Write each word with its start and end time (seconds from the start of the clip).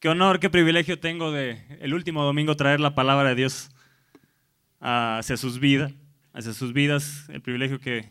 Qué 0.00 0.08
honor, 0.08 0.38
qué 0.38 0.48
privilegio 0.48 1.00
tengo 1.00 1.32
de 1.32 1.60
el 1.80 1.92
último 1.92 2.22
domingo 2.22 2.54
traer 2.54 2.78
la 2.78 2.94
palabra 2.94 3.30
de 3.30 3.34
Dios 3.34 3.68
hacia 4.78 5.36
sus 5.36 5.58
vidas, 5.58 5.92
hacia 6.32 6.52
sus 6.52 6.72
vidas, 6.72 7.28
el 7.30 7.40
privilegio 7.40 7.80
que, 7.80 8.08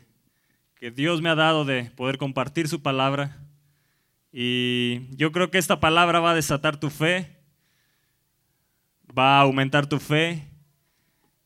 que 0.75 0.91
Dios 0.91 1.21
me 1.21 1.29
ha 1.29 1.35
dado 1.35 1.63
de 1.63 1.85
poder 1.95 2.17
compartir 2.17 2.67
su 2.67 2.81
palabra. 2.81 3.37
Y 4.33 5.07
yo 5.15 5.31
creo 5.31 5.49
que 5.49 5.59
esta 5.59 5.79
palabra 5.79 6.19
va 6.19 6.31
a 6.31 6.35
desatar 6.35 6.77
tu 6.77 6.89
fe, 6.89 7.37
va 9.17 9.37
a 9.37 9.43
aumentar 9.43 9.87
tu 9.87 9.97
fe. 9.97 10.43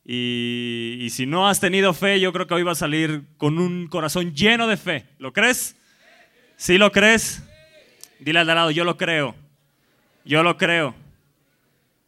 Y, 0.04 0.98
y 1.02 1.10
si 1.10 1.24
no 1.24 1.48
has 1.48 1.60
tenido 1.60 1.94
fe, 1.94 2.18
yo 2.18 2.32
creo 2.32 2.48
que 2.48 2.54
hoy 2.54 2.64
va 2.64 2.72
a 2.72 2.74
salir 2.74 3.28
con 3.36 3.60
un 3.60 3.86
corazón 3.86 4.34
lleno 4.34 4.66
de 4.66 4.76
fe. 4.76 5.06
¿Lo 5.18 5.32
crees? 5.32 5.76
¿Sí 6.56 6.78
lo 6.78 6.90
crees? 6.90 7.44
Dile 8.18 8.40
al 8.40 8.48
lado, 8.48 8.72
yo 8.72 8.82
lo 8.82 8.96
creo. 8.96 9.36
Yo 10.24 10.42
lo 10.42 10.56
creo. 10.56 10.94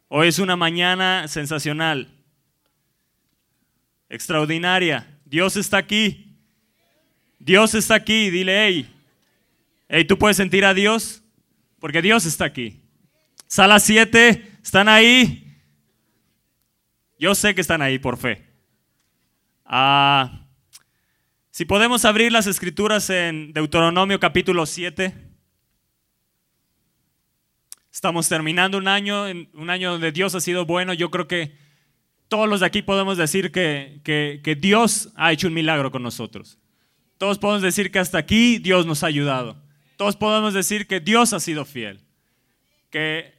Hoy 0.08 0.28
es 0.28 0.38
una 0.38 0.54
mañana 0.54 1.26
sensacional, 1.26 2.08
extraordinaria. 4.08 5.18
Dios 5.24 5.56
está 5.56 5.78
aquí. 5.78 6.36
Dios 7.40 7.74
está 7.74 7.96
aquí. 7.96 8.30
Dile, 8.30 8.66
hey, 8.66 8.94
hey, 9.88 10.04
¿tú 10.04 10.16
puedes 10.16 10.36
sentir 10.36 10.64
a 10.64 10.74
Dios? 10.74 11.22
Porque 11.80 12.02
Dios 12.02 12.24
está 12.24 12.44
aquí. 12.44 12.80
Sala 13.48 13.80
7, 13.80 14.58
¿están 14.62 14.88
ahí? 14.88 15.58
Yo 17.18 17.34
sé 17.34 17.54
que 17.54 17.60
están 17.60 17.82
ahí 17.82 17.98
por 17.98 18.16
fe. 18.16 18.44
Ah, 19.64 20.46
si 21.50 21.64
podemos 21.64 22.04
abrir 22.04 22.30
las 22.30 22.46
escrituras 22.46 23.10
en 23.10 23.52
Deuteronomio 23.52 24.20
capítulo 24.20 24.66
7. 24.66 25.33
Estamos 27.94 28.28
terminando 28.28 28.76
un 28.76 28.88
año, 28.88 29.22
un 29.22 29.70
año 29.70 29.92
donde 29.92 30.10
Dios 30.10 30.34
ha 30.34 30.40
sido 30.40 30.66
bueno. 30.66 30.94
Yo 30.94 31.12
creo 31.12 31.28
que 31.28 31.56
todos 32.26 32.48
los 32.48 32.58
de 32.58 32.66
aquí 32.66 32.82
podemos 32.82 33.16
decir 33.16 33.52
que, 33.52 34.00
que, 34.02 34.56
Dios 34.56 35.10
ha 35.14 35.30
hecho 35.30 35.46
un 35.46 35.54
milagro 35.54 35.92
con 35.92 36.02
nosotros. 36.02 36.58
Todos 37.18 37.38
podemos 37.38 37.62
decir 37.62 37.92
que 37.92 38.00
hasta 38.00 38.18
aquí 38.18 38.58
Dios 38.58 38.84
nos 38.84 39.04
ha 39.04 39.06
ayudado. 39.06 39.62
Todos 39.96 40.16
podemos 40.16 40.54
decir 40.54 40.88
que 40.88 40.98
Dios 40.98 41.32
ha 41.32 41.38
sido 41.38 41.64
fiel. 41.64 42.00
Que 42.90 43.32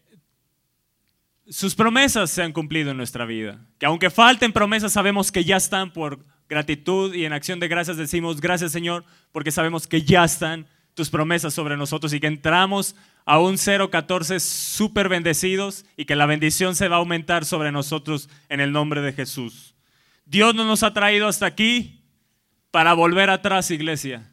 sus 1.50 1.76
promesas 1.76 2.32
se 2.32 2.42
han 2.42 2.54
cumplido 2.54 2.92
en 2.92 2.98
nuestra 2.98 3.26
vida. 3.26 3.60
Que 3.78 3.88
aunque 3.88 4.10
falten 4.10 4.54
promesas, 4.54 4.94
sabemos 4.94 5.34
que 5.34 5.44
ya 5.44 5.58
están 5.58 5.92
por 5.92 6.26
gratitud 6.48 7.14
y 7.14 7.26
en 7.26 7.34
acción 7.34 7.60
de 7.60 7.68
gracias 7.68 7.98
decimos 7.98 8.40
gracias 8.40 8.72
Señor, 8.72 9.04
porque 9.34 9.52
sabemos 9.52 9.86
que 9.86 10.04
ya 10.04 10.24
están 10.24 10.66
tus 10.94 11.10
promesas 11.10 11.54
sobre 11.54 11.76
nosotros 11.76 12.14
y 12.14 12.22
que 12.22 12.28
entramos 12.28 12.96
a 13.26 13.40
un 13.40 13.58
014 13.58 14.40
súper 14.40 15.10
bendecidos 15.10 15.86
y 15.98 16.06
que 16.06 16.16
la 16.16 16.28
bendición 16.28 16.76
se 16.76 16.88
va 16.88 16.98
a 16.98 17.00
aumentar 17.00 17.44
sobre 17.44 17.72
nosotros 17.72 18.30
en 18.50 18.60
el 18.60 18.72
nombre 18.72 19.02
de 19.02 19.14
Jesús. 19.14 19.76
Dios 20.26 20.56
no 20.56 20.64
nos 20.64 20.84
ha 20.84 20.94
traído 20.94 21.28
hasta 21.28 21.46
aquí 21.46 22.04
para 22.72 22.94
volver 22.94 23.30
atrás, 23.30 23.72
iglesia. 23.72 24.32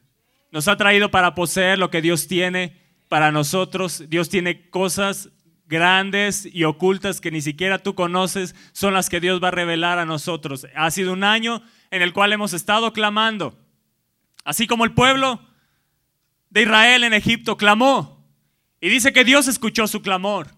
Nos 0.51 0.69
ha 0.69 0.77
traído 0.77 1.11
para 1.11 1.35
poseer 1.35 1.79
lo 1.79 1.91
que 1.91 2.03
Dios 2.03 2.29
tiene 2.29 2.77
para 3.09 3.33
nosotros. 3.33 4.05
Dios 4.09 4.29
tiene 4.29 4.69
cosas 4.69 5.31
grandes 5.67 6.47
y 6.53 6.65
ocultas 6.65 7.23
que 7.23 7.31
ni 7.31 7.41
siquiera 7.41 7.79
tú 7.79 7.95
conoces, 7.95 8.55
son 8.73 8.93
las 8.93 9.09
que 9.09 9.21
Dios 9.21 9.43
va 9.43 9.49
a 9.49 9.53
revelar 9.53 9.99
a 9.99 10.05
nosotros. 10.05 10.67
Ha 10.77 10.91
sido 10.91 11.15
un 11.15 11.25
año 11.25 11.63
en 11.91 12.03
el 12.03 12.13
cual 12.13 12.33
hemos 12.35 12.53
estado 12.53 12.93
clamando. 12.93 13.59
Así 14.45 14.67
como 14.67 14.85
el 14.85 14.93
pueblo 14.93 15.41
de 16.51 16.63
Israel 16.63 17.05
en 17.05 17.15
Egipto 17.15 17.57
clamó, 17.57 18.22
y 18.83 18.89
dice 18.89 19.13
que 19.13 19.25
Dios 19.25 19.47
escuchó 19.47 19.87
su 19.87 20.03
clamor 20.03 20.49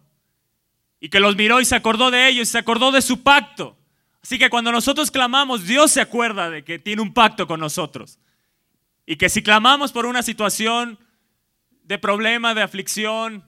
y 0.99 1.11
que 1.11 1.21
los 1.21 1.37
miró 1.37 1.61
y 1.61 1.67
se 1.67 1.77
acordó 1.77 2.11
de 2.11 2.27
ellos 2.27 2.49
y 2.49 2.53
se 2.53 2.59
acordó 2.59 2.91
de 2.91 3.03
su 3.03 3.23
pacto. 3.23 3.77
Así 4.23 4.39
que 4.39 4.49
cuando 4.49 4.73
nosotros 4.73 5.11
clamamos, 5.11 5.67
Dios 5.67 5.91
se 5.91 6.01
acuerda 6.01 6.49
de 6.49 6.65
que 6.65 6.79
tiene 6.79 7.03
un 7.03 7.13
pacto 7.13 7.47
con 7.47 7.61
nosotros. 7.61 8.19
Y 9.05 9.17
que 9.17 9.29
si 9.29 9.43
clamamos 9.43 9.93
por 9.93 10.07
una 10.07 10.23
situación 10.23 10.99
de 11.83 11.99
problema, 11.99 12.55
de 12.55 12.63
aflicción, 12.63 13.47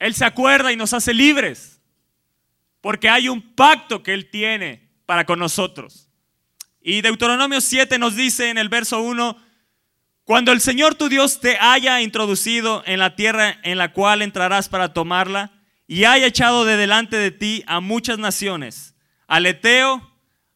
Él 0.00 0.16
se 0.16 0.24
acuerda 0.24 0.72
y 0.72 0.76
nos 0.76 0.92
hace 0.92 1.14
libres. 1.14 1.80
Porque 2.80 3.08
hay 3.08 3.28
un 3.28 3.54
pacto 3.54 4.02
que 4.02 4.12
Él 4.12 4.28
tiene 4.28 4.90
para 5.06 5.24
con 5.24 5.38
nosotros. 5.38 6.10
Y 6.82 7.00
Deuteronomio 7.00 7.60
7 7.60 7.96
nos 8.00 8.16
dice 8.16 8.50
en 8.50 8.58
el 8.58 8.68
verso 8.68 9.00
1, 9.00 9.49
cuando 10.30 10.52
el 10.52 10.60
Señor 10.60 10.94
tu 10.94 11.08
Dios 11.08 11.40
te 11.40 11.58
haya 11.58 12.00
introducido 12.02 12.84
en 12.86 13.00
la 13.00 13.16
tierra 13.16 13.58
en 13.64 13.78
la 13.78 13.92
cual 13.92 14.22
entrarás 14.22 14.68
para 14.68 14.92
tomarla, 14.92 15.50
y 15.88 16.04
haya 16.04 16.28
echado 16.28 16.64
de 16.64 16.76
delante 16.76 17.16
de 17.16 17.32
ti 17.32 17.64
a 17.66 17.80
muchas 17.80 18.16
naciones, 18.20 18.94
al 19.26 19.44
Eteo, 19.46 20.08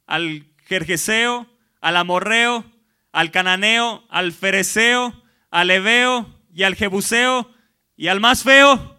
al 0.06 0.46
Jerjeseo, 0.68 1.48
al 1.80 1.96
Amorreo, 1.96 2.64
al 3.10 3.32
Cananeo, 3.32 4.04
al 4.10 4.32
Fereceo, 4.32 5.12
al 5.50 5.72
Ebeo 5.72 6.32
y 6.54 6.62
al 6.62 6.76
Jebuseo 6.76 7.50
y 7.96 8.06
al 8.06 8.20
más 8.20 8.44
feo, 8.44 8.96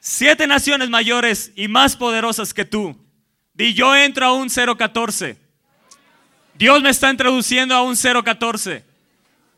siete 0.00 0.48
naciones 0.48 0.90
mayores 0.90 1.52
y 1.54 1.68
más 1.68 1.96
poderosas 1.96 2.52
que 2.52 2.64
tú. 2.64 3.06
Di 3.54 3.72
yo 3.72 3.94
entro 3.94 4.26
a 4.26 4.32
un 4.32 4.48
014. 4.48 5.38
Dios 6.54 6.82
me 6.82 6.90
está 6.90 7.08
introduciendo 7.08 7.76
a 7.76 7.82
un 7.82 7.94
014 7.94 8.87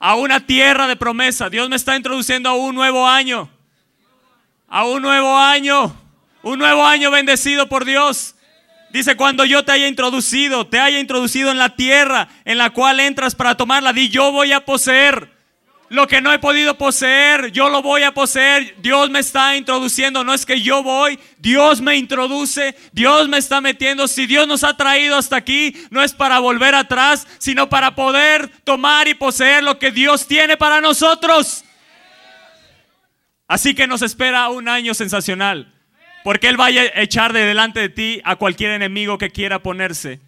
a 0.00 0.16
una 0.16 0.44
tierra 0.44 0.88
de 0.88 0.96
promesa. 0.96 1.50
Dios 1.50 1.68
me 1.68 1.76
está 1.76 1.94
introduciendo 1.94 2.48
a 2.48 2.54
un 2.54 2.74
nuevo 2.74 3.06
año. 3.06 3.48
A 4.66 4.84
un 4.86 5.02
nuevo 5.02 5.36
año. 5.36 5.94
Un 6.42 6.58
nuevo 6.58 6.84
año 6.84 7.10
bendecido 7.10 7.68
por 7.68 7.84
Dios. 7.84 8.34
Dice, 8.90 9.14
cuando 9.14 9.44
yo 9.44 9.62
te 9.64 9.72
haya 9.72 9.86
introducido, 9.86 10.66
te 10.66 10.80
haya 10.80 10.98
introducido 10.98 11.50
en 11.50 11.58
la 11.58 11.76
tierra 11.76 12.28
en 12.44 12.58
la 12.58 12.70
cual 12.70 12.98
entras 12.98 13.34
para 13.34 13.56
tomarla, 13.56 13.92
di, 13.92 14.08
yo 14.08 14.32
voy 14.32 14.52
a 14.52 14.64
poseer. 14.64 15.39
Lo 15.90 16.06
que 16.06 16.20
no 16.20 16.32
he 16.32 16.38
podido 16.38 16.78
poseer, 16.78 17.50
yo 17.50 17.68
lo 17.68 17.82
voy 17.82 18.04
a 18.04 18.14
poseer. 18.14 18.76
Dios 18.80 19.10
me 19.10 19.18
está 19.18 19.56
introduciendo. 19.56 20.22
No 20.22 20.32
es 20.32 20.46
que 20.46 20.62
yo 20.62 20.84
voy, 20.84 21.18
Dios 21.38 21.80
me 21.80 21.96
introduce, 21.96 22.76
Dios 22.92 23.28
me 23.28 23.38
está 23.38 23.60
metiendo. 23.60 24.06
Si 24.06 24.26
Dios 24.26 24.46
nos 24.46 24.62
ha 24.62 24.76
traído 24.76 25.16
hasta 25.16 25.34
aquí, 25.34 25.74
no 25.90 26.00
es 26.00 26.12
para 26.12 26.38
volver 26.38 26.76
atrás, 26.76 27.26
sino 27.38 27.68
para 27.68 27.96
poder 27.96 28.48
tomar 28.62 29.08
y 29.08 29.14
poseer 29.14 29.64
lo 29.64 29.80
que 29.80 29.90
Dios 29.90 30.28
tiene 30.28 30.56
para 30.56 30.80
nosotros. 30.80 31.64
Así 33.48 33.74
que 33.74 33.88
nos 33.88 34.02
espera 34.02 34.48
un 34.48 34.68
año 34.68 34.94
sensacional. 34.94 35.74
Porque 36.22 36.46
Él 36.46 36.56
vaya 36.56 36.82
a 36.82 37.02
echar 37.02 37.32
de 37.32 37.44
delante 37.44 37.80
de 37.80 37.88
ti 37.88 38.20
a 38.22 38.36
cualquier 38.36 38.70
enemigo 38.70 39.18
que 39.18 39.30
quiera 39.30 39.58
ponerse 39.58 40.20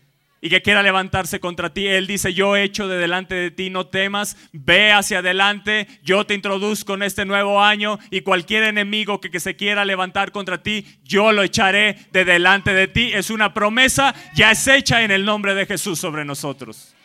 y 0.44 0.50
que 0.50 0.60
quiera 0.60 0.82
levantarse 0.82 1.38
contra 1.38 1.72
ti. 1.72 1.86
Él 1.86 2.08
dice, 2.08 2.34
yo 2.34 2.56
echo 2.56 2.88
de 2.88 2.98
delante 2.98 3.36
de 3.36 3.50
ti, 3.52 3.70
no 3.70 3.86
temas, 3.86 4.36
ve 4.52 4.92
hacia 4.92 5.20
adelante, 5.20 5.86
yo 6.02 6.26
te 6.26 6.34
introduzco 6.34 6.94
en 6.94 7.04
este 7.04 7.24
nuevo 7.24 7.62
año 7.62 8.00
y 8.10 8.22
cualquier 8.22 8.64
enemigo 8.64 9.20
que, 9.20 9.30
que, 9.30 9.38
se 9.38 9.54
quiera 9.54 9.84
levantar 9.84 10.32
contra 10.32 10.60
ti, 10.60 10.84
yo 11.04 11.30
lo 11.30 11.44
echaré 11.44 11.96
de 12.10 12.24
delante 12.24 12.74
de 12.74 12.88
ti. 12.88 13.12
Es 13.14 13.30
una 13.30 13.54
promesa, 13.54 14.14
ya 14.34 14.50
es 14.50 14.66
hecha 14.66 15.02
en 15.02 15.12
el 15.12 15.24
nombre 15.24 15.54
de 15.54 15.64
Jesús 15.64 16.00
sobre 16.00 16.24
nosotros. 16.24 16.96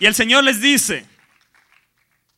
Y 0.00 0.06
el 0.06 0.14
Señor 0.14 0.42
les 0.42 0.60
dice, 0.60 1.06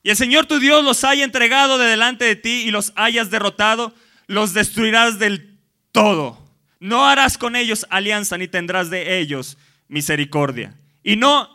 y 0.06 0.10
el 0.10 0.16
Señor 0.16 0.46
tu 0.46 0.60
Dios 0.60 0.84
los 0.84 1.02
haya 1.02 1.24
entregado 1.24 1.78
de 1.78 1.86
delante 1.86 2.24
de 2.26 2.36
ti 2.36 2.62
y 2.64 2.70
los 2.70 2.92
hayas 2.94 3.28
derrotado, 3.28 3.92
los 4.28 4.54
destruirás 4.54 5.18
del 5.18 5.58
todo. 5.90 6.38
No 6.78 7.08
harás 7.08 7.36
con 7.36 7.56
ellos 7.56 7.84
alianza 7.90 8.38
ni 8.38 8.46
tendrás 8.46 8.88
de 8.88 9.18
ellos 9.18 9.58
misericordia. 9.88 10.78
Y 11.02 11.16
no 11.16 11.48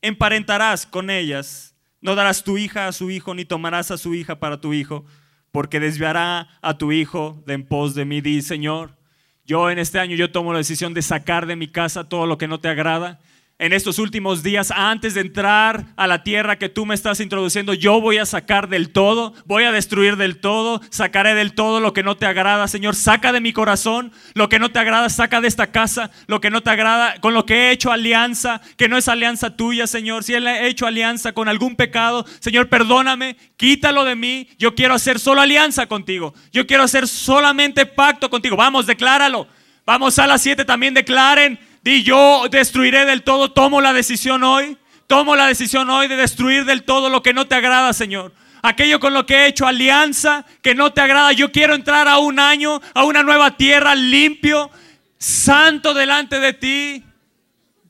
emparentarás 0.00 0.86
con 0.86 1.10
ellas, 1.10 1.74
no 2.00 2.14
darás 2.14 2.44
tu 2.44 2.56
hija 2.56 2.88
a 2.88 2.92
su 2.92 3.10
hijo, 3.10 3.34
ni 3.34 3.44
tomarás 3.44 3.90
a 3.90 3.98
su 3.98 4.14
hija 4.14 4.40
para 4.40 4.58
tu 4.58 4.72
hijo, 4.72 5.04
porque 5.50 5.78
desviará 5.78 6.48
a 6.62 6.78
tu 6.78 6.92
hijo 6.92 7.42
de 7.44 7.52
en 7.52 7.66
pos 7.66 7.94
de 7.94 8.06
mí. 8.06 8.22
Di, 8.22 8.40
Señor, 8.40 8.96
yo 9.44 9.68
en 9.68 9.78
este 9.78 9.98
año 9.98 10.16
yo 10.16 10.32
tomo 10.32 10.54
la 10.54 10.60
decisión 10.60 10.94
de 10.94 11.02
sacar 11.02 11.44
de 11.44 11.56
mi 11.56 11.68
casa 11.68 12.08
todo 12.08 12.24
lo 12.24 12.38
que 12.38 12.48
no 12.48 12.58
te 12.58 12.68
agrada 12.68 13.20
en 13.62 13.72
estos 13.72 14.00
últimos 14.00 14.42
días, 14.42 14.72
antes 14.72 15.14
de 15.14 15.20
entrar 15.20 15.86
a 15.94 16.08
la 16.08 16.24
tierra 16.24 16.58
que 16.58 16.68
tú 16.68 16.84
me 16.84 16.96
estás 16.96 17.20
introduciendo, 17.20 17.74
yo 17.74 18.00
voy 18.00 18.18
a 18.18 18.26
sacar 18.26 18.68
del 18.68 18.90
todo, 18.90 19.34
voy 19.46 19.62
a 19.62 19.70
destruir 19.70 20.16
del 20.16 20.40
todo, 20.40 20.80
sacaré 20.90 21.36
del 21.36 21.54
todo 21.54 21.78
lo 21.78 21.92
que 21.92 22.02
no 22.02 22.16
te 22.16 22.26
agrada, 22.26 22.66
Señor. 22.66 22.96
Saca 22.96 23.30
de 23.30 23.40
mi 23.40 23.52
corazón 23.52 24.10
lo 24.34 24.48
que 24.48 24.58
no 24.58 24.72
te 24.72 24.80
agrada, 24.80 25.08
saca 25.10 25.40
de 25.40 25.46
esta 25.46 25.68
casa 25.68 26.10
lo 26.26 26.40
que 26.40 26.50
no 26.50 26.64
te 26.64 26.70
agrada, 26.70 27.20
con 27.20 27.34
lo 27.34 27.46
que 27.46 27.54
he 27.54 27.70
hecho 27.70 27.92
alianza, 27.92 28.60
que 28.76 28.88
no 28.88 28.96
es 28.96 29.06
alianza 29.06 29.56
tuya, 29.56 29.86
Señor. 29.86 30.24
Si 30.24 30.34
ha 30.34 30.66
hecho 30.66 30.88
alianza 30.88 31.30
con 31.30 31.48
algún 31.48 31.76
pecado, 31.76 32.26
Señor, 32.40 32.68
perdóname, 32.68 33.36
quítalo 33.56 34.04
de 34.04 34.16
mí. 34.16 34.48
Yo 34.58 34.74
quiero 34.74 34.94
hacer 34.94 35.20
solo 35.20 35.40
alianza 35.40 35.86
contigo. 35.86 36.34
Yo 36.50 36.66
quiero 36.66 36.82
hacer 36.82 37.06
solamente 37.06 37.86
pacto 37.86 38.28
contigo. 38.28 38.56
Vamos, 38.56 38.86
decláralo. 38.86 39.46
Vamos 39.86 40.18
a 40.18 40.26
las 40.26 40.42
siete 40.42 40.64
también 40.64 40.94
declaren 40.94 41.60
Di 41.82 42.02
yo 42.02 42.46
destruiré 42.50 43.04
del 43.04 43.22
todo, 43.22 43.52
tomo 43.52 43.80
la 43.80 43.92
decisión 43.92 44.44
hoy. 44.44 44.78
Tomo 45.06 45.36
la 45.36 45.46
decisión 45.46 45.90
hoy 45.90 46.08
de 46.08 46.16
destruir 46.16 46.64
del 46.64 46.84
todo 46.84 47.10
lo 47.10 47.22
que 47.22 47.34
no 47.34 47.46
te 47.46 47.54
agrada, 47.54 47.92
Señor. 47.92 48.32
Aquello 48.62 49.00
con 49.00 49.12
lo 49.12 49.26
que 49.26 49.34
he 49.34 49.46
hecho 49.48 49.66
alianza 49.66 50.46
que 50.62 50.74
no 50.74 50.92
te 50.92 51.00
agrada. 51.00 51.32
Yo 51.32 51.52
quiero 51.52 51.74
entrar 51.74 52.08
a 52.08 52.18
un 52.18 52.38
año, 52.38 52.80
a 52.94 53.04
una 53.04 53.22
nueva 53.22 53.56
tierra 53.56 53.94
limpio, 53.94 54.70
santo 55.18 55.92
delante 55.92 56.40
de 56.40 56.52
ti, 56.52 57.04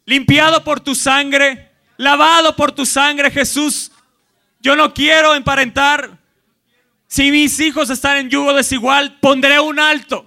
limpiado 0.07 0.65
por 0.65 0.81
tu 0.81 0.95
sangre, 0.95 1.71
lavado 1.97 2.57
por 2.57 2.73
tu 2.73 2.87
sangre, 2.87 3.31
Jesús. 3.31 3.93
Yo 4.61 4.75
no 4.75 4.95
quiero 4.95 5.35
emparentar. 5.35 6.19
Si 7.07 7.31
mis 7.31 7.61
hijos 7.61 7.91
están 7.91 8.17
en 8.17 8.31
yugo 8.31 8.55
desigual, 8.55 9.19
pondré 9.21 9.61
un 9.61 9.79
alto. 9.79 10.27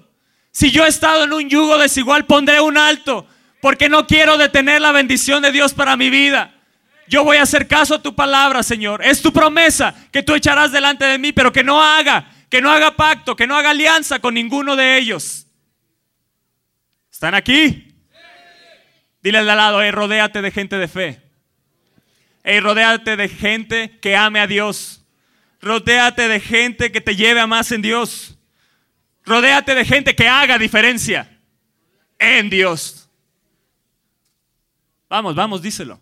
Si 0.52 0.72
yo 0.72 0.86
he 0.86 0.88
estado 0.88 1.24
en 1.24 1.34
un 1.34 1.50
yugo 1.50 1.78
desigual, 1.78 2.26
pondré 2.26 2.62
un 2.62 2.78
alto. 2.78 3.28
Porque 3.66 3.90
no 3.90 4.06
quiero 4.06 4.38
detener 4.38 4.80
la 4.80 4.92
bendición 4.92 5.42
de 5.42 5.52
Dios 5.52 5.74
para 5.74 5.98
mi 5.98 6.12
vida. 6.12 6.54
Yo 7.08 7.24
voy 7.24 7.38
a 7.38 7.42
hacer 7.42 7.68
caso 7.68 7.96
a 7.96 8.04
tu 8.04 8.14
palabra, 8.14 8.62
Señor. 8.62 9.04
Es 9.04 9.24
tu 9.24 9.34
promesa 9.34 9.96
que 10.12 10.22
tú 10.22 10.36
echarás 10.36 10.72
delante 10.72 11.04
de 11.06 11.18
mí, 11.18 11.32
pero 11.32 11.52
que 11.52 11.64
no 11.64 11.82
haga, 11.82 12.32
que 12.48 12.62
no 12.62 12.70
haga 12.70 12.96
pacto, 12.96 13.36
que 13.36 13.48
no 13.48 13.56
haga 13.56 13.72
alianza 13.72 14.20
con 14.20 14.36
ninguno 14.36 14.76
de 14.76 15.00
ellos. 15.00 15.48
¿Están 17.12 17.34
aquí? 17.34 17.92
Dile 19.24 19.40
al 19.40 19.48
lado, 19.48 19.82
hey, 19.82 19.90
rodéate 19.90 20.44
de 20.44 20.52
gente 20.52 20.78
de 20.78 20.88
fe. 20.88 21.24
Hey, 22.44 22.60
rodéate 22.60 23.18
de 23.18 23.28
gente 23.30 23.98
que 24.00 24.16
ame 24.16 24.42
a 24.42 24.46
Dios. 24.46 25.04
Rodéate 25.60 26.28
de 26.28 26.40
gente 26.40 26.92
que 26.92 27.02
te 27.02 27.16
lleve 27.16 27.40
a 27.40 27.48
más 27.48 27.72
en 27.72 27.82
Dios. 27.82 28.38
Rodéate 29.24 29.74
de 29.74 29.86
gente 29.86 30.16
que 30.16 30.28
haga 30.28 30.60
diferencia 30.60 31.40
en 32.20 32.52
Dios. 32.52 33.05
Vamos, 35.16 35.34
vamos, 35.34 35.62
díselo 35.62 35.98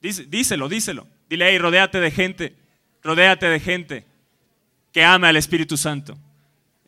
díselo, 0.00 0.68
díselo. 0.68 1.06
Dile, 1.28 1.50
hey, 1.50 1.58
rodéate 1.58 2.00
de 2.00 2.10
gente, 2.10 2.56
rodéate 3.02 3.46
de 3.46 3.60
gente 3.60 4.06
que 4.92 5.04
ame 5.04 5.28
al 5.28 5.36
Espíritu 5.36 5.76
Santo. 5.76 6.16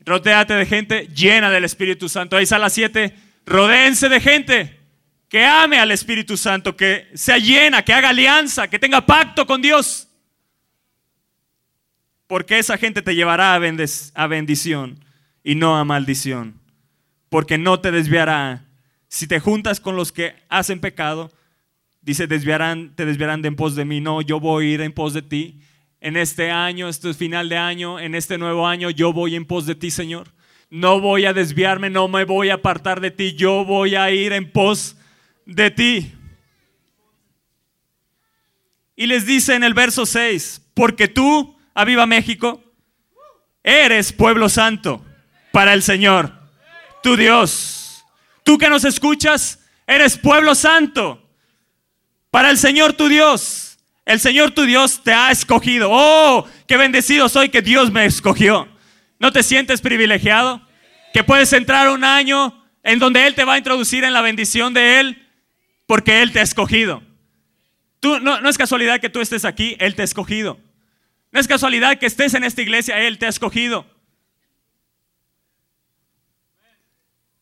Rodéate 0.05 0.55
de 0.55 0.67
gente 0.67 1.09
llena 1.09 1.51
del 1.51 1.65
Espíritu 1.65 2.09
Santo. 2.09 2.37
Ahí 2.37 2.47
sala 2.47 2.71
7, 2.71 3.15
rodéense 3.47 4.09
de 4.09 4.21
gente 4.21 4.81
que 5.29 5.45
ame 5.45 5.79
al 5.79 5.91
Espíritu 5.91 6.37
Santo, 6.37 6.77
que 6.77 7.09
sea 7.15 7.39
llena, 7.39 7.83
que 7.83 7.93
haga 7.93 8.11
alianza, 8.11 8.69
que 8.69 8.79
tenga 8.79 9.07
pacto 9.07 9.47
con 9.47 9.63
Dios. 9.63 10.09
Porque 12.27 12.59
esa 12.59 12.79
gente 12.79 13.03
te 13.03 13.15
llevará 13.15 13.55
a 13.55 14.27
bendición 14.27 15.05
y 15.45 15.55
no 15.55 15.77
a 15.77 15.85
maldición. 15.85 16.61
Porque 17.29 17.59
no 17.59 17.81
te 17.81 17.91
desviará. 17.91 18.65
Si 19.13 19.27
te 19.27 19.41
juntas 19.41 19.79
con 19.79 19.95
los 19.95 20.11
que 20.11 20.35
hacen 20.49 20.81
pecado, 20.81 21.31
Dice, 22.03 22.27
desviarán, 22.27 22.97
te 22.97 23.07
desviarán 23.07 23.43
de 23.43 23.49
en 23.49 23.57
pos 23.57 23.77
de 23.77 23.85
mí. 23.85 24.01
No, 24.01 24.23
yo 24.23 24.41
voy 24.41 24.67
a 24.67 24.75
ir 24.75 24.81
en 24.81 24.93
pos 24.93 25.15
de 25.15 25.23
ti. 25.23 25.61
En 26.01 26.17
este 26.17 26.51
año, 26.51 26.89
este 26.89 27.09
es 27.11 27.17
final 27.17 27.49
de 27.49 27.57
año, 27.57 28.01
en 28.01 28.17
este 28.17 28.39
nuevo 28.39 28.67
año, 28.67 28.91
yo 28.91 29.13
voy 29.13 29.37
en 29.37 29.47
pos 29.47 29.67
de 29.67 29.77
ti, 29.77 29.93
Señor. 29.93 30.33
No 30.69 31.01
voy 31.01 31.27
a 31.27 31.33
desviarme, 31.33 31.91
no 31.91 32.09
me 32.09 32.25
voy 32.25 32.51
a 32.51 32.55
apartar 32.55 33.01
de 33.01 33.13
ti. 33.13 33.35
Yo 33.35 33.65
voy 33.65 33.95
a 33.95 34.11
ir 34.11 34.33
en 34.33 34.51
pos 34.51 34.97
de 35.47 35.71
ti. 35.71 36.13
Y 38.97 39.07
les 39.07 39.25
dice 39.25 39.55
en 39.55 39.63
el 39.63 39.75
verso 39.75 40.05
6, 40.05 40.71
porque 40.75 41.07
tú, 41.07 41.57
Aviva 41.73 42.05
México, 42.05 42.65
eres 43.63 44.13
pueblo 44.13 44.49
santo 44.49 45.05
para 45.53 45.73
el 45.73 45.85
Señor, 45.85 46.33
tu 47.01 47.17
Dios. 47.17 47.82
Tú 48.43 48.59
que 48.59 48.69
nos 48.69 48.85
escuchas, 48.85 49.61
eres 49.87 50.19
pueblo 50.19 50.55
santo 50.55 51.23
para 52.31 52.51
el 52.51 52.59
Señor 52.59 52.95
tu 52.95 53.09
Dios. 53.09 53.79
El 54.05 54.19
Señor 54.19 54.51
tu 54.51 54.65
Dios 54.65 55.03
te 55.05 55.13
ha 55.13 55.31
escogido. 55.31 55.89
Oh, 55.91 56.47
qué 56.67 56.77
bendecido 56.77 57.29
soy 57.29 57.51
que 57.51 57.63
Dios 57.63 57.93
me 57.93 58.05
escogió. 58.05 58.69
¿No 59.19 59.33
te 59.33 59.43
sientes 59.43 59.81
privilegiado? 59.81 60.67
Que 61.13 61.23
puedes 61.23 61.53
entrar 61.53 61.89
un 61.89 62.03
año 62.03 62.65
en 62.83 62.99
donde 62.99 63.27
Él 63.27 63.35
te 63.35 63.45
va 63.45 63.55
a 63.55 63.59
introducir 63.59 64.03
en 64.03 64.13
la 64.13 64.23
bendición 64.23 64.75
de 64.75 64.99
Él 64.99 65.29
porque 65.87 66.23
Él 66.23 66.33
te 66.33 66.41
ha 66.41 66.43
escogido. 66.43 67.03
Tú, 68.01 68.19
no, 68.19 68.41
no 68.41 68.49
es 68.49 68.59
casualidad 68.59 69.01
que 69.01 69.11
tú 69.11 69.21
estés 69.21 69.45
aquí, 69.45 69.77
Él 69.79 69.95
te 69.95 70.03
ha 70.03 70.05
escogido. 70.05 70.59
No 71.31 71.39
es 71.39 71.47
casualidad 71.47 71.99
que 71.99 72.07
estés 72.07 72.35
en 72.35 72.45
esta 72.45 72.63
iglesia, 72.63 72.99
Él 72.99 73.19
te 73.19 73.27
ha 73.27 73.29
escogido. 73.29 73.87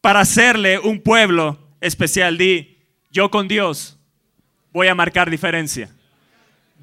Para 0.01 0.21
hacerle 0.21 0.79
un 0.79 1.01
pueblo 1.01 1.59
especial. 1.81 2.39
Di, 2.39 2.79
yo 3.11 3.31
con 3.31 3.49
Dios 3.49 3.99
voy 4.73 4.89
a 4.89 4.95
marcar 4.95 5.31
diferencia. 5.31 5.91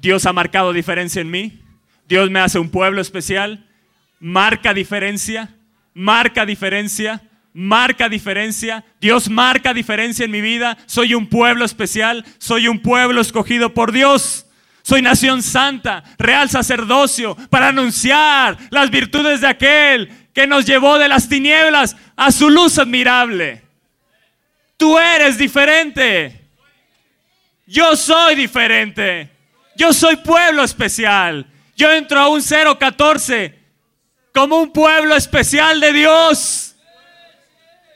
Dios 0.00 0.26
ha 0.26 0.32
marcado 0.32 0.72
diferencia 0.72 1.20
en 1.20 1.30
mí. 1.30 1.60
Dios 2.08 2.30
me 2.30 2.40
hace 2.40 2.58
un 2.58 2.70
pueblo 2.70 3.00
especial. 3.00 3.66
Marca 4.20 4.74
diferencia, 4.74 5.54
marca 5.94 6.46
diferencia, 6.46 7.22
marca 7.52 8.08
diferencia. 8.08 8.84
Dios 9.00 9.28
marca 9.28 9.74
diferencia 9.74 10.24
en 10.24 10.30
mi 10.30 10.40
vida. 10.40 10.78
Soy 10.86 11.14
un 11.14 11.26
pueblo 11.26 11.64
especial, 11.64 12.24
soy 12.38 12.68
un 12.68 12.80
pueblo 12.80 13.20
escogido 13.20 13.74
por 13.74 13.92
Dios. 13.92 14.46
Soy 14.82 15.02
nación 15.02 15.42
santa, 15.42 16.02
real 16.18 16.48
sacerdocio, 16.48 17.36
para 17.50 17.68
anunciar 17.68 18.56
las 18.70 18.90
virtudes 18.90 19.42
de 19.42 19.46
aquel 19.46 20.27
que 20.38 20.46
nos 20.46 20.66
llevó 20.66 21.00
de 21.00 21.08
las 21.08 21.28
tinieblas 21.28 21.96
a 22.14 22.30
su 22.30 22.48
luz 22.48 22.78
admirable. 22.78 23.60
Tú 24.76 24.96
eres 24.96 25.36
diferente. 25.36 26.44
Yo 27.66 27.96
soy 27.96 28.36
diferente. 28.36 29.32
Yo 29.74 29.92
soy 29.92 30.14
pueblo 30.14 30.62
especial. 30.62 31.44
Yo 31.76 31.90
entro 31.90 32.20
a 32.20 32.28
un 32.28 32.40
014 32.40 33.58
como 34.32 34.60
un 34.60 34.72
pueblo 34.72 35.16
especial 35.16 35.80
de 35.80 35.92
Dios. 35.92 36.76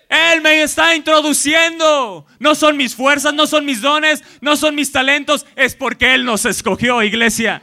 Él 0.09 0.41
me 0.41 0.65
está 0.65 0.97
introduciendo. 0.97 2.27
No 2.41 2.57
son 2.57 2.77
mis 2.77 2.97
fuerzas, 2.97 3.33
no 3.33 3.47
son 3.47 3.65
mis 3.65 3.81
dones, 3.81 4.21
no 4.41 4.57
son 4.57 4.75
mis 4.75 4.91
talentos. 4.91 5.47
Es 5.55 5.77
porque 5.77 6.13
Él 6.13 6.25
nos 6.25 6.45
escogió, 6.45 7.05
iglesia. 7.05 7.63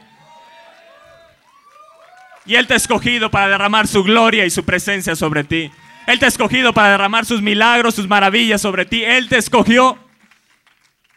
Y 2.46 2.54
Él 2.54 2.66
te 2.66 2.74
ha 2.74 2.76
escogido 2.76 3.30
para 3.30 3.48
derramar 3.48 3.86
su 3.86 4.02
gloria 4.02 4.46
y 4.46 4.50
su 4.50 4.64
presencia 4.64 5.14
sobre 5.14 5.44
ti. 5.44 5.70
Él 6.06 6.18
te 6.18 6.24
ha 6.24 6.28
escogido 6.28 6.72
para 6.72 6.90
derramar 6.90 7.24
sus 7.24 7.42
milagros, 7.42 7.94
sus 7.94 8.08
maravillas 8.08 8.60
sobre 8.60 8.84
ti. 8.84 9.04
Él 9.04 9.28
te 9.28 9.36
escogió. 9.36 9.98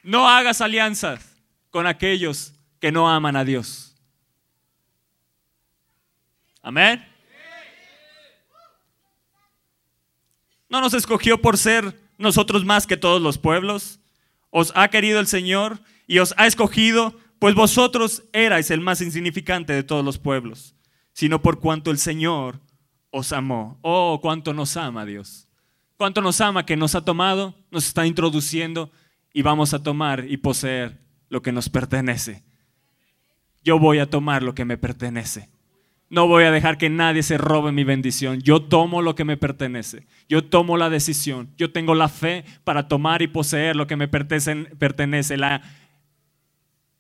No 0.04 0.30
hagas 0.30 0.62
alianzas 0.62 1.38
con 1.70 1.88
aquellos 1.88 2.54
que 2.80 2.92
no 2.92 3.10
aman 3.10 3.36
a 3.36 3.46
Dios. 3.46 3.96
Amén. 6.62 7.06
No 10.70 10.82
nos 10.82 10.94
escogió 10.94 11.42
por 11.42 11.58
ser 11.58 12.00
nosotros 12.18 12.66
más 12.66 12.88
que 12.88 12.98
todos 12.98 13.22
los 13.22 13.38
pueblos. 13.38 14.00
Os 14.50 14.72
ha 14.76 14.88
querido 14.90 15.20
el 15.20 15.28
Señor 15.28 15.80
y 16.08 16.20
os 16.20 16.34
ha 16.38 16.48
escogido, 16.48 17.20
pues 17.40 17.56
vosotros 17.56 18.24
erais 18.34 18.72
el 18.72 18.82
más 18.82 19.02
insignificante 19.02 19.74
de 19.74 19.84
todos 19.84 20.04
los 20.04 20.18
pueblos, 20.18 20.73
sino 21.14 21.42
por 21.42 21.60
cuanto 21.60 21.92
el 21.92 21.98
Señor 21.98 22.60
os 23.12 23.32
amó. 23.32 23.78
Oh, 23.82 24.20
cuánto 24.22 24.54
nos 24.54 24.76
ama 24.76 25.06
Dios. 25.06 25.48
Cuánto 25.98 26.22
nos 26.22 26.42
ama 26.42 26.66
que 26.66 26.76
nos 26.76 26.96
ha 26.96 27.06
tomado, 27.06 27.56
nos 27.72 27.88
está 27.88 28.06
introduciendo 28.06 28.92
y 29.32 29.42
vamos 29.42 29.74
a 29.74 29.82
tomar 29.82 30.26
y 30.28 30.38
poseer 30.38 31.00
lo 31.30 31.42
que 31.42 31.52
nos 31.52 31.70
pertenece. 31.70 32.44
Yo 33.64 33.80
voy 33.80 34.00
a 34.00 34.10
tomar 34.10 34.44
lo 34.44 34.54
que 34.54 34.66
me 34.66 34.78
pertenece. 34.78 35.50
No 36.10 36.28
voy 36.28 36.44
a 36.44 36.52
dejar 36.52 36.78
que 36.78 36.90
nadie 36.90 37.24
se 37.24 37.40
robe 37.40 37.72
mi 37.72 37.84
bendición. 37.84 38.42
Yo 38.42 38.62
tomo 38.62 39.02
lo 39.02 39.16
que 39.16 39.26
me 39.26 39.38
pertenece. 39.38 40.06
Yo 40.30 40.44
tomo 40.44 40.78
la 40.78 40.90
decisión. 40.92 41.50
Yo 41.58 41.72
tengo 41.72 41.96
la 41.96 42.08
fe 42.08 42.46
para 42.64 42.88
tomar 42.88 43.22
y 43.24 43.28
poseer 43.28 43.76
lo 43.76 43.88
que 43.88 43.96
me 43.96 44.08
pertenece. 44.08 45.38
La 45.38 45.62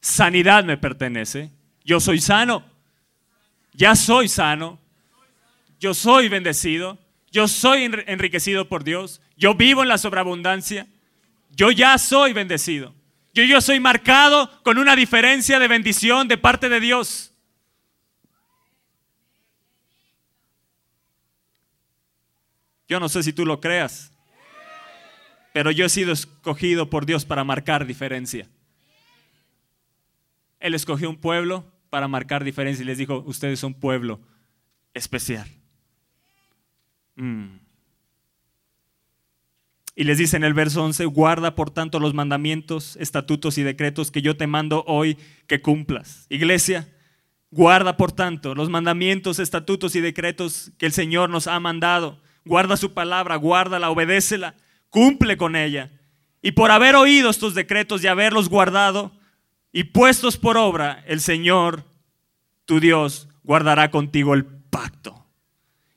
sanidad 0.01 0.63
me 0.63 0.77
pertenece. 0.77 1.51
Yo 1.83 1.99
soy 1.99 2.19
sano. 2.19 2.72
Ya 3.73 3.95
soy 3.95 4.27
sano. 4.27 4.79
Yo 5.79 5.93
soy 5.93 6.29
bendecido. 6.29 6.97
Yo 7.31 7.47
soy 7.47 7.83
enriquecido 7.83 8.69
por 8.69 8.83
Dios. 8.83 9.21
Yo 9.35 9.55
vivo 9.55 9.81
en 9.81 9.89
la 9.89 9.97
sobreabundancia. 9.97 10.87
Yo 11.49 11.71
ya 11.71 11.97
soy 11.97 12.33
bendecido. 12.33 12.93
Yo, 13.33 13.43
yo 13.43 13.61
soy 13.61 13.79
marcado 13.79 14.61
con 14.63 14.77
una 14.77 14.95
diferencia 14.95 15.59
de 15.59 15.67
bendición 15.67 16.27
de 16.27 16.37
parte 16.37 16.69
de 16.69 16.79
Dios. 16.79 17.33
Yo 22.87 22.99
no 22.99 23.09
sé 23.09 23.23
si 23.23 23.33
tú 23.33 23.43
lo 23.43 23.59
creas, 23.59 24.11
pero 25.51 25.71
yo 25.71 25.85
he 25.85 25.89
sido 25.89 26.11
escogido 26.11 26.91
por 26.91 27.07
Dios 27.07 27.25
para 27.25 27.43
marcar 27.43 27.87
diferencia. 27.87 28.47
Él 30.59 30.75
escogió 30.75 31.09
un 31.09 31.17
pueblo 31.17 31.72
para 31.93 32.07
marcar 32.07 32.43
diferencia 32.43 32.81
y 32.81 32.87
les 32.87 32.97
dijo, 32.97 33.23
ustedes 33.27 33.59
son 33.59 33.75
pueblo 33.75 34.19
especial. 34.95 35.47
Mm. 37.15 37.57
Y 39.95 40.03
les 40.03 40.17
dice 40.17 40.37
en 40.37 40.43
el 40.43 40.55
verso 40.55 40.83
11, 40.83 41.05
guarda 41.05 41.53
por 41.53 41.69
tanto 41.69 41.99
los 41.99 42.15
mandamientos, 42.15 42.95
estatutos 42.95 43.59
y 43.59 43.61
decretos 43.61 44.09
que 44.09 44.23
yo 44.23 44.35
te 44.35 44.47
mando 44.47 44.83
hoy 44.87 45.19
que 45.45 45.61
cumplas. 45.61 46.25
Iglesia, 46.29 46.91
guarda 47.51 47.95
por 47.95 48.11
tanto 48.11 48.55
los 48.55 48.71
mandamientos, 48.71 49.37
estatutos 49.37 49.95
y 49.95 50.01
decretos 50.01 50.71
que 50.79 50.87
el 50.87 50.93
Señor 50.93 51.29
nos 51.29 51.45
ha 51.45 51.59
mandado. 51.59 52.23
Guarda 52.43 52.75
su 52.75 52.95
palabra, 52.95 53.35
guárdala, 53.35 53.91
obedécela, 53.91 54.55
cumple 54.89 55.37
con 55.37 55.55
ella. 55.55 55.91
Y 56.41 56.53
por 56.53 56.71
haber 56.71 56.95
oído 56.95 57.29
estos 57.29 57.53
decretos 57.53 58.03
y 58.03 58.07
haberlos 58.07 58.49
guardado 58.49 59.11
y 59.73 59.85
puestos 59.85 60.37
por 60.37 60.57
obra, 60.57 61.03
el 61.07 61.19
Señor, 61.19 61.83
tu 62.63 62.79
Dios, 62.79 63.27
guardará 63.43 63.91
contigo 63.91 64.33
el 64.33 64.45
pacto 64.45 65.25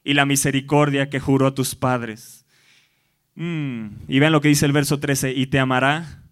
y 0.02 0.14
la 0.14 0.26
misericordia 0.26 1.08
que 1.08 1.20
juró 1.20 1.46
a 1.46 1.54
tus 1.54 1.76
padres 1.76 2.46
Mm. 3.36 3.88
Y 4.08 4.18
vean 4.18 4.32
lo 4.32 4.40
que 4.40 4.48
dice 4.48 4.66
el 4.66 4.72
verso 4.72 4.98
13, 4.98 5.32
y 5.32 5.46
te 5.46 5.60
amará, 5.60 6.22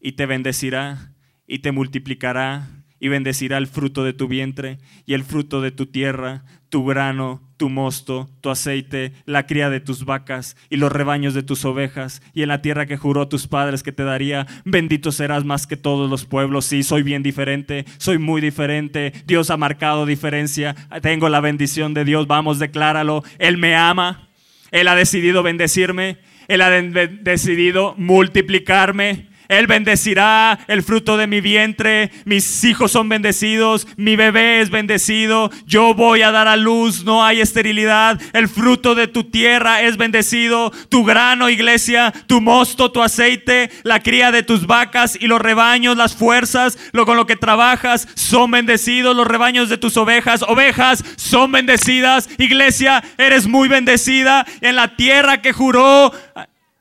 y 0.00 0.12
te 0.12 0.26
bendecirá, 0.26 1.12
y 1.46 1.60
te 1.60 1.70
multiplicará, 1.70 2.66
y 2.98 3.08
bendecirá 3.08 3.58
el 3.58 3.66
fruto 3.66 4.02
de 4.04 4.14
tu 4.14 4.26
vientre, 4.26 4.78
y 5.04 5.12
el 5.12 5.22
fruto 5.22 5.60
de 5.60 5.70
tu 5.70 5.86
tierra, 5.86 6.44
tu 6.68 6.84
grano, 6.84 7.42
tu 7.56 7.68
mosto, 7.68 8.28
tu 8.40 8.50
aceite, 8.50 9.12
la 9.24 9.46
cría 9.46 9.70
de 9.70 9.80
tus 9.80 10.04
vacas, 10.04 10.56
y 10.68 10.76
los 10.76 10.92
rebaños 10.92 11.34
de 11.34 11.42
tus 11.42 11.64
ovejas, 11.64 12.22
y 12.34 12.42
en 12.42 12.48
la 12.48 12.62
tierra 12.62 12.86
que 12.86 12.96
juró 12.96 13.28
tus 13.28 13.46
padres 13.46 13.82
que 13.82 13.92
te 13.92 14.04
daría, 14.04 14.46
bendito 14.64 15.12
serás 15.12 15.44
más 15.44 15.66
que 15.66 15.76
todos 15.76 16.10
los 16.10 16.24
pueblos. 16.24 16.66
Sí, 16.66 16.82
soy 16.82 17.02
bien 17.02 17.22
diferente, 17.22 17.84
soy 17.98 18.18
muy 18.18 18.40
diferente, 18.40 19.12
Dios 19.26 19.50
ha 19.50 19.56
marcado 19.56 20.06
diferencia, 20.06 20.74
tengo 21.02 21.28
la 21.28 21.40
bendición 21.40 21.94
de 21.94 22.04
Dios, 22.04 22.26
vamos, 22.26 22.58
decláralo, 22.58 23.22
Él 23.38 23.56
me 23.58 23.74
ama, 23.74 24.28
Él 24.70 24.88
ha 24.88 24.94
decidido 24.94 25.42
bendecirme, 25.42 26.18
él 26.48 26.60
ha 26.62 26.70
decidido 26.70 27.94
multiplicarme. 27.96 29.28
Él 29.48 29.66
bendecirá 29.66 30.58
el 30.68 30.82
fruto 30.82 31.16
de 31.16 31.26
mi 31.26 31.40
vientre, 31.40 32.10
mis 32.24 32.64
hijos 32.64 32.92
son 32.92 33.08
bendecidos, 33.08 33.86
mi 33.96 34.16
bebé 34.16 34.60
es 34.60 34.70
bendecido, 34.70 35.50
yo 35.66 35.94
voy 35.94 36.22
a 36.22 36.32
dar 36.32 36.48
a 36.48 36.56
luz, 36.56 37.04
no 37.04 37.24
hay 37.24 37.40
esterilidad, 37.40 38.20
el 38.32 38.48
fruto 38.48 38.94
de 38.94 39.06
tu 39.06 39.24
tierra 39.24 39.82
es 39.82 39.96
bendecido, 39.96 40.72
tu 40.88 41.04
grano, 41.04 41.48
iglesia, 41.50 42.12
tu 42.26 42.40
mosto, 42.40 42.90
tu 42.90 43.02
aceite, 43.02 43.70
la 43.82 44.00
cría 44.00 44.32
de 44.32 44.42
tus 44.42 44.66
vacas 44.66 45.16
y 45.20 45.26
los 45.26 45.40
rebaños, 45.40 45.96
las 45.96 46.14
fuerzas, 46.14 46.78
lo 46.92 47.06
con 47.06 47.16
lo 47.16 47.26
que 47.26 47.36
trabajas, 47.36 48.08
son 48.14 48.50
bendecidos, 48.50 49.16
los 49.16 49.26
rebaños 49.26 49.68
de 49.68 49.78
tus 49.78 49.96
ovejas, 49.96 50.42
ovejas 50.42 51.04
son 51.16 51.52
bendecidas, 51.52 52.28
iglesia, 52.38 53.02
eres 53.18 53.46
muy 53.46 53.68
bendecida. 53.68 54.46
En 54.60 54.76
la 54.76 54.96
tierra 54.96 55.42
que 55.42 55.52
juró 55.52 56.12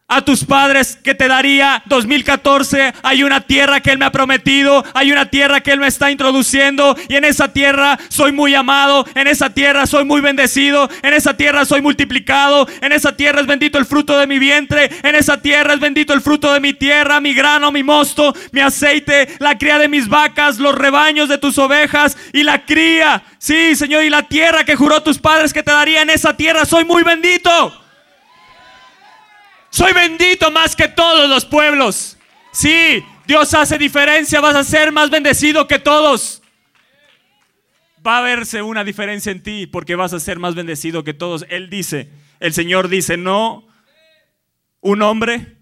a 0.07 0.21
tus 0.21 0.45
padres 0.45 0.99
que 1.03 1.15
te 1.15 1.27
daría 1.27 1.81
2014. 1.87 2.93
Hay 3.01 3.23
una 3.23 3.41
tierra 3.41 3.81
que 3.81 3.91
Él 3.91 3.97
me 3.97 4.05
ha 4.05 4.11
prometido, 4.11 4.83
hay 4.93 5.11
una 5.11 5.29
tierra 5.29 5.61
que 5.61 5.71
Él 5.71 5.79
me 5.79 5.87
está 5.87 6.11
introduciendo 6.11 6.95
y 7.09 7.15
en 7.15 7.25
esa 7.25 7.51
tierra 7.51 7.97
soy 8.09 8.31
muy 8.31 8.53
amado, 8.53 9.05
en 9.15 9.27
esa 9.27 9.49
tierra 9.49 9.87
soy 9.87 10.05
muy 10.05 10.21
bendecido, 10.21 10.89
en 11.01 11.13
esa 11.13 11.35
tierra 11.35 11.65
soy 11.65 11.81
multiplicado, 11.81 12.67
en 12.81 12.91
esa 12.91 13.15
tierra 13.15 13.41
es 13.41 13.47
bendito 13.47 13.79
el 13.79 13.85
fruto 13.85 14.17
de 14.17 14.27
mi 14.27 14.37
vientre, 14.37 14.89
en 15.01 15.15
esa 15.15 15.41
tierra 15.41 15.73
es 15.73 15.79
bendito 15.79 16.13
el 16.13 16.21
fruto 16.21 16.53
de 16.53 16.59
mi 16.59 16.73
tierra, 16.73 17.19
mi 17.19 17.33
grano, 17.33 17.71
mi 17.71 17.83
mosto, 17.83 18.35
mi 18.51 18.61
aceite, 18.61 19.35
la 19.39 19.57
cría 19.57 19.79
de 19.79 19.87
mis 19.87 20.07
vacas, 20.07 20.59
los 20.59 20.75
rebaños 20.75 21.29
de 21.29 21.39
tus 21.39 21.57
ovejas 21.57 22.15
y 22.31 22.43
la 22.43 22.63
cría. 22.63 23.23
Sí, 23.39 23.75
Señor, 23.75 24.03
y 24.03 24.09
la 24.09 24.23
tierra 24.23 24.63
que 24.65 24.75
juró 24.75 25.01
tus 25.01 25.17
padres 25.17 25.51
que 25.51 25.63
te 25.63 25.71
daría 25.71 26.01
en 26.01 26.09
esa 26.09 26.35
tierra, 26.35 26.65
soy 26.65 26.85
muy 26.85 27.03
bendito. 27.03 27.84
Soy 29.75 29.91
bendito 29.91 30.51
más 30.51 30.73
que 30.73 30.87
todos 30.87 31.29
los 31.29 31.43
pueblos. 31.43 32.17
Sí, 32.53 33.03
Dios 33.27 33.53
hace 33.53 33.77
diferencia, 33.77 34.39
vas 34.39 34.55
a 34.55 34.63
ser 34.63 34.93
más 34.93 35.09
bendecido 35.09 35.67
que 35.67 35.79
todos. 35.79 36.41
Va 38.07 38.19
a 38.19 38.21
verse 38.21 38.61
una 38.61 38.85
diferencia 38.85 39.33
en 39.33 39.43
ti 39.43 39.67
porque 39.67 39.95
vas 39.95 40.13
a 40.13 40.21
ser 40.21 40.39
más 40.39 40.55
bendecido 40.55 41.03
que 41.03 41.13
todos. 41.13 41.45
Él 41.49 41.69
dice, 41.69 42.09
el 42.39 42.53
Señor 42.53 42.87
dice, 42.87 43.17
no, 43.17 43.67
un 44.79 45.01
hombre, 45.01 45.57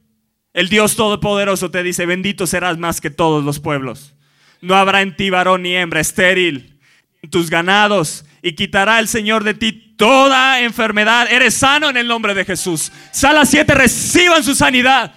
el 0.53 0.69
Dios 0.69 0.95
Todopoderoso 0.95 1.71
te 1.71 1.81
dice, 1.81 2.05
bendito 2.05 2.45
serás 2.45 2.77
más 2.77 3.01
que 3.01 3.09
todos 3.09 3.43
los 3.43 3.59
pueblos. 3.59 4.13
No 4.61 4.75
habrá 4.75 5.01
en 5.01 5.15
ti 5.15 5.31
varón 5.31 5.63
ni 5.63 5.75
hembra 5.75 6.01
estéril, 6.01 6.79
tus 7.31 7.49
ganados, 7.49 8.25
y 8.45 8.55
quitará 8.55 8.99
el 8.99 9.07
Señor 9.07 9.45
de 9.45 9.53
ti 9.53 9.71
toda 9.97 10.59
enfermedad. 10.59 11.31
Eres 11.31 11.53
sano 11.53 11.89
en 11.89 11.95
el 11.95 12.09
nombre 12.09 12.33
de 12.33 12.43
Jesús. 12.43 12.91
Sala 13.11 13.45
7, 13.45 13.73
reciban 13.73 14.43
su 14.43 14.53
sanidad. 14.53 15.15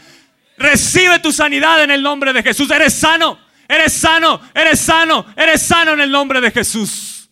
Recibe 0.57 1.19
tu 1.19 1.33
sanidad 1.33 1.83
en 1.83 1.91
el 1.91 2.05
nombre 2.05 2.33
de 2.33 2.45
Jesús. 2.45 2.71
Eres 2.71 2.95
sano, 2.95 3.37
eres 3.69 3.93
sano, 3.93 4.41
eres 4.55 4.79
sano, 4.79 5.27
eres 5.37 5.61
sano 5.61 5.95
en 5.95 6.01
el 6.03 6.11
nombre 6.11 6.41
de 6.41 6.53
Jesús. 6.53 7.29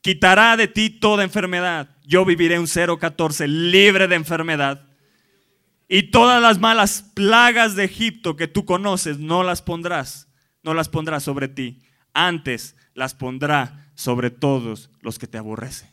Quitará 0.00 0.56
de 0.56 0.66
ti 0.66 0.90
toda 0.90 1.22
enfermedad. 1.22 1.90
Yo 2.04 2.24
viviré 2.24 2.58
un 2.58 2.66
014 2.66 3.46
libre 3.46 4.08
de 4.08 4.16
enfermedad. 4.16 4.84
Y 5.88 6.10
todas 6.10 6.42
las 6.42 6.58
malas 6.58 7.04
plagas 7.14 7.76
de 7.76 7.84
Egipto 7.84 8.34
que 8.34 8.48
tú 8.48 8.64
conoces 8.64 9.18
no 9.18 9.44
las 9.44 9.62
pondrás, 9.62 10.26
no 10.64 10.74
las 10.74 10.88
pondrás 10.88 11.22
sobre 11.22 11.46
ti. 11.46 11.82
Antes 12.12 12.74
las 13.00 13.14
pondrá 13.14 13.86
sobre 13.94 14.28
todos 14.28 14.90
los 15.00 15.18
que 15.18 15.26
te 15.26 15.38
aborrecen. 15.38 15.88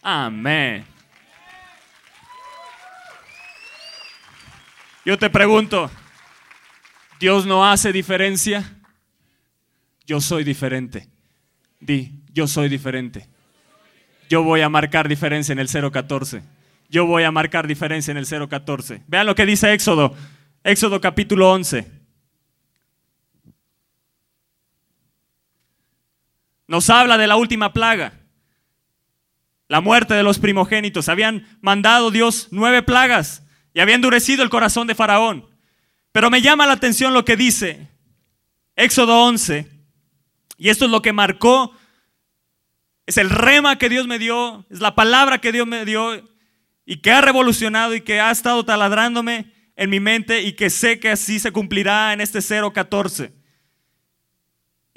Amén. 0.00 0.86
Yo 5.04 5.18
te 5.18 5.28
pregunto, 5.28 5.90
¿Dios 7.20 7.44
no 7.44 7.70
hace 7.70 7.92
diferencia? 7.92 8.74
Yo 10.06 10.22
soy 10.22 10.44
diferente. 10.44 11.06
Di, 11.78 12.22
yo 12.32 12.48
soy 12.48 12.70
diferente. 12.70 13.28
Yo 14.30 14.42
voy 14.42 14.62
a 14.62 14.70
marcar 14.70 15.08
diferencia 15.08 15.52
en 15.52 15.58
el 15.58 15.68
014. 15.68 16.42
Yo 16.88 17.04
voy 17.04 17.24
a 17.24 17.30
marcar 17.30 17.66
diferencia 17.66 18.12
en 18.12 18.16
el 18.16 18.26
014. 18.26 19.02
Vean 19.06 19.26
lo 19.26 19.34
que 19.34 19.44
dice 19.44 19.74
Éxodo. 19.74 20.16
Éxodo 20.64 21.02
capítulo 21.02 21.52
11. 21.52 21.97
Nos 26.68 26.90
habla 26.90 27.16
de 27.18 27.26
la 27.26 27.36
última 27.36 27.72
plaga, 27.72 28.12
la 29.68 29.80
muerte 29.80 30.14
de 30.14 30.22
los 30.22 30.38
primogénitos. 30.38 31.08
Habían 31.08 31.46
mandado 31.62 32.10
Dios 32.10 32.48
nueve 32.50 32.82
plagas 32.82 33.42
y 33.72 33.80
había 33.80 33.94
endurecido 33.94 34.42
el 34.42 34.50
corazón 34.50 34.86
de 34.86 34.94
Faraón. 34.94 35.48
Pero 36.12 36.30
me 36.30 36.42
llama 36.42 36.66
la 36.66 36.74
atención 36.74 37.14
lo 37.14 37.24
que 37.24 37.36
dice 37.36 37.88
Éxodo 38.76 39.24
11, 39.24 39.66
y 40.58 40.68
esto 40.68 40.84
es 40.84 40.90
lo 40.90 41.02
que 41.02 41.12
marcó, 41.12 41.72
es 43.06 43.16
el 43.16 43.30
rema 43.30 43.76
que 43.76 43.88
Dios 43.88 44.06
me 44.06 44.18
dio, 44.18 44.66
es 44.68 44.80
la 44.80 44.94
palabra 44.94 45.38
que 45.38 45.52
Dios 45.52 45.66
me 45.66 45.84
dio 45.84 46.22
y 46.84 46.98
que 46.98 47.10
ha 47.10 47.20
revolucionado 47.20 47.94
y 47.94 48.02
que 48.02 48.20
ha 48.20 48.30
estado 48.30 48.64
taladrándome 48.64 49.52
en 49.74 49.90
mi 49.90 50.00
mente 50.00 50.42
y 50.42 50.52
que 50.52 50.68
sé 50.68 51.00
que 51.00 51.10
así 51.10 51.38
se 51.38 51.50
cumplirá 51.50 52.12
en 52.12 52.20
este 52.20 52.40
014. 52.40 53.37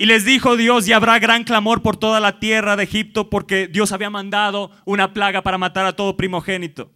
Y 0.02 0.08
les 0.08 0.26
dijo 0.26 0.58
Dios, 0.58 0.88
y 0.88 0.94
habrá 0.94 1.20
gran 1.20 1.44
clamor 1.44 1.84
por 1.84 1.96
toda 1.96 2.20
la 2.20 2.40
tierra 2.40 2.76
de 2.76 2.86
Egipto 2.86 3.30
porque 3.30 3.68
Dios 3.68 3.92
había 3.92 4.10
mandado 4.10 4.72
una 4.84 5.14
plaga 5.14 5.44
para 5.44 5.60
matar 5.60 5.86
a 5.86 5.96
todo 5.96 6.18
primogénito, 6.18 6.92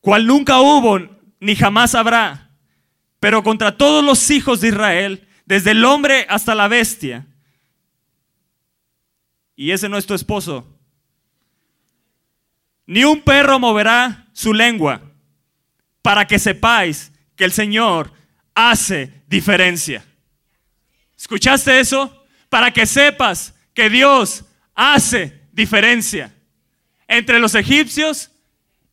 cual 0.00 0.26
nunca 0.26 0.58
hubo 0.58 0.98
ni 1.38 1.54
jamás 1.54 1.94
habrá, 1.94 2.50
pero 3.20 3.44
contra 3.44 3.78
todos 3.78 4.04
los 4.04 4.32
hijos 4.32 4.60
de 4.60 4.66
Israel, 4.66 5.28
desde 5.44 5.70
el 5.70 5.84
hombre 5.84 6.26
hasta 6.28 6.56
la 6.56 6.66
bestia. 6.66 7.28
Y 9.54 9.70
ese 9.70 9.88
no 9.88 9.96
es 9.96 10.06
tu 10.06 10.14
esposo. 10.14 10.76
Ni 12.84 13.04
un 13.04 13.22
perro 13.22 13.60
moverá 13.60 14.26
su 14.32 14.52
lengua 14.52 15.02
para 16.02 16.26
que 16.26 16.40
sepáis 16.40 17.12
que 17.36 17.44
el 17.44 17.52
Señor 17.52 18.12
hace 18.56 19.22
diferencia. 19.28 20.04
¿Escuchaste 21.20 21.78
eso? 21.78 22.24
Para 22.48 22.70
que 22.70 22.86
sepas 22.86 23.54
que 23.74 23.90
Dios 23.90 24.46
hace 24.74 25.42
diferencia 25.52 26.34
entre 27.06 27.38
los 27.38 27.54
egipcios 27.54 28.30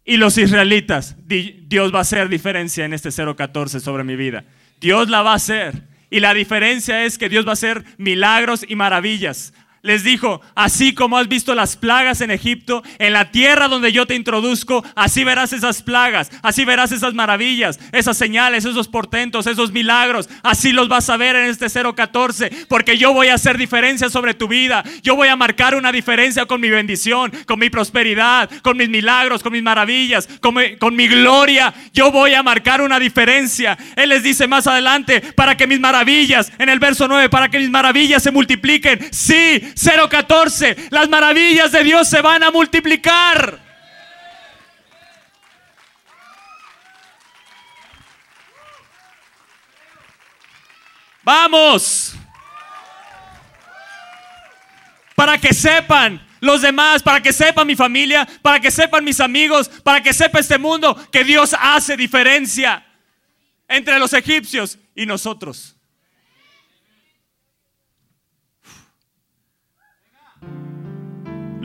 y 0.04 0.18
los 0.18 0.38
israelitas. 0.38 1.16
Dios 1.26 1.94
va 1.94 2.00
a 2.00 2.02
hacer 2.02 2.28
diferencia 2.28 2.84
en 2.84 2.94
este 2.94 3.12
014 3.12 3.80
sobre 3.80 4.04
mi 4.04 4.18
vida. 4.18 4.44
Dios 4.82 5.08
la 5.08 5.22
va 5.22 5.32
a 5.32 5.36
hacer. 5.36 5.88
Y 6.10 6.20
la 6.20 6.34
diferencia 6.34 7.06
es 7.06 7.18
que 7.18 7.30
Dios 7.30 7.46
va 7.46 7.52
a 7.52 7.54
hacer 7.54 7.86
milagros 7.98 8.66
y 8.68 8.76
maravillas. 8.76 9.54
Les 9.82 10.04
dijo, 10.04 10.42
así 10.56 10.94
como 10.94 11.18
has 11.18 11.28
visto 11.28 11.56
las 11.56 11.78
plagas 11.78 12.22
en 12.22 12.32
Egipto, 12.32 12.84
en 13.00 13.14
la 13.14 13.32
tierra 13.32 13.68
donde 13.68 13.92
yo 13.92 14.06
te 14.06 14.16
introduzco, 14.16 14.84
así 14.96 15.24
verás 15.24 15.54
esas 15.54 15.82
plagas, 15.82 16.32
así 16.42 16.66
verás 16.66 16.92
esas 16.92 17.14
maravillas, 17.14 17.80
esas 17.92 18.18
señales, 18.18 18.66
esos 18.66 18.88
portentos, 18.88 19.48
esos 19.48 19.72
milagros, 19.72 20.30
así 20.44 20.72
los 20.72 20.90
vas 20.90 21.10
a 21.10 21.18
ver 21.18 21.36
en 21.36 21.46
este 21.46 21.68
014, 21.70 22.52
porque 22.68 22.98
yo 22.98 23.14
voy 23.14 23.28
a 23.28 23.36
hacer 23.36 23.58
diferencia 23.58 24.10
sobre 24.10 24.34
tu 24.34 24.48
vida, 24.48 24.84
yo 25.04 25.16
voy 25.16 25.28
a 25.28 25.36
marcar 25.36 25.76
una 25.76 25.92
diferencia 25.92 26.46
con 26.46 26.62
mi 26.62 26.70
bendición, 26.70 27.32
con 27.46 27.60
mi 27.60 27.70
prosperidad, 27.70 28.50
con 28.62 28.78
mis 28.78 28.90
milagros, 28.90 29.44
con 29.44 29.54
mis 29.54 29.64
maravillas, 29.64 30.28
con 30.42 30.56
mi, 30.96 31.08
gloria, 31.08 31.74
yo 31.94 32.12
voy 32.12 32.34
a 32.34 32.44
marcar 32.44 32.82
una 32.82 33.00
diferencia. 33.00 33.78
Él 33.96 34.10
les 34.10 34.24
dice 34.24 34.48
más 34.48 34.68
adelante, 34.68 35.22
para 35.36 35.56
que 35.56 35.68
mis 35.68 35.80
maravillas, 35.80 36.52
en 36.58 36.70
el 36.70 36.80
verso 36.80 37.08
9, 37.08 37.30
para 37.30 37.50
que 37.50 37.60
mis 37.60 37.70
maravillas 37.70 38.24
se 38.24 38.32
multipliquen, 38.32 39.08
sí, 39.12 39.62
014, 39.76 40.88
las 40.90 41.10
maravillas 41.10 41.72
de 41.72 41.84
Dios 41.84 42.10
se 42.10 42.22
van 42.22 42.44
a 42.44 42.52
multiplicar. 42.52 43.60
Vamos. 51.24 52.14
Para 55.16 55.38
que 55.38 55.54
sepan 55.54 56.26
los 56.40 56.62
demás, 56.62 57.04
para 57.04 57.22
que 57.22 57.34
sepan 57.34 57.68
mi 57.68 57.76
familia, 57.76 58.28
para 58.42 58.60
que 58.60 58.72
sepan 58.72 59.04
mis 59.04 59.20
amigos, 59.20 59.70
para 59.84 60.02
que 60.02 60.14
sepa 60.14 60.40
este 60.40 60.58
mundo 60.58 60.96
que 61.12 61.24
Dios 61.24 61.56
hace 61.60 61.98
diferencia 61.98 62.86
entre 63.68 64.00
los 64.00 64.14
egipcios 64.14 64.78
y 64.96 65.06
nosotros. 65.06 65.77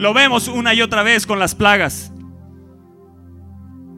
Lo 0.03 0.13
vemos 0.13 0.49
una 0.49 0.73
y 0.73 0.81
otra 0.81 1.01
vez 1.01 1.25
con 1.25 1.39
las 1.39 1.55
plagas. 1.55 2.11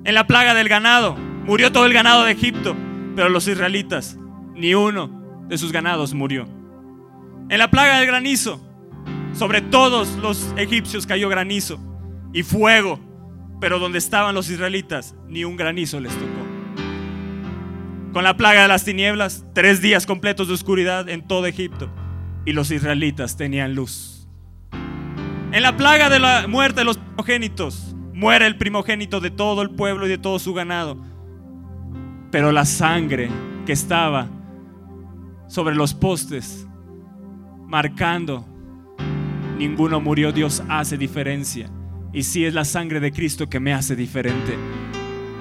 En 0.04 0.14
la 0.14 0.28
plaga 0.28 0.54
del 0.54 0.70
ganado, 0.70 1.16
murió 1.16 1.72
todo 1.72 1.88
el 1.88 1.94
ganado 1.94 2.26
de 2.26 2.32
Egipto, 2.34 2.76
pero 3.16 3.28
los 3.30 3.48
israelitas, 3.48 4.16
ni 4.54 4.76
uno 4.76 5.10
de 5.48 5.58
sus 5.58 5.72
ganados 5.72 6.14
murió. 6.14 6.48
En 7.50 7.58
la 7.58 7.72
plaga 7.72 7.98
del 7.98 8.06
granizo, 8.06 8.62
sobre 9.34 9.62
todos 9.62 10.10
los 10.18 10.54
egipcios 10.58 11.08
cayó 11.08 11.28
granizo 11.28 11.80
y 12.34 12.44
fuego, 12.44 13.00
pero 13.60 13.80
donde 13.80 13.98
estaban 13.98 14.36
los 14.36 14.52
israelitas, 14.52 15.16
ni 15.28 15.44
un 15.44 15.58
granizo 15.58 16.00
les 16.00 16.14
tocó. 16.14 16.46
Con 18.14 18.24
la 18.24 18.38
plaga 18.38 18.62
de 18.62 18.68
las 18.68 18.86
tinieblas, 18.86 19.44
tres 19.56 19.82
días 19.82 20.06
completos 20.06 20.50
de 20.50 20.54
oscuridad 20.54 21.10
en 21.10 21.28
todo 21.28 21.48
Egipto, 21.48 21.90
y 22.46 22.54
los 22.54 22.70
israelitas 22.70 23.38
tenían 23.38 23.74
luz. 23.74 24.15
En 25.56 25.64
la 25.64 25.78
plaga 25.78 26.10
de 26.10 26.20
la 26.20 26.48
muerte 26.50 26.82
de 26.82 26.84
los 26.84 26.98
primogénitos, 26.98 27.96
muere 28.14 28.46
el 28.46 28.58
primogénito 28.58 29.22
de 29.22 29.32
todo 29.32 29.62
el 29.62 29.70
pueblo 29.70 30.06
y 30.06 30.10
de 30.10 30.18
todo 30.18 30.38
su 30.38 30.54
ganado. 30.54 30.98
Pero 32.30 32.52
la 32.52 32.66
sangre 32.66 33.30
que 33.66 33.72
estaba 33.72 34.28
sobre 35.48 35.74
los 35.74 35.94
postes, 35.94 36.68
marcando, 37.68 38.46
ninguno 39.58 40.02
murió, 40.02 40.34
Dios 40.34 40.62
hace 40.68 40.98
diferencia. 40.98 41.70
Y 42.12 42.24
si 42.24 42.44
es 42.44 42.54
la 42.54 42.66
sangre 42.66 43.00
de 43.00 43.14
Cristo 43.14 43.48
que 43.48 43.62
me 43.62 43.74
hace 43.74 43.96
diferente. 43.96 44.58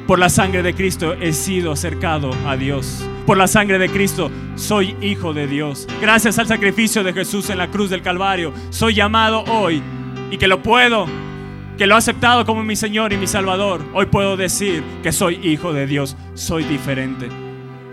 Por 0.07 0.21
la 0.21 0.29
sangre 0.29 0.63
de 0.63 0.75
Cristo 0.75 1.15
he 1.15 1.33
sido 1.33 1.73
acercado 1.73 2.31
a 2.47 2.57
Dios. 2.57 3.05
Por 3.27 3.37
la 3.37 3.49
sangre 3.49 3.81
de 3.81 3.89
Cristo 3.89 4.31
soy 4.55 4.95
hijo 5.01 5.35
de 5.35 5.49
Dios. 5.49 5.89
Gracias 6.01 6.39
al 6.39 6.47
sacrificio 6.47 7.03
de 7.03 7.13
Jesús 7.13 7.51
en 7.51 7.59
la 7.59 7.73
cruz 7.73 7.91
del 7.91 8.03
Calvario, 8.03 8.53
soy 8.71 8.95
llamado 8.95 9.43
hoy 9.49 9.83
y 10.31 10.39
que 10.39 10.49
lo 10.49 10.63
puedo, 10.63 11.07
que 11.77 11.87
lo 11.87 11.95
he 11.95 11.99
aceptado 11.99 12.45
como 12.45 12.63
mi 12.63 12.77
Señor 12.77 13.13
y 13.13 13.17
mi 13.17 13.27
Salvador, 13.27 13.85
hoy 13.93 14.07
puedo 14.07 14.37
decir 14.37 14.83
que 15.03 15.13
soy 15.13 15.37
hijo 15.43 15.73
de 15.73 15.87
Dios, 15.87 16.17
soy 16.35 16.65
diferente. 16.65 17.29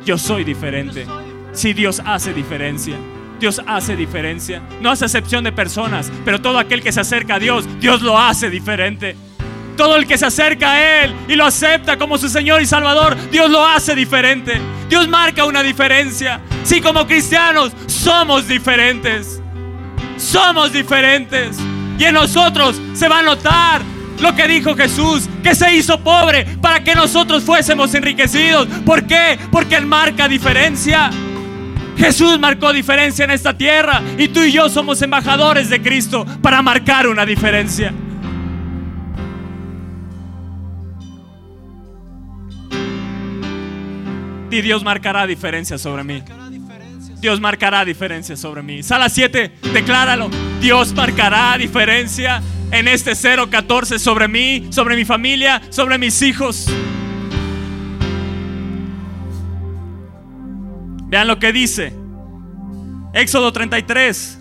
Yo 0.05 0.17
soy 0.17 0.43
diferente. 0.43 1.05
Si 1.53 1.73
Dios 1.73 2.01
hace 2.05 2.33
diferencia. 2.33 2.95
Dios 3.39 3.61
hace 3.65 3.95
diferencia. 3.95 4.61
No 4.81 4.91
hace 4.91 5.05
excepción 5.05 5.43
de 5.43 5.51
personas, 5.51 6.11
pero 6.23 6.39
todo 6.39 6.59
aquel 6.59 6.81
que 6.81 6.91
se 6.91 7.01
acerca 7.01 7.35
a 7.35 7.39
Dios, 7.39 7.67
Dios 7.79 8.01
lo 8.01 8.17
hace 8.17 8.49
diferente. 8.49 9.15
Todo 9.75 9.95
el 9.95 10.05
que 10.05 10.17
se 10.17 10.27
acerca 10.27 10.73
a 10.73 11.03
Él 11.03 11.15
y 11.27 11.35
lo 11.35 11.45
acepta 11.45 11.97
como 11.97 12.17
su 12.17 12.29
Señor 12.29 12.61
y 12.61 12.67
Salvador, 12.67 13.17
Dios 13.31 13.49
lo 13.49 13.65
hace 13.65 13.95
diferente. 13.95 14.61
Dios 14.89 15.07
marca 15.07 15.45
una 15.45 15.63
diferencia. 15.63 16.39
Si 16.63 16.81
como 16.81 17.07
cristianos 17.07 17.71
somos 17.87 18.47
diferentes. 18.47 19.41
Somos 20.17 20.71
diferentes. 20.71 21.57
Y 22.01 22.05
en 22.05 22.15
nosotros 22.15 22.81
se 22.95 23.07
va 23.07 23.19
a 23.19 23.21
notar 23.21 23.83
lo 24.19 24.35
que 24.35 24.47
dijo 24.47 24.75
Jesús, 24.75 25.29
que 25.43 25.53
se 25.53 25.71
hizo 25.75 25.99
pobre 26.03 26.45
para 26.59 26.83
que 26.83 26.95
nosotros 26.95 27.43
fuésemos 27.43 27.93
enriquecidos. 27.93 28.67
¿Por 28.83 29.05
qué? 29.05 29.37
Porque 29.51 29.75
Él 29.75 29.85
marca 29.85 30.27
diferencia. 30.27 31.11
Jesús 31.95 32.39
marcó 32.39 32.73
diferencia 32.73 33.23
en 33.23 33.29
esta 33.29 33.55
tierra 33.55 34.01
y 34.17 34.29
tú 34.29 34.39
y 34.41 34.51
yo 34.51 34.67
somos 34.67 34.99
embajadores 35.03 35.69
de 35.69 35.79
Cristo 35.79 36.25
para 36.41 36.63
marcar 36.63 37.05
una 37.05 37.23
diferencia. 37.23 37.93
Y 44.49 44.61
Dios 44.61 44.83
marcará 44.83 45.27
diferencia 45.27 45.77
sobre 45.77 46.03
mí. 46.03 46.23
Dios 47.21 47.39
marcará 47.39 47.85
diferencia 47.85 48.35
sobre 48.35 48.63
mí. 48.63 48.81
Sala 48.81 49.07
7, 49.07 49.59
decláralo. 49.73 50.29
Dios 50.59 50.91
marcará 50.93 51.55
diferencia 51.55 52.41
en 52.71 52.87
este 52.87 53.13
014 53.15 53.99
sobre 53.99 54.27
mí, 54.27 54.67
sobre 54.71 54.95
mi 54.95 55.05
familia, 55.05 55.61
sobre 55.69 55.99
mis 55.99 56.19
hijos. 56.23 56.67
Vean 61.09 61.27
lo 61.27 61.37
que 61.37 61.53
dice. 61.53 61.93
Éxodo 63.13 63.53
33. 63.53 64.39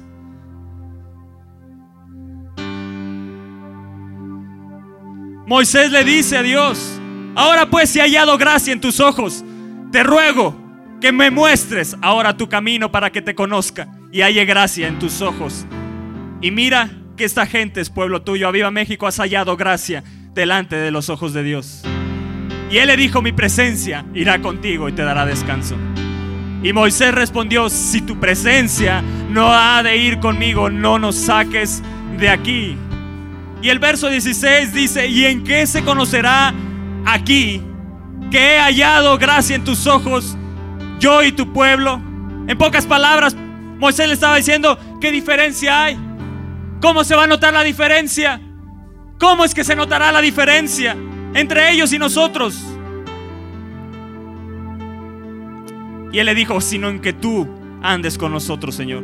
Moisés 5.47 5.91
le 5.91 6.05
dice 6.05 6.39
a 6.39 6.43
Dios, 6.43 7.01
ahora 7.35 7.69
pues 7.69 7.91
si 7.91 7.99
he 7.99 8.03
hallado 8.03 8.39
gracia 8.39 8.73
en 8.73 8.81
tus 8.81 9.01
ojos, 9.01 9.45
te 9.91 10.05
ruego 10.05 10.60
que 11.01 11.13
me 11.13 11.31
muestres 11.31 11.97
ahora 12.03 12.37
tu 12.37 12.49
camino 12.49 12.93
para 12.93 13.11
que 13.11 13.23
te 13.23 13.35
conozca 13.35 13.89
y 14.13 14.23
haya 14.23 14.45
gracia 14.45 14.87
en 14.87 14.99
tus 14.99 15.23
ojos. 15.23 15.67
Y 16.43 16.51
mira 16.51 16.91
que 17.17 17.25
esta 17.25 17.47
gente 17.47 17.81
es 17.81 17.91
pueblo 17.91 18.23
tuyo. 18.23 18.49
A 18.49 18.51
Viva 18.51 18.71
México 18.71 19.07
has 19.07 19.17
hallado 19.19 19.57
gracia 19.57 20.05
delante 20.35 20.77
de 20.77 20.91
los 20.91 21.09
ojos 21.09 21.33
de 21.33 21.43
Dios. 21.43 21.83
Y 22.71 22.79
él 22.79 22.89
le 22.89 22.97
dijo, 22.97 23.23
mi 23.23 23.33
presencia 23.33 24.05
irá 24.15 24.41
contigo 24.41 24.89
y 24.89 24.93
te 24.93 25.03
dará 25.03 25.27
descanso. 25.27 25.77
Y 26.63 26.73
Moisés 26.73 27.15
respondió, 27.15 27.71
si 27.71 28.03
tu 28.03 28.21
presencia 28.21 29.03
no 29.31 29.51
ha 29.53 29.83
de 29.83 29.97
ir 29.97 30.21
conmigo, 30.21 30.69
no 30.69 30.99
nos 30.99 31.17
saques 31.17 31.83
de 32.19 32.29
aquí. 32.29 32.77
Y 33.63 33.71
el 33.71 33.79
verso 33.79 34.09
16 34.09 34.73
dice, 34.73 35.07
¿y 35.07 35.25
en 35.25 35.43
qué 35.43 35.67
se 35.67 35.83
conocerá 35.83 36.55
aquí 37.07 37.63
que 38.31 38.55
he 38.55 38.59
hallado 38.61 39.19
gracia 39.19 39.57
en 39.57 39.65
tus 39.65 39.87
ojos 39.87 40.37
yo 41.01 41.25
y 41.25 41.33
tu 41.33 41.53
pueblo. 41.53 42.01
En 42.47 42.57
pocas 42.57 42.87
palabras, 42.87 43.35
Moisés 43.35 44.07
le 44.07 44.15
estaba 44.15 44.37
diciendo, 44.37 44.79
¿qué 45.01 45.11
diferencia 45.11 45.85
hay? 45.85 45.99
¿Cómo 46.81 47.03
se 47.03 47.17
va 47.17 47.25
a 47.25 47.27
notar 47.27 47.53
la 47.53 47.63
diferencia? 47.63 48.41
¿Cómo 49.19 49.45
es 49.45 49.55
que 49.55 49.65
se 49.65 49.75
notará 49.75 50.13
la 50.13 50.21
diferencia 50.21 50.97
entre 51.35 51.73
ellos 51.73 51.93
y 51.93 51.99
nosotros? 51.99 52.63
Y 56.13 56.19
él 56.19 56.27
le 56.27 56.35
dijo, 56.35 56.61
sino 56.61 56.89
en 56.89 57.01
que 57.01 57.13
tú 57.13 57.49
andes 57.83 58.19
con 58.19 58.33
nosotros, 58.33 58.75
Señor. 58.75 59.03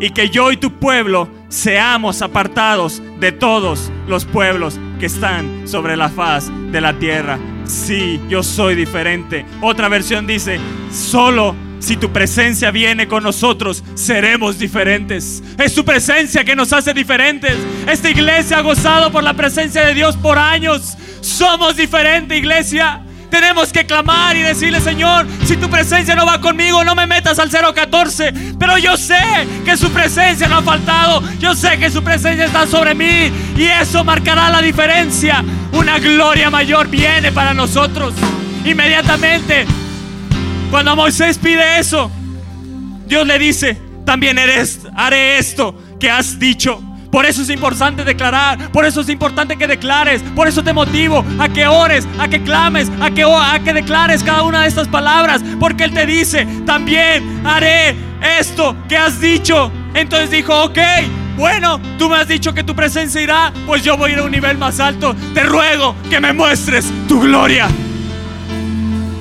Y 0.00 0.10
que 0.10 0.30
yo 0.30 0.52
y 0.52 0.56
tu 0.56 0.72
pueblo 0.72 1.28
seamos 1.48 2.22
apartados 2.22 3.02
de 3.18 3.32
todos 3.32 3.90
los 4.06 4.24
pueblos 4.24 4.78
que 5.00 5.06
están 5.06 5.66
sobre 5.66 5.96
la 5.96 6.08
faz 6.08 6.50
de 6.70 6.80
la 6.80 6.98
tierra. 6.98 7.38
Sí, 7.68 8.18
yo 8.28 8.42
soy 8.42 8.74
diferente. 8.74 9.44
Otra 9.60 9.88
versión 9.88 10.26
dice, 10.26 10.58
solo 10.90 11.54
si 11.80 11.96
tu 11.96 12.10
presencia 12.10 12.70
viene 12.70 13.06
con 13.06 13.22
nosotros, 13.22 13.84
seremos 13.94 14.58
diferentes. 14.58 15.42
Es 15.58 15.74
tu 15.74 15.84
presencia 15.84 16.44
que 16.44 16.56
nos 16.56 16.72
hace 16.72 16.94
diferentes. 16.94 17.54
Esta 17.86 18.10
iglesia 18.10 18.58
ha 18.58 18.62
gozado 18.62 19.12
por 19.12 19.22
la 19.22 19.34
presencia 19.34 19.84
de 19.86 19.94
Dios 19.94 20.16
por 20.16 20.38
años. 20.38 20.96
Somos 21.20 21.76
diferentes, 21.76 22.38
iglesia. 22.38 23.02
Tenemos 23.30 23.72
que 23.72 23.84
clamar 23.84 24.36
y 24.36 24.40
decirle, 24.40 24.80
Señor, 24.80 25.26
si 25.44 25.56
tu 25.56 25.68
presencia 25.68 26.14
no 26.14 26.24
va 26.24 26.40
conmigo, 26.40 26.82
no 26.84 26.94
me 26.94 27.06
metas 27.06 27.38
al 27.38 27.50
014. 27.50 28.32
Pero 28.58 28.78
yo 28.78 28.96
sé 28.96 29.18
que 29.64 29.76
su 29.76 29.90
presencia 29.90 30.48
no 30.48 30.58
ha 30.58 30.62
faltado. 30.62 31.22
Yo 31.38 31.54
sé 31.54 31.78
que 31.78 31.90
su 31.90 32.02
presencia 32.02 32.46
está 32.46 32.66
sobre 32.66 32.94
mí. 32.94 33.30
Y 33.56 33.64
eso 33.64 34.04
marcará 34.04 34.48
la 34.48 34.62
diferencia. 34.62 35.44
Una 35.72 35.98
gloria 35.98 36.50
mayor 36.50 36.88
viene 36.88 37.30
para 37.32 37.52
nosotros. 37.52 38.14
Inmediatamente, 38.64 39.66
cuando 40.70 40.96
Moisés 40.96 41.38
pide 41.38 41.78
eso, 41.78 42.10
Dios 43.06 43.26
le 43.26 43.38
dice, 43.38 43.80
también 44.04 44.38
eres, 44.38 44.80
haré 44.96 45.38
esto, 45.38 45.74
que 46.00 46.10
has 46.10 46.38
dicho. 46.38 46.82
Por 47.10 47.24
eso 47.24 47.42
es 47.42 47.50
importante 47.50 48.04
declarar, 48.04 48.70
por 48.70 48.84
eso 48.84 49.00
es 49.00 49.08
importante 49.08 49.56
que 49.56 49.66
declares, 49.66 50.22
por 50.34 50.46
eso 50.46 50.62
te 50.62 50.72
motivo 50.72 51.24
a 51.38 51.48
que 51.48 51.66
ores, 51.66 52.06
a 52.18 52.28
que 52.28 52.42
clames, 52.42 52.90
a 53.00 53.10
que, 53.10 53.22
a 53.22 53.58
que 53.64 53.72
declares 53.72 54.22
cada 54.22 54.42
una 54.42 54.62
de 54.62 54.68
estas 54.68 54.88
palabras, 54.88 55.42
porque 55.58 55.84
Él 55.84 55.94
te 55.94 56.04
dice, 56.04 56.46
también 56.66 57.46
haré 57.46 57.96
esto 58.38 58.76
que 58.88 58.96
has 58.96 59.20
dicho. 59.20 59.70
Entonces 59.94 60.30
dijo, 60.30 60.64
ok, 60.64 60.78
bueno, 61.36 61.80
tú 61.98 62.08
me 62.10 62.16
has 62.16 62.28
dicho 62.28 62.52
que 62.52 62.64
tu 62.64 62.74
presencia 62.74 63.20
irá, 63.20 63.52
pues 63.66 63.82
yo 63.82 63.96
voy 63.96 64.10
a 64.10 64.14
ir 64.14 64.18
a 64.18 64.24
un 64.24 64.30
nivel 64.30 64.58
más 64.58 64.80
alto. 64.80 65.14
Te 65.34 65.44
ruego 65.44 65.94
que 66.10 66.20
me 66.20 66.32
muestres 66.32 66.86
tu 67.06 67.20
gloria. 67.20 67.68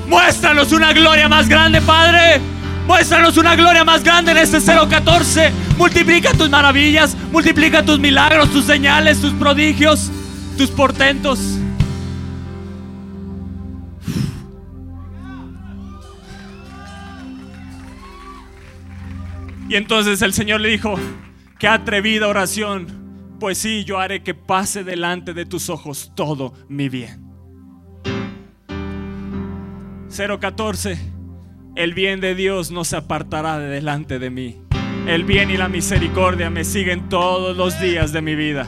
Muéstranos 0.08 0.72
una 0.72 0.94
gloria 0.94 1.30
más 1.30 1.48
grande, 1.48 1.82
Padre. 1.82 2.57
Muéstranos 2.88 3.36
una 3.36 3.54
gloria 3.58 3.84
más 3.84 4.02
grande 4.02 4.32
en 4.32 4.38
este 4.38 4.60
014. 4.62 5.52
Multiplica 5.78 6.32
tus 6.32 6.50
maravillas, 6.50 7.18
multiplica 7.34 7.84
tus 7.84 8.00
milagros, 8.00 8.50
tus 8.50 8.64
señales, 8.64 9.20
tus 9.20 9.34
prodigios, 9.34 10.10
tus 10.58 10.72
portentos. 10.72 11.60
Y 19.68 19.76
entonces 19.76 20.22
el 20.22 20.32
Señor 20.32 20.62
le 20.62 20.70
dijo, 20.70 20.96
qué 21.60 21.68
atrevida 21.68 22.30
oración, 22.30 22.88
pues 23.38 23.58
sí, 23.58 23.84
yo 23.84 24.00
haré 24.00 24.24
que 24.24 24.34
pase 24.34 24.86
delante 24.86 25.34
de 25.34 25.46
tus 25.46 25.70
ojos 25.70 26.14
todo 26.16 26.54
mi 26.70 26.88
bien. 26.88 27.28
014. 30.10 31.17
El 31.78 31.94
bien 31.94 32.22
de 32.22 32.34
Dios 32.34 32.72
no 32.72 32.84
se 32.84 32.98
apartará 32.98 33.60
de 33.60 33.68
delante 33.68 34.18
de 34.18 34.32
mí. 34.32 34.58
El 35.06 35.26
bien 35.26 35.52
y 35.52 35.58
la 35.58 35.70
misericordia 35.70 36.50
me 36.50 36.64
siguen 36.64 37.08
todos 37.08 37.56
los 37.56 37.80
días 37.80 38.12
de 38.12 38.24
mi 38.24 38.34
vida. 38.34 38.68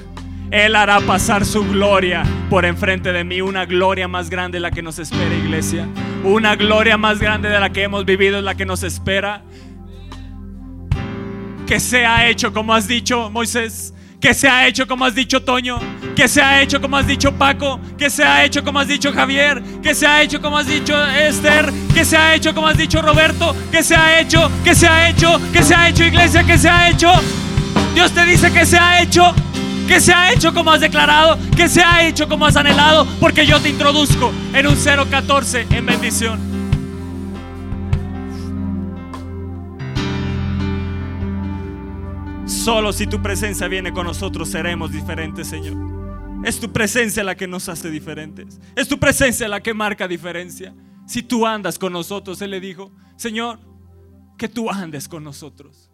Él 0.51 0.75
hará 0.75 1.01
pasar 1.01 1.43
su 1.43 1.67
gloria 1.67 2.23
por 2.51 2.65
enfrente 2.65 3.11
de 3.11 3.23
mí, 3.23 3.41
una 3.41 3.65
gloria 3.65 4.07
más 4.07 4.29
grande 4.29 4.57
de 4.57 4.59
la 4.59 4.69
que 4.69 4.83
nos 4.83 4.99
espera, 4.99 5.33
iglesia. 5.33 5.87
Una 6.23 6.55
gloria 6.55 6.99
más 6.99 7.17
grande 7.19 7.49
de 7.49 7.59
la 7.59 7.71
que 7.71 7.81
hemos 7.81 8.05
vivido 8.05 8.37
es 8.37 8.43
la 8.43 8.53
que 8.53 8.67
nos 8.67 8.83
espera. 8.83 9.41
Que 11.65 11.79
sea 11.79 12.29
hecho 12.29 12.53
como 12.53 12.75
has 12.75 12.87
dicho, 12.87 13.31
Moisés 13.31 13.95
que 14.19 14.33
se 14.33 14.49
ha 14.49 14.67
hecho 14.67 14.85
como 14.85 15.05
has 15.05 15.15
dicho 15.15 15.41
Toño, 15.41 15.79
que 16.15 16.27
se 16.27 16.41
ha 16.41 16.61
hecho 16.61 16.81
como 16.81 16.97
has 16.97 17.07
dicho 17.07 17.31
Paco, 17.31 17.79
que 17.97 18.09
se 18.09 18.23
ha 18.23 18.43
hecho 18.43 18.63
como 18.63 18.79
has 18.79 18.87
dicho 18.87 19.13
Javier, 19.13 19.61
que 19.81 19.95
se 19.95 20.05
ha 20.05 20.21
hecho 20.21 20.41
como 20.41 20.57
has 20.57 20.67
dicho 20.67 20.93
Esther, 21.07 21.71
que 21.93 22.03
se 22.03 22.17
ha 22.17 22.35
hecho 22.35 22.53
como 22.53 22.67
has 22.67 22.77
dicho 22.77 23.01
Roberto, 23.01 23.55
que 23.71 23.81
se 23.81 23.95
ha 23.95 24.19
hecho, 24.19 24.51
que 24.63 24.75
se 24.75 24.87
ha 24.87 25.09
hecho, 25.09 25.39
que 25.53 25.63
se 25.63 25.73
ha 25.73 25.87
hecho 25.87 26.03
iglesia, 26.03 26.43
que 26.43 26.57
se 26.57 26.69
ha 26.69 26.89
hecho. 26.89 27.11
Dios 27.93 28.11
te 28.11 28.25
dice 28.25 28.51
que 28.51 28.65
se 28.65 28.77
ha 28.77 29.01
hecho, 29.01 29.33
que 29.87 30.01
se 30.01 30.13
ha 30.13 30.33
hecho 30.33 30.53
como 30.53 30.71
has 30.71 30.81
declarado, 30.81 31.39
que 31.55 31.69
se 31.69 31.81
ha 31.81 32.05
hecho 32.05 32.27
como 32.27 32.45
has 32.45 32.57
anhelado, 32.57 33.07
porque 33.21 33.45
yo 33.45 33.59
te 33.61 33.69
introduzco 33.69 34.33
en 34.53 34.67
un 34.67 34.75
014 34.75 35.67
en 35.71 35.85
bendición. 35.85 36.58
Solo 42.59 42.91
si 42.91 43.07
tu 43.07 43.21
presencia 43.21 43.69
viene 43.69 43.93
con 43.93 44.05
nosotros 44.05 44.49
seremos 44.49 44.91
diferentes, 44.91 45.47
Señor. 45.47 45.77
Es 46.43 46.59
tu 46.59 46.73
presencia 46.73 47.23
la 47.23 47.33
que 47.35 47.47
nos 47.47 47.69
hace 47.69 47.89
diferentes. 47.89 48.59
Es 48.75 48.89
tu 48.89 48.99
presencia 48.99 49.47
la 49.47 49.63
que 49.63 49.73
marca 49.73 50.09
diferencia. 50.09 50.75
Si 51.07 51.23
tú 51.23 51.47
andas 51.47 51.79
con 51.79 51.93
nosotros, 51.93 52.41
Él 52.41 52.51
le 52.51 52.59
dijo, 52.59 52.91
Señor, 53.15 53.61
que 54.37 54.49
tú 54.49 54.69
andes 54.69 55.07
con 55.07 55.23
nosotros. 55.23 55.89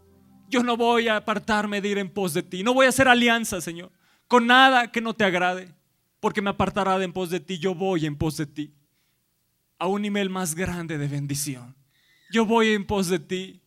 Yo 0.49 0.63
no 0.63 0.75
voy 0.75 1.07
a 1.07 1.17
apartarme 1.17 1.81
de 1.81 1.89
ir 1.89 1.97
en 1.99 2.09
pos 2.09 2.33
de 2.33 2.41
ti. 2.41 2.63
No 2.63 2.73
voy 2.73 2.87
a 2.87 2.89
hacer 2.89 3.07
alianza, 3.07 3.61
Señor, 3.61 3.91
con 4.27 4.47
nada 4.47 4.91
que 4.91 5.01
no 5.01 5.13
te 5.13 5.23
agrade, 5.23 5.71
porque 6.19 6.41
me 6.41 6.49
apartará 6.49 6.97
de 6.97 7.05
en 7.05 7.13
pos 7.13 7.29
de 7.29 7.41
ti. 7.41 7.59
Yo 7.59 7.75
voy 7.75 8.07
en 8.07 8.15
pos 8.15 8.37
de 8.37 8.47
ti 8.47 8.73
a 9.77 9.85
un 9.85 10.01
nivel 10.01 10.31
más 10.31 10.55
grande 10.55 10.97
de 10.97 11.07
bendición. 11.07 11.75
Yo 12.31 12.43
voy 12.43 12.69
en 12.69 12.87
pos 12.87 13.07
de 13.07 13.19
ti 13.19 13.61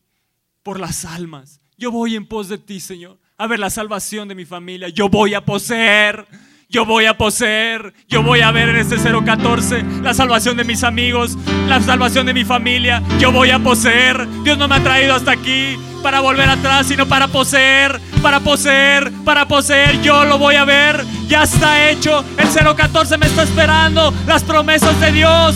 por 0.63 0.81
las 0.81 1.05
almas. 1.05 1.58
Yo 1.79 1.91
voy 1.91 2.17
en 2.17 2.25
pos 2.25 2.49
de 2.49 2.57
ti, 2.57 2.81
Señor. 2.81 3.17
A 3.37 3.47
ver 3.47 3.57
la 3.57 3.69
salvación 3.69 4.27
de 4.27 4.35
mi 4.35 4.43
familia. 4.43 4.89
Yo 4.89 5.07
voy 5.07 5.33
a 5.33 5.45
poseer. 5.45 6.27
Yo 6.67 6.85
voy 6.85 7.05
a 7.05 7.17
poseer. 7.17 7.93
Yo 8.09 8.21
voy 8.21 8.41
a 8.41 8.51
ver 8.51 8.67
en 8.67 8.75
este 8.75 8.97
014 8.97 9.85
la 10.03 10.13
salvación 10.13 10.57
de 10.57 10.65
mis 10.65 10.83
amigos, 10.83 11.37
la 11.69 11.81
salvación 11.81 12.25
de 12.25 12.33
mi 12.33 12.43
familia. 12.43 13.01
Yo 13.17 13.31
voy 13.31 13.51
a 13.51 13.59
poseer. 13.59 14.27
Dios 14.43 14.57
no 14.57 14.67
me 14.67 14.75
ha 14.75 14.83
traído 14.83 15.15
hasta 15.15 15.31
aquí 15.31 15.77
para 16.03 16.19
volver 16.19 16.49
atrás, 16.49 16.85
sino 16.87 17.07
para 17.07 17.29
poseer, 17.29 17.97
para 18.21 18.41
poseer, 18.41 19.09
para 19.23 19.47
poseer. 19.47 20.01
Yo 20.01 20.25
lo 20.25 20.37
voy 20.37 20.55
a 20.55 20.65
ver. 20.65 21.05
Ya 21.29 21.43
está 21.43 21.89
hecho. 21.89 22.25
El 22.37 22.75
014 22.75 23.17
me 23.17 23.27
está 23.27 23.43
esperando. 23.43 24.13
Las 24.27 24.43
promesas 24.43 24.99
de 24.99 25.13
Dios. 25.13 25.55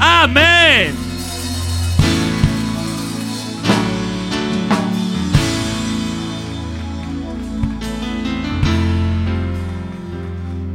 Amén. 0.00 1.01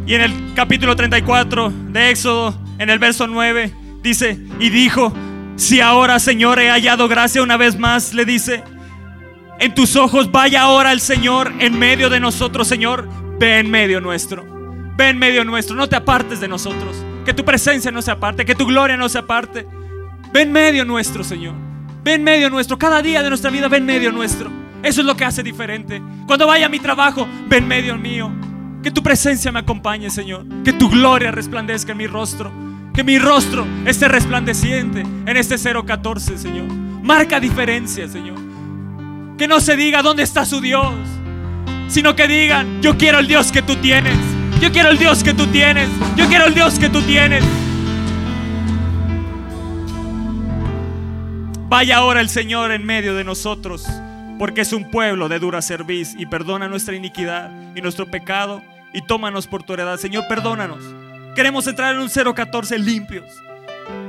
Y 0.07 0.15
en 0.15 0.21
el 0.21 0.53
capítulo 0.55 0.95
34 0.95 1.71
de 1.89 2.09
Éxodo, 2.11 2.57
en 2.79 2.89
el 2.89 2.97
verso 2.97 3.27
9, 3.27 3.73
dice, 4.01 4.39
y 4.57 4.69
dijo, 4.69 5.13
si 5.57 5.81
ahora 5.81 6.17
Señor 6.19 6.59
he 6.59 6.69
hallado 6.69 7.09
gracia 7.09 7.43
una 7.43 7.57
vez 7.57 7.77
más, 7.77 8.13
le 8.13 8.23
dice, 8.23 8.63
en 9.59 9.75
tus 9.75 9.97
ojos 9.97 10.31
vaya 10.31 10.61
ahora 10.61 10.93
el 10.93 11.01
Señor 11.01 11.51
en 11.59 11.77
medio 11.77 12.09
de 12.09 12.21
nosotros, 12.21 12.69
Señor, 12.69 13.09
ve 13.37 13.59
en 13.59 13.69
medio 13.69 13.99
nuestro, 13.99 14.45
ve 14.95 15.09
en 15.09 15.19
medio 15.19 15.43
nuestro, 15.43 15.75
no 15.75 15.89
te 15.89 15.97
apartes 15.97 16.39
de 16.39 16.47
nosotros, 16.47 16.95
que 17.25 17.33
tu 17.33 17.43
presencia 17.43 17.91
no 17.91 18.01
se 18.01 18.11
aparte, 18.11 18.45
que 18.45 18.55
tu 18.55 18.65
gloria 18.65 18.95
no 18.95 19.09
se 19.09 19.17
aparte, 19.17 19.67
ve 20.31 20.43
en 20.43 20.53
medio 20.53 20.85
nuestro, 20.85 21.21
Señor, 21.21 21.53
ve 22.05 22.13
en 22.13 22.23
medio 22.23 22.49
nuestro, 22.49 22.79
cada 22.79 23.01
día 23.01 23.21
de 23.23 23.27
nuestra 23.27 23.51
vida 23.51 23.67
ve 23.67 23.75
en 23.75 23.85
medio 23.85 24.13
nuestro. 24.13 24.49
Eso 24.83 25.01
es 25.01 25.07
lo 25.07 25.17
que 25.17 25.25
hace 25.25 25.43
diferente. 25.43 26.01
Cuando 26.27 26.47
vaya 26.47 26.67
a 26.67 26.69
mi 26.69 26.79
trabajo, 26.79 27.27
ve 27.49 27.57
en 27.57 27.67
medio 27.67 27.97
mío. 27.97 28.31
Que 28.83 28.91
tu 28.91 29.03
presencia 29.03 29.51
me 29.51 29.59
acompañe, 29.59 30.09
Señor. 30.09 30.45
Que 30.63 30.73
tu 30.73 30.89
gloria 30.89 31.31
resplandezca 31.31 31.91
en 31.91 31.97
mi 31.97 32.07
rostro. 32.07 32.51
Que 32.93 33.03
mi 33.03 33.19
rostro 33.19 33.65
esté 33.85 34.07
resplandeciente 34.07 35.01
en 35.01 35.37
este 35.37 35.55
014, 35.57 36.37
Señor. 36.37 36.67
Marca 37.03 37.39
diferencia, 37.39 38.07
Señor. 38.07 38.37
Que 39.37 39.47
no 39.47 39.59
se 39.59 39.75
diga 39.75 40.01
dónde 40.01 40.23
está 40.23 40.45
su 40.45 40.61
Dios, 40.61 40.93
sino 41.87 42.15
que 42.15 42.27
digan, 42.27 42.81
yo 42.81 42.97
quiero 42.97 43.19
el 43.19 43.27
Dios 43.27 43.51
que 43.51 43.61
tú 43.61 43.75
tienes. 43.75 44.17
Yo 44.61 44.71
quiero 44.71 44.89
el 44.89 44.97
Dios 44.97 45.23
que 45.23 45.33
tú 45.33 45.45
tienes. 45.47 45.89
Yo 46.15 46.27
quiero 46.27 46.45
el 46.45 46.53
Dios 46.53 46.79
que 46.79 46.89
tú 46.89 47.01
tienes. 47.01 47.43
Vaya 51.69 51.97
ahora 51.97 52.21
el 52.21 52.29
Señor 52.29 52.71
en 52.71 52.85
medio 52.85 53.13
de 53.13 53.23
nosotros 53.23 53.85
porque 54.37 54.61
es 54.61 54.73
un 54.73 54.89
pueblo 54.89 55.29
de 55.29 55.39
dura 55.39 55.61
cerviz 55.61 56.15
y 56.17 56.25
perdona 56.25 56.67
nuestra 56.67 56.95
iniquidad 56.95 57.51
y 57.75 57.81
nuestro 57.81 58.05
pecado 58.05 58.61
y 58.93 59.01
tómanos 59.01 59.47
por 59.47 59.63
tu 59.63 59.73
heredad. 59.73 59.97
Señor, 59.97 60.25
perdónanos. 60.27 60.83
Queremos 61.35 61.67
entrar 61.67 61.95
en 61.95 62.01
un 62.01 62.09
014 62.09 62.77
limpios. 62.79 63.25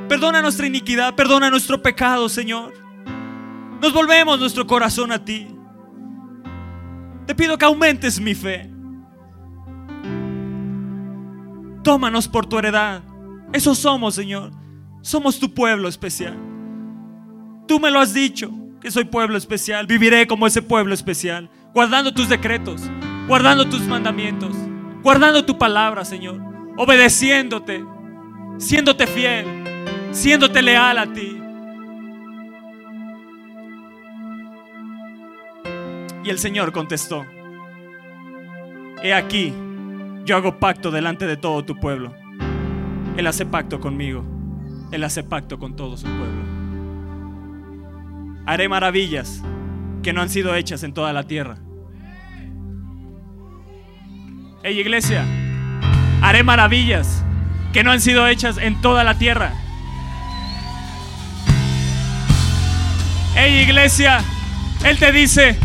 Perdona 0.08 0.42
nuestra 0.42 0.66
iniquidad, 0.66 1.14
perdona 1.14 1.50
nuestro 1.50 1.82
pecado, 1.82 2.28
Señor. 2.28 2.72
Nos 3.80 3.92
volvemos 3.92 4.38
nuestro 4.40 4.66
corazón 4.66 5.12
a 5.12 5.24
ti. 5.24 5.48
Te 7.26 7.34
pido 7.34 7.58
que 7.58 7.64
aumentes 7.64 8.20
mi 8.20 8.34
fe. 8.34 8.70
Tómanos 11.82 12.28
por 12.28 12.46
tu 12.46 12.58
heredad. 12.58 13.02
Eso 13.52 13.74
somos, 13.74 14.14
Señor. 14.14 14.50
Somos 15.02 15.38
tu 15.38 15.52
pueblo 15.52 15.88
especial. 15.88 16.36
Tú 17.66 17.78
me 17.78 17.90
lo 17.90 18.00
has 18.00 18.12
dicho 18.12 18.50
soy 18.90 19.05
pueblo 19.05 19.37
especial. 19.37 19.87
Viviré 19.87 20.27
como 20.27 20.46
ese 20.46 20.62
pueblo 20.62 20.94
especial, 20.94 21.51
guardando 21.74 22.12
tus 22.12 22.29
decretos, 22.29 22.83
guardando 23.27 23.68
tus 23.68 23.83
mandamientos, 23.83 24.55
guardando 25.03 25.44
tu 25.44 25.59
palabra, 25.59 26.05
Señor, 26.05 26.40
obedeciéndote, 26.77 27.85
siéndote 28.59 29.07
fiel, 29.07 29.46
siéndote 30.12 30.62
leal 30.62 30.98
a 30.98 31.12
ti. 31.12 31.40
Y 36.24 36.31
el 36.31 36.38
Señor 36.38 36.72
contestó, 36.72 37.24
he 39.03 39.14
aquí, 39.14 39.53
yo 40.24 40.37
hago 40.37 40.59
pacto 40.59 40.90
delante 40.90 41.27
de 41.27 41.37
todo 41.37 41.64
tu 41.64 41.79
pueblo. 41.79 42.14
Él 43.16 43.27
hace 43.27 43.46
pacto 43.46 43.81
conmigo, 43.81 44.24
Él 44.92 45.05
hace 45.05 45.24
pacto 45.24 45.59
con 45.59 45.74
todo 45.74 45.96
su 45.96 46.07
pueblo 46.07 46.47
haré 48.48 48.66
maravillas 48.66 49.42
que 50.02 50.14
no 50.14 50.22
han 50.22 50.30
sido 50.30 50.54
hechas 50.54 50.82
en 50.82 50.94
toda 50.94 51.12
la 51.12 51.24
tierra. 51.24 51.58
Hey 54.62 54.80
iglesia, 54.80 55.22
haré 56.22 56.42
maravillas 56.42 57.22
que 57.74 57.84
no 57.84 57.92
han 57.92 58.00
sido 58.00 58.26
hechas 58.26 58.56
en 58.56 58.80
toda 58.80 59.04
la 59.04 59.18
tierra. 59.18 59.52
Hey 63.34 63.64
iglesia, 63.64 64.24
Él 64.82 64.98
te 64.98 65.12
dice, 65.12 65.58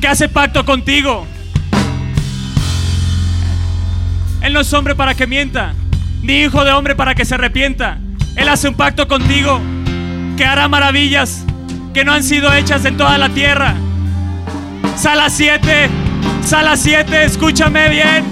que 0.00 0.06
hace 0.06 0.28
pacto 0.28 0.64
contigo. 0.64 1.26
Él 4.42 4.52
no 4.52 4.60
es 4.60 4.72
hombre 4.72 4.94
para 4.94 5.16
que 5.16 5.26
mienta, 5.26 5.74
ni 6.22 6.34
hijo 6.34 6.64
de 6.64 6.70
hombre 6.70 6.94
para 6.94 7.16
que 7.16 7.24
se 7.24 7.34
arrepienta. 7.34 7.98
Él 8.36 8.48
hace 8.48 8.68
un 8.68 8.74
pacto 8.74 9.08
contigo 9.08 9.60
que 10.36 10.44
hará 10.44 10.68
maravillas 10.68 11.46
que 11.92 12.04
no 12.04 12.12
han 12.12 12.22
sido 12.22 12.52
hechas 12.52 12.84
en 12.84 12.96
toda 12.96 13.18
la 13.18 13.28
tierra. 13.28 13.74
Sala 14.96 15.28
7, 15.28 15.88
sala 16.44 16.76
7, 16.76 17.24
escúchame 17.24 17.88
bien. 17.88 18.24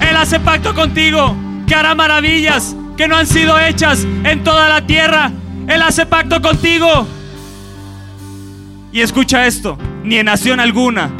Él 0.00 0.16
hace 0.16 0.40
pacto 0.40 0.74
contigo 0.74 1.36
que 1.66 1.74
hará 1.74 1.94
maravillas 1.94 2.74
que 2.96 3.08
no 3.08 3.16
han 3.16 3.26
sido 3.26 3.58
hechas 3.58 4.06
en 4.24 4.42
toda 4.42 4.68
la 4.68 4.86
tierra. 4.86 5.30
Él 5.68 5.82
hace 5.82 6.06
pacto 6.06 6.42
contigo. 6.42 7.06
Y 8.92 9.00
escucha 9.00 9.46
esto, 9.46 9.78
ni 10.02 10.16
en 10.16 10.26
nación 10.26 10.60
alguna. 10.60 11.10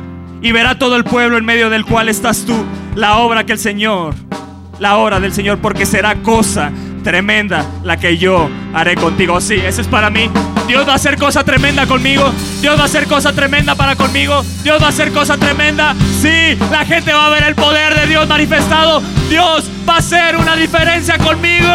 Y 0.42 0.52
verá 0.52 0.78
todo 0.78 0.96
el 0.96 1.04
pueblo 1.04 1.38
en 1.38 1.44
medio 1.44 1.70
del 1.70 1.84
cual 1.84 2.08
estás 2.08 2.44
tú, 2.44 2.54
la 2.94 3.18
obra 3.18 3.44
que 3.44 3.52
el 3.52 3.58
Señor, 3.58 4.14
la 4.78 4.96
obra 4.96 5.20
del 5.20 5.32
Señor, 5.32 5.58
porque 5.58 5.86
será 5.86 6.16
cosa 6.16 6.70
tremenda 7.04 7.64
la 7.84 7.96
que 7.96 8.18
yo 8.18 8.48
haré 8.74 8.94
contigo. 8.94 9.40
Sí, 9.40 9.54
ese 9.54 9.82
es 9.82 9.88
para 9.88 10.10
mí. 10.10 10.30
Dios 10.68 10.86
va 10.86 10.92
a 10.92 10.96
hacer 10.96 11.16
cosa 11.16 11.42
tremenda 11.44 11.86
conmigo. 11.86 12.30
Dios 12.60 12.76
va 12.76 12.82
a 12.82 12.84
hacer 12.84 13.06
cosa 13.06 13.32
tremenda 13.32 13.74
para 13.74 13.96
conmigo. 13.96 14.44
Dios 14.62 14.80
va 14.80 14.86
a 14.86 14.88
hacer 14.90 15.12
cosa 15.12 15.38
tremenda. 15.38 15.96
Sí, 16.20 16.56
la 16.70 16.84
gente 16.84 17.14
va 17.14 17.26
a 17.26 17.30
ver 17.30 17.44
el 17.44 17.54
poder 17.54 17.98
de 17.98 18.06
Dios 18.06 18.28
manifestado. 18.28 19.00
Dios 19.30 19.64
va 19.88 19.94
a 19.94 19.98
hacer 19.98 20.36
una 20.36 20.56
diferencia 20.56 21.16
conmigo. 21.16 21.72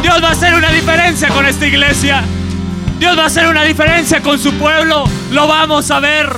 Dios 0.00 0.22
va 0.22 0.28
a 0.28 0.32
hacer 0.32 0.54
una 0.54 0.72
diferencia 0.72 1.28
con 1.28 1.44
esta 1.44 1.66
iglesia. 1.66 2.24
Dios 2.98 3.18
va 3.18 3.24
a 3.24 3.26
hacer 3.26 3.48
una 3.48 3.64
diferencia 3.64 4.22
con 4.22 4.38
su 4.38 4.54
pueblo. 4.54 5.04
Lo 5.30 5.46
vamos 5.46 5.90
a 5.90 6.00
ver. 6.00 6.30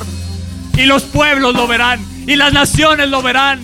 Y 0.77 0.87
los 0.87 1.05
pueblos 1.05 1.55
lo 1.55 1.69
verán. 1.69 2.01
Y 2.27 2.35
las 2.35 2.53
naciones 2.53 3.09
lo 3.09 3.23
verán. 3.23 3.61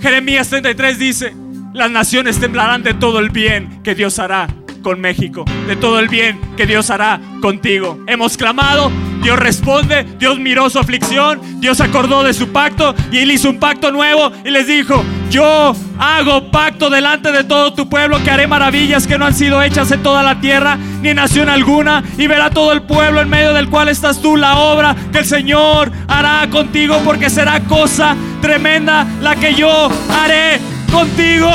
Jeremías 0.00 0.48
33 0.50 0.98
dice, 1.00 1.34
las 1.72 1.90
naciones 1.90 2.38
temblarán 2.38 2.84
de 2.84 2.94
todo 2.94 3.18
el 3.18 3.30
bien 3.30 3.82
que 3.82 3.96
Dios 3.96 4.20
hará 4.20 4.46
con 4.84 5.00
México, 5.00 5.44
de 5.66 5.74
todo 5.74 5.98
el 5.98 6.08
bien 6.08 6.38
que 6.56 6.66
Dios 6.66 6.90
hará 6.90 7.20
contigo. 7.40 7.98
Hemos 8.06 8.36
clamado, 8.36 8.92
Dios 9.22 9.38
responde, 9.38 10.04
Dios 10.18 10.38
miró 10.38 10.68
su 10.70 10.78
aflicción, 10.78 11.40
Dios 11.60 11.80
acordó 11.80 12.22
de 12.22 12.34
su 12.34 12.52
pacto 12.52 12.94
y 13.10 13.18
Él 13.18 13.32
hizo 13.32 13.50
un 13.50 13.58
pacto 13.58 13.90
nuevo 13.90 14.30
y 14.44 14.50
les 14.50 14.66
dijo, 14.66 15.02
yo 15.30 15.74
hago 15.98 16.50
pacto 16.50 16.90
delante 16.90 17.32
de 17.32 17.44
todo 17.44 17.72
tu 17.72 17.88
pueblo 17.88 18.22
que 18.22 18.30
haré 18.30 18.46
maravillas 18.46 19.06
que 19.06 19.18
no 19.18 19.24
han 19.24 19.34
sido 19.34 19.62
hechas 19.62 19.90
en 19.90 20.02
toda 20.02 20.22
la 20.22 20.40
tierra 20.40 20.78
ni 21.00 21.14
nación 21.14 21.48
alguna 21.48 22.04
y 22.18 22.26
verá 22.26 22.50
todo 22.50 22.72
el 22.72 22.82
pueblo 22.82 23.22
en 23.22 23.30
medio 23.30 23.54
del 23.54 23.70
cual 23.70 23.88
estás 23.88 24.20
tú 24.20 24.36
la 24.36 24.58
obra 24.58 24.94
que 25.10 25.18
el 25.18 25.26
Señor 25.26 25.90
hará 26.06 26.46
contigo 26.50 27.00
porque 27.04 27.30
será 27.30 27.60
cosa 27.60 28.14
tremenda 28.42 29.06
la 29.22 29.34
que 29.34 29.54
yo 29.54 29.88
haré 30.10 30.60
contigo. 30.92 31.48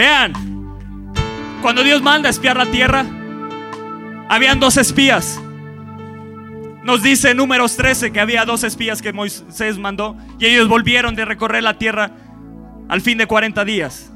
Vean, 0.00 0.32
cuando 1.60 1.82
Dios 1.82 2.00
manda 2.00 2.28
a 2.28 2.30
espiar 2.30 2.56
la 2.56 2.64
tierra, 2.64 3.04
habían 4.30 4.58
dos 4.58 4.78
espías. 4.78 5.38
Nos 6.82 7.02
dice 7.02 7.34
números 7.34 7.76
13 7.76 8.10
que 8.10 8.18
había 8.18 8.46
dos 8.46 8.64
espías 8.64 9.02
que 9.02 9.12
Moisés 9.12 9.76
mandó 9.76 10.16
y 10.38 10.46
ellos 10.46 10.68
volvieron 10.68 11.14
de 11.16 11.26
recorrer 11.26 11.62
la 11.62 11.76
tierra 11.76 12.12
al 12.88 13.02
fin 13.02 13.18
de 13.18 13.26
40 13.26 13.62
días. 13.66 14.10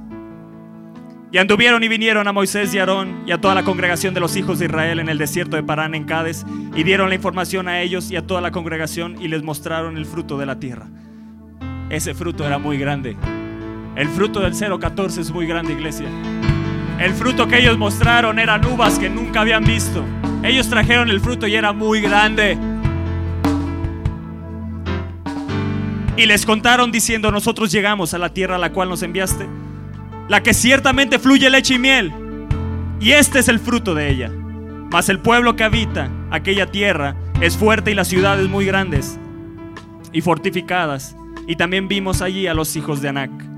Y 1.30 1.36
anduvieron 1.36 1.84
y 1.84 1.88
vinieron 1.88 2.26
a 2.28 2.32
Moisés 2.32 2.72
y 2.72 2.78
Aarón 2.78 3.22
y 3.26 3.32
a 3.32 3.42
toda 3.42 3.54
la 3.54 3.64
congregación 3.64 4.14
de 4.14 4.20
los 4.20 4.36
hijos 4.36 4.60
de 4.60 4.64
Israel 4.64 5.00
en 5.00 5.10
el 5.10 5.18
desierto 5.18 5.56
de 5.56 5.64
Parán 5.64 5.94
en 5.94 6.04
Cádiz 6.04 6.46
y 6.74 6.82
dieron 6.82 7.10
la 7.10 7.16
información 7.16 7.68
a 7.68 7.82
ellos 7.82 8.10
y 8.10 8.16
a 8.16 8.26
toda 8.26 8.40
la 8.40 8.52
congregación 8.52 9.20
y 9.20 9.28
les 9.28 9.42
mostraron 9.42 9.98
el 9.98 10.06
fruto 10.06 10.38
de 10.38 10.46
la 10.46 10.58
tierra. 10.58 10.86
Ese 11.90 12.14
fruto 12.14 12.46
era 12.46 12.56
muy 12.56 12.78
grande. 12.78 13.18
El 13.96 14.08
fruto 14.08 14.40
del 14.40 14.54
014 14.54 15.20
es 15.20 15.30
muy 15.30 15.46
grande, 15.46 15.72
iglesia. 15.72 16.08
El 16.98 17.12
fruto 17.14 17.46
que 17.48 17.58
ellos 17.58 17.78
mostraron 17.78 18.38
eran 18.38 18.64
uvas 18.64 18.98
que 18.98 19.08
nunca 19.08 19.40
habían 19.40 19.64
visto. 19.64 20.04
Ellos 20.42 20.68
trajeron 20.68 21.08
el 21.10 21.20
fruto 21.20 21.46
y 21.46 21.54
era 21.54 21.72
muy 21.72 22.00
grande. 22.00 22.58
Y 26.16 26.26
les 26.26 26.46
contaron 26.46 26.92
diciendo, 26.92 27.30
nosotros 27.30 27.72
llegamos 27.72 28.14
a 28.14 28.18
la 28.18 28.32
tierra 28.32 28.56
a 28.56 28.58
la 28.58 28.72
cual 28.72 28.88
nos 28.88 29.02
enviaste 29.02 29.48
la 30.28 30.42
que 30.42 30.54
ciertamente 30.54 31.18
fluye 31.18 31.50
leche 31.50 31.74
y 31.74 31.78
miel. 31.78 32.12
Y 33.00 33.12
este 33.12 33.38
es 33.38 33.48
el 33.48 33.58
fruto 33.58 33.94
de 33.94 34.10
ella. 34.10 34.30
Mas 34.90 35.08
el 35.08 35.18
pueblo 35.18 35.56
que 35.56 35.64
habita 35.64 36.10
aquella 36.30 36.66
tierra 36.66 37.16
es 37.40 37.56
fuerte 37.56 37.90
y 37.90 37.94
las 37.94 38.08
ciudades 38.08 38.48
muy 38.48 38.64
grandes 38.64 39.18
y 40.12 40.20
fortificadas. 40.20 41.16
Y 41.46 41.56
también 41.56 41.88
vimos 41.88 42.22
allí 42.22 42.46
a 42.46 42.54
los 42.54 42.74
hijos 42.76 43.02
de 43.02 43.08
Anac. 43.08 43.53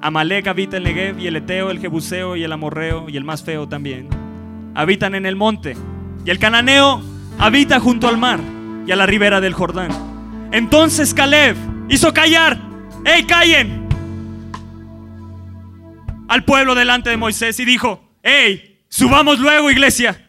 Amalek 0.00 0.46
habita 0.46 0.76
el 0.76 0.84
Negev 0.84 1.18
y 1.18 1.26
el 1.26 1.36
Eteo, 1.36 1.70
el 1.70 1.80
Jebuseo 1.80 2.36
y 2.36 2.44
el 2.44 2.52
Amorreo 2.52 3.08
y 3.08 3.16
el 3.16 3.24
más 3.24 3.42
feo 3.42 3.68
también. 3.68 4.08
Habitan 4.74 5.14
en 5.14 5.26
el 5.26 5.36
monte. 5.36 5.76
Y 6.24 6.30
el 6.30 6.38
cananeo 6.38 7.02
habita 7.38 7.80
junto 7.80 8.08
al 8.08 8.18
mar 8.18 8.40
y 8.86 8.92
a 8.92 8.96
la 8.96 9.06
ribera 9.06 9.40
del 9.40 9.54
Jordán. 9.54 9.90
Entonces 10.52 11.14
Caleb 11.14 11.56
hizo 11.88 12.12
callar. 12.12 12.58
¡Ey, 13.04 13.24
callen! 13.24 13.86
al 16.28 16.44
pueblo 16.44 16.74
delante 16.74 17.10
de 17.10 17.16
Moisés 17.16 17.58
y 17.60 17.64
dijo, 17.64 18.02
hey, 18.22 18.84
subamos 18.88 19.38
luego 19.38 19.70
iglesia 19.70 20.28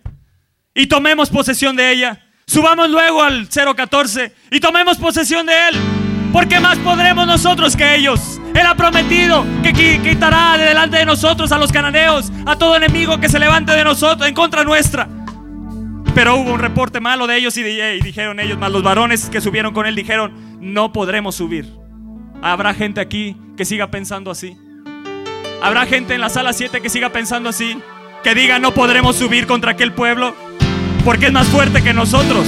y 0.74 0.88
tomemos 0.88 1.30
posesión 1.30 1.76
de 1.76 1.92
ella. 1.92 2.24
Subamos 2.46 2.90
luego 2.90 3.24
al 3.24 3.50
014 3.50 4.34
y 4.52 4.60
tomemos 4.60 4.98
posesión 4.98 5.46
de 5.46 5.70
él. 5.70 5.76
Porque 6.32 6.60
más 6.60 6.78
podremos 6.80 7.28
nosotros 7.28 7.76
que 7.76 7.96
ellos. 7.96 8.37
Él 8.54 8.66
ha 8.66 8.76
prometido 8.76 9.46
que 9.64 9.74
quitará 9.74 10.58
de 10.58 10.66
delante 10.66 10.98
de 10.98 11.06
nosotros 11.06 11.52
a 11.52 11.58
los 11.58 11.72
cananeos, 11.72 12.32
a 12.46 12.58
todo 12.58 12.76
enemigo 12.76 13.20
que 13.20 13.30
se 13.30 13.40
levante 13.40 13.74
de 13.74 13.84
nosotros 13.84 14.28
en 14.28 14.34
contra 14.34 14.64
nuestra. 14.64 15.08
Pero 16.16 16.36
hubo 16.38 16.54
un 16.54 16.60
reporte 16.60 17.00
malo 17.00 17.28
de 17.28 17.38
ellos 17.38 17.56
y, 17.58 17.64
dijeron 17.64 18.40
ellos, 18.40 18.58
más 18.58 18.72
los 18.72 18.82
varones 18.82 19.30
que 19.30 19.40
subieron 19.40 19.74
con 19.74 19.86
él 19.86 19.96
dijeron, 19.96 20.58
no 20.60 20.92
podremos 20.92 21.36
subir. 21.36 21.72
Habrá 22.42 22.74
gente 22.74 23.02
aquí 23.02 23.38
que 23.56 23.66
siga 23.66 23.92
pensando 23.92 24.32
así. 24.32 24.58
Habrá 25.62 25.86
gente 25.86 26.16
en 26.16 26.22
la 26.22 26.30
sala 26.30 26.54
7 26.54 26.82
que 26.82 26.90
siga 26.90 27.10
pensando 27.10 27.50
así, 27.50 27.78
que 28.24 28.34
diga 28.34 28.60
no 28.60 28.74
podremos 28.74 29.16
subir 29.16 29.48
contra 29.48 29.72
aquel 29.72 29.94
pueblo 29.94 30.36
porque 31.04 31.28
es 31.28 31.32
más 31.32 31.48
fuerte 31.48 31.84
que 31.84 31.94
nosotros. 31.94 32.46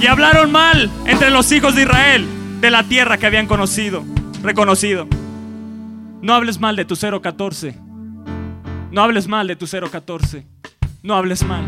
Y 0.00 0.06
hablaron 0.06 0.52
mal 0.52 0.90
entre 1.06 1.30
los 1.30 1.50
hijos 1.52 1.74
de 1.74 1.82
Israel 1.82 2.26
de 2.60 2.70
la 2.70 2.82
tierra 2.82 3.18
que 3.18 3.26
habían 3.26 3.46
conocido, 3.46 4.04
reconocido. 4.44 5.08
No 6.20 6.34
hables 6.34 6.60
mal 6.60 6.76
de 6.76 6.84
tu 6.84 6.94
014. 6.94 7.76
No 8.92 9.02
hables 9.02 9.26
mal 9.26 9.48
de 9.48 9.56
tu 9.56 9.66
014. 9.66 10.46
No 11.02 11.14
hables 11.14 11.44
mal. 11.44 11.64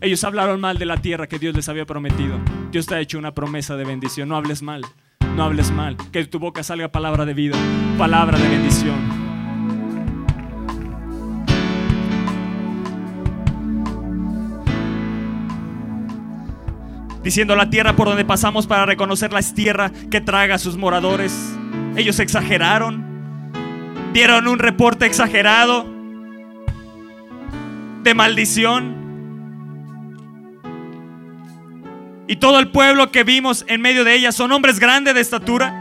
Ellos 0.00 0.24
hablaron 0.24 0.60
mal 0.60 0.78
de 0.78 0.86
la 0.86 0.96
tierra 0.96 1.26
que 1.26 1.38
Dios 1.38 1.54
les 1.54 1.68
había 1.68 1.84
prometido. 1.84 2.38
Dios 2.72 2.86
te 2.86 2.94
ha 2.94 3.00
hecho 3.00 3.18
una 3.18 3.34
promesa 3.34 3.76
de 3.76 3.84
bendición. 3.84 4.28
No 4.28 4.36
hables 4.36 4.62
mal. 4.62 4.82
No 5.36 5.44
hables 5.44 5.70
mal. 5.70 5.96
Que 6.10 6.20
de 6.20 6.26
tu 6.26 6.38
boca 6.38 6.62
salga 6.62 6.88
palabra 6.88 7.24
de 7.24 7.34
vida, 7.34 7.56
palabra 7.96 8.38
de 8.38 8.48
bendición. 8.48 9.28
diciendo 17.22 17.54
la 17.56 17.68
tierra 17.68 17.94
por 17.94 18.08
donde 18.08 18.24
pasamos 18.24 18.66
para 18.66 18.86
reconocerla 18.86 19.40
es 19.40 19.52
tierra 19.52 19.92
que 20.10 20.22
traga 20.22 20.54
a 20.54 20.58
sus 20.58 20.78
moradores. 20.78 21.58
Ellos 21.98 22.20
exageraron, 22.20 23.50
dieron 24.12 24.46
un 24.46 24.60
reporte 24.60 25.04
exagerado 25.04 25.84
de 28.04 28.14
maldición. 28.14 28.94
Y 32.28 32.36
todo 32.36 32.60
el 32.60 32.70
pueblo 32.70 33.10
que 33.10 33.24
vimos 33.24 33.64
en 33.66 33.80
medio 33.80 34.04
de 34.04 34.14
ella 34.14 34.30
son 34.30 34.52
hombres 34.52 34.78
grandes 34.78 35.12
de 35.12 35.20
estatura. 35.20 35.74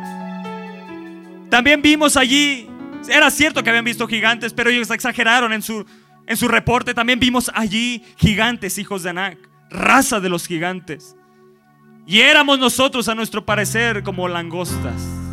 También 1.51 1.84
vimos 1.84 2.17
allí, 2.17 2.67
era 3.08 3.30
cierto 3.30 3.62
que 3.62 3.69
habían 3.69 3.86
visto 3.86 4.08
gigantes, 4.08 4.53
pero 4.53 4.71
ellos 4.71 4.89
exageraron 4.89 5.53
en 5.53 5.62
su, 5.62 5.86
en 6.25 6.36
su 6.36 6.47
reporte. 6.47 6.95
También 6.95 7.19
vimos 7.19 7.51
allí 7.53 8.03
gigantes, 8.17 8.80
hijos 8.80 9.03
de 9.03 9.12
Anak, 9.12 9.38
raza 9.69 10.19
de 10.19 10.30
los 10.30 10.47
gigantes. 10.47 11.15
Y 12.08 12.21
éramos 12.21 12.58
nosotros 12.58 13.08
a 13.08 13.13
nuestro 13.13 13.45
parecer 13.45 14.01
como 14.01 14.27
langostas. 14.27 15.27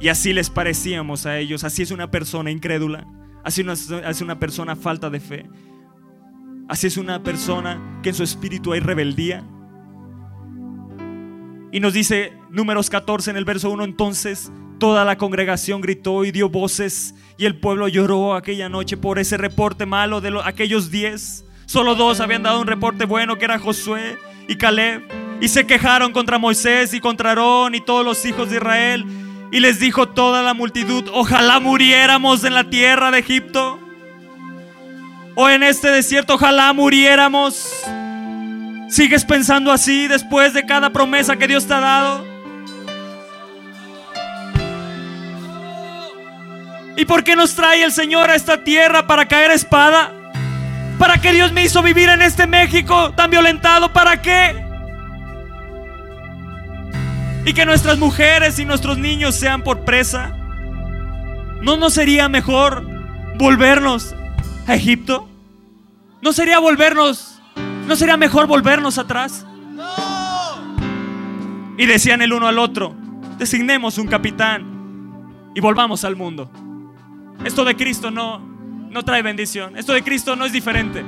Y 0.00 0.08
así 0.08 0.32
les 0.32 0.50
parecíamos 0.50 1.26
a 1.26 1.38
ellos. 1.38 1.64
Así 1.64 1.82
es 1.82 1.90
una 1.90 2.10
persona 2.10 2.50
incrédula. 2.50 3.06
Así 3.44 3.64
es 4.04 4.20
una 4.20 4.38
persona 4.38 4.76
falta 4.76 5.10
de 5.10 5.20
fe. 5.20 5.46
Así 6.68 6.86
es 6.86 6.96
una 6.96 7.22
persona 7.22 8.00
que 8.02 8.10
en 8.10 8.14
su 8.14 8.22
espíritu 8.22 8.72
hay 8.72 8.80
rebeldía. 8.80 9.42
Y 11.72 11.80
nos 11.80 11.92
dice 11.94 12.32
números 12.50 12.90
14 12.90 13.30
en 13.30 13.36
el 13.36 13.44
verso 13.44 13.70
1, 13.70 13.84
entonces 13.84 14.52
toda 14.78 15.04
la 15.04 15.18
congregación 15.18 15.80
gritó 15.80 16.24
y 16.24 16.30
dio 16.30 16.48
voces 16.48 17.14
y 17.36 17.46
el 17.46 17.58
pueblo 17.58 17.88
lloró 17.88 18.34
aquella 18.34 18.68
noche 18.68 18.96
por 18.96 19.18
ese 19.18 19.36
reporte 19.36 19.86
malo 19.86 20.20
de 20.20 20.38
aquellos 20.44 20.90
diez. 20.90 21.44
Solo 21.66 21.94
dos 21.94 22.20
habían 22.20 22.42
dado 22.42 22.60
un 22.60 22.66
reporte 22.66 23.04
bueno 23.04 23.36
que 23.36 23.44
era 23.44 23.58
Josué 23.58 24.18
y 24.48 24.56
Caleb. 24.56 25.02
Y 25.40 25.48
se 25.48 25.66
quejaron 25.66 26.12
contra 26.12 26.38
Moisés 26.38 26.94
y 26.94 27.00
contra 27.00 27.30
Aarón 27.30 27.74
y 27.74 27.80
todos 27.80 28.04
los 28.04 28.24
hijos 28.24 28.50
de 28.50 28.56
Israel. 28.56 29.04
Y 29.50 29.60
les 29.60 29.80
dijo 29.80 30.08
toda 30.08 30.42
la 30.42 30.54
multitud, 30.54 31.08
ojalá 31.12 31.58
muriéramos 31.58 32.44
en 32.44 32.54
la 32.54 32.64
tierra 32.64 33.10
de 33.10 33.20
Egipto. 33.20 33.80
O 35.34 35.48
en 35.48 35.62
este 35.62 35.90
desierto, 35.90 36.34
ojalá 36.34 36.72
muriéramos. 36.72 37.70
¿Sigues 38.90 39.24
pensando 39.24 39.72
así 39.72 40.06
después 40.08 40.52
de 40.52 40.66
cada 40.66 40.90
promesa 40.90 41.36
que 41.36 41.46
Dios 41.46 41.66
te 41.66 41.74
ha 41.74 41.80
dado? 41.80 42.26
¿Y 46.96 47.04
por 47.04 47.22
qué 47.22 47.36
nos 47.36 47.54
trae 47.54 47.84
el 47.84 47.92
Señor 47.92 48.28
a 48.28 48.34
esta 48.34 48.64
tierra 48.64 49.06
para 49.06 49.28
caer 49.28 49.52
espada? 49.52 50.12
¿Para 50.98 51.18
qué 51.18 51.32
Dios 51.32 51.52
me 51.52 51.62
hizo 51.62 51.80
vivir 51.80 52.08
en 52.08 52.22
este 52.22 52.46
México 52.46 53.12
tan 53.12 53.30
violentado? 53.30 53.92
¿Para 53.92 54.20
qué? 54.20 54.67
Y 57.44 57.54
que 57.54 57.64
nuestras 57.64 57.98
mujeres 57.98 58.58
y 58.58 58.64
nuestros 58.64 58.98
niños 58.98 59.34
sean 59.34 59.62
por 59.62 59.84
presa. 59.84 60.36
¿No 61.62 61.76
nos 61.76 61.94
sería 61.94 62.28
mejor 62.28 62.86
volvernos 63.36 64.14
a 64.66 64.74
Egipto? 64.74 65.28
¿No 66.20 66.32
sería 66.32 66.58
volvernos? 66.58 67.40
¿No 67.86 67.96
sería 67.96 68.16
mejor 68.16 68.46
volvernos 68.46 68.98
atrás? 68.98 69.46
Y 71.78 71.86
decían 71.86 72.22
el 72.22 72.32
uno 72.32 72.48
al 72.48 72.58
otro, 72.58 72.96
designemos 73.38 73.98
un 73.98 74.08
capitán 74.08 75.52
y 75.54 75.60
volvamos 75.60 76.04
al 76.04 76.16
mundo. 76.16 76.50
Esto 77.44 77.64
de 77.64 77.76
Cristo 77.76 78.10
no, 78.10 78.40
no 78.90 79.04
trae 79.04 79.22
bendición. 79.22 79.76
Esto 79.76 79.92
de 79.92 80.02
Cristo 80.02 80.34
no 80.34 80.44
es 80.44 80.52
diferente. 80.52 81.04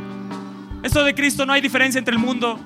Esto 0.82 1.02
de 1.02 1.14
Cristo 1.14 1.44
no 1.44 1.52
hay 1.52 1.60
diferencia 1.60 1.98
entre 1.98 2.14
el 2.14 2.20
mundo. 2.20 2.58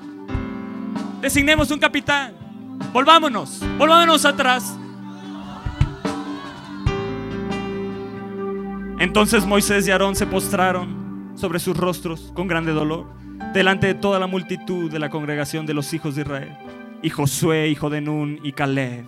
Designemos 1.19 1.71
un 1.71 1.79
capitán. 1.79 2.44
Volvámonos, 2.93 3.61
volvámonos 3.77 4.25
atrás. 4.25 4.77
Entonces 8.99 9.45
Moisés 9.45 9.87
y 9.87 9.91
Aarón 9.91 10.15
se 10.15 10.25
postraron 10.25 11.33
sobre 11.35 11.59
sus 11.59 11.75
rostros 11.75 12.31
con 12.33 12.47
grande 12.47 12.71
dolor 12.71 13.05
delante 13.53 13.87
de 13.87 13.93
toda 13.93 14.19
la 14.19 14.27
multitud 14.27 14.89
de 14.89 14.99
la 14.99 15.09
congregación 15.09 15.65
de 15.65 15.73
los 15.73 15.93
hijos 15.93 16.15
de 16.15 16.21
Israel. 16.21 16.57
Y 17.01 17.09
Josué, 17.09 17.67
hijo 17.67 17.89
de 17.89 18.01
Nun, 18.01 18.39
y 18.41 18.53
Caleb, 18.53 19.05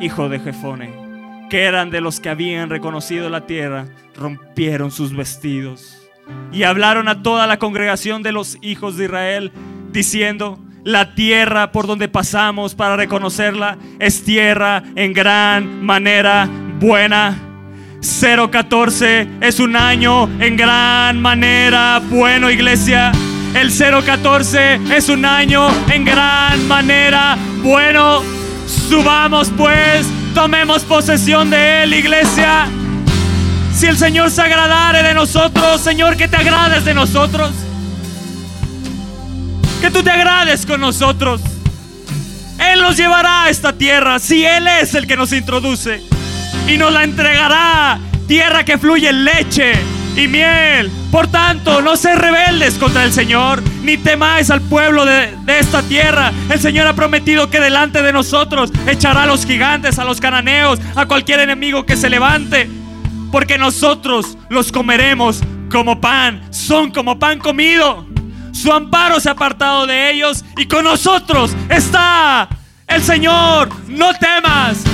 hijo 0.00 0.28
de 0.28 0.40
Jefone 0.40 1.10
que 1.50 1.64
eran 1.64 1.90
de 1.90 2.00
los 2.00 2.20
que 2.20 2.30
habían 2.30 2.70
reconocido 2.70 3.28
la 3.28 3.44
tierra, 3.44 3.86
rompieron 4.14 4.90
sus 4.92 5.14
vestidos 5.14 6.08
y 6.52 6.62
hablaron 6.62 7.08
a 7.08 7.22
toda 7.22 7.46
la 7.48 7.58
congregación 7.58 8.22
de 8.22 8.30
los 8.32 8.56
hijos 8.62 8.96
de 8.96 9.06
Israel, 9.06 9.52
diciendo, 9.90 10.60
la 10.84 11.14
tierra 11.14 11.72
por 11.72 11.86
donde 11.86 12.08
pasamos 12.08 12.74
para 12.74 12.96
reconocerla 12.96 13.78
es 13.98 14.24
tierra 14.24 14.82
en 14.96 15.12
gran 15.12 15.84
manera 15.84 16.48
buena. 16.78 17.36
014 18.00 19.28
es 19.42 19.60
un 19.60 19.76
año 19.76 20.28
en 20.40 20.56
gran 20.56 21.20
manera 21.20 22.00
bueno, 22.08 22.50
iglesia. 22.50 23.12
El 23.54 23.70
014 23.70 24.80
es 24.96 25.08
un 25.08 25.24
año 25.24 25.68
en 25.90 26.04
gran 26.04 26.66
manera 26.66 27.36
bueno. 27.62 28.22
Subamos 28.66 29.50
pues 29.56 30.06
Tomemos 30.34 30.84
posesión 30.84 31.50
de 31.50 31.82
Él, 31.82 31.92
iglesia. 31.92 32.68
Si 33.74 33.86
el 33.86 33.98
Señor 33.98 34.30
se 34.30 34.42
agradare 34.42 35.02
de 35.02 35.12
nosotros, 35.12 35.80
Señor, 35.80 36.16
que 36.16 36.28
te 36.28 36.36
agrades 36.36 36.84
de 36.84 36.94
nosotros. 36.94 37.50
Que 39.80 39.90
tú 39.90 40.02
te 40.02 40.10
agrades 40.10 40.66
con 40.66 40.80
nosotros. 40.80 41.40
Él 42.58 42.82
nos 42.82 42.98
llevará 42.98 43.44
a 43.44 43.50
esta 43.50 43.72
tierra, 43.72 44.18
si 44.18 44.44
Él 44.44 44.66
es 44.66 44.94
el 44.94 45.06
que 45.06 45.16
nos 45.16 45.32
introduce. 45.32 46.02
Y 46.68 46.76
nos 46.76 46.92
la 46.92 47.02
entregará, 47.02 47.98
tierra 48.28 48.62
que 48.64 48.76
fluye 48.76 49.10
leche 49.10 49.72
y 50.16 50.28
miel. 50.28 50.90
Por 51.10 51.28
tanto, 51.28 51.80
no 51.80 51.96
se 51.96 52.14
rebeldes 52.14 52.74
contra 52.74 53.04
el 53.04 53.12
Señor, 53.12 53.62
ni 53.82 53.96
temáis 53.96 54.50
al 54.50 54.60
pueblo 54.60 55.06
de, 55.06 55.34
de, 55.44 55.58
esta 55.58 55.82
tierra. 55.82 56.30
El 56.50 56.60
Señor 56.60 56.86
ha 56.86 56.92
prometido 56.92 57.48
que 57.48 57.58
delante 57.58 58.02
de 58.02 58.12
nosotros 58.12 58.70
echará 58.86 59.22
a 59.22 59.26
los 59.26 59.46
gigantes, 59.46 59.98
a 59.98 60.04
los 60.04 60.20
cananeos, 60.20 60.78
a 60.94 61.06
cualquier 61.06 61.40
enemigo 61.40 61.86
que 61.86 61.96
se 61.96 62.10
levante. 62.10 62.68
Porque 63.32 63.56
nosotros 63.56 64.36
los 64.50 64.70
comeremos 64.72 65.40
como 65.70 66.00
pan, 66.00 66.42
son 66.50 66.90
como 66.90 67.18
pan 67.18 67.38
comido. 67.38 68.06
Su 68.60 68.70
amparo 68.70 69.18
se 69.20 69.30
ha 69.30 69.32
apartado 69.32 69.86
de 69.86 70.10
ellos 70.10 70.44
y 70.58 70.66
con 70.66 70.84
nosotros 70.84 71.56
está 71.70 72.46
el 72.86 73.02
Señor. 73.02 73.70
No 73.88 74.12
temas, 74.12 74.84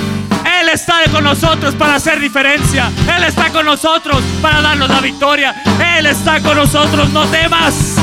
él 0.61 0.69
está 0.69 1.03
con 1.11 1.25
nosotros 1.25 1.75
para 1.75 1.95
hacer 1.95 2.21
diferencia. 2.21 2.89
Él 3.13 3.25
está 3.25 3.51
con 3.51 3.65
nosotros 3.65 4.23
para 4.41 4.61
darnos 4.61 4.87
la 4.87 5.01
victoria. 5.01 5.53
Él 5.97 6.05
está 6.05 6.41
con 6.41 6.55
nosotros, 6.55 7.09
no 7.09 7.25
temas. 7.25 7.97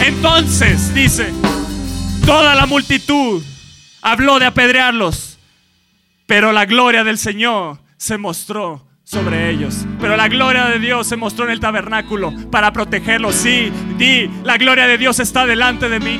Entonces, 0.00 0.92
dice, 0.92 1.32
toda 2.26 2.56
la 2.56 2.66
multitud 2.66 3.40
habló 4.00 4.40
de 4.40 4.46
apedrearlos, 4.46 5.38
pero 6.26 6.50
la 6.50 6.64
gloria 6.64 7.04
del 7.04 7.18
Señor 7.18 7.78
se 7.98 8.18
mostró 8.18 8.84
sobre 9.12 9.50
ellos. 9.50 9.84
Pero 10.00 10.16
la 10.16 10.26
gloria 10.28 10.64
de 10.64 10.78
Dios 10.78 11.06
se 11.06 11.16
mostró 11.16 11.44
en 11.44 11.50
el 11.50 11.60
tabernáculo 11.60 12.32
para 12.50 12.72
protegerlos. 12.72 13.34
Sí, 13.34 13.70
di, 13.98 14.30
la 14.42 14.56
gloria 14.56 14.86
de 14.86 14.96
Dios 14.96 15.20
está 15.20 15.44
delante 15.44 15.90
de 15.90 16.00
mí. 16.00 16.18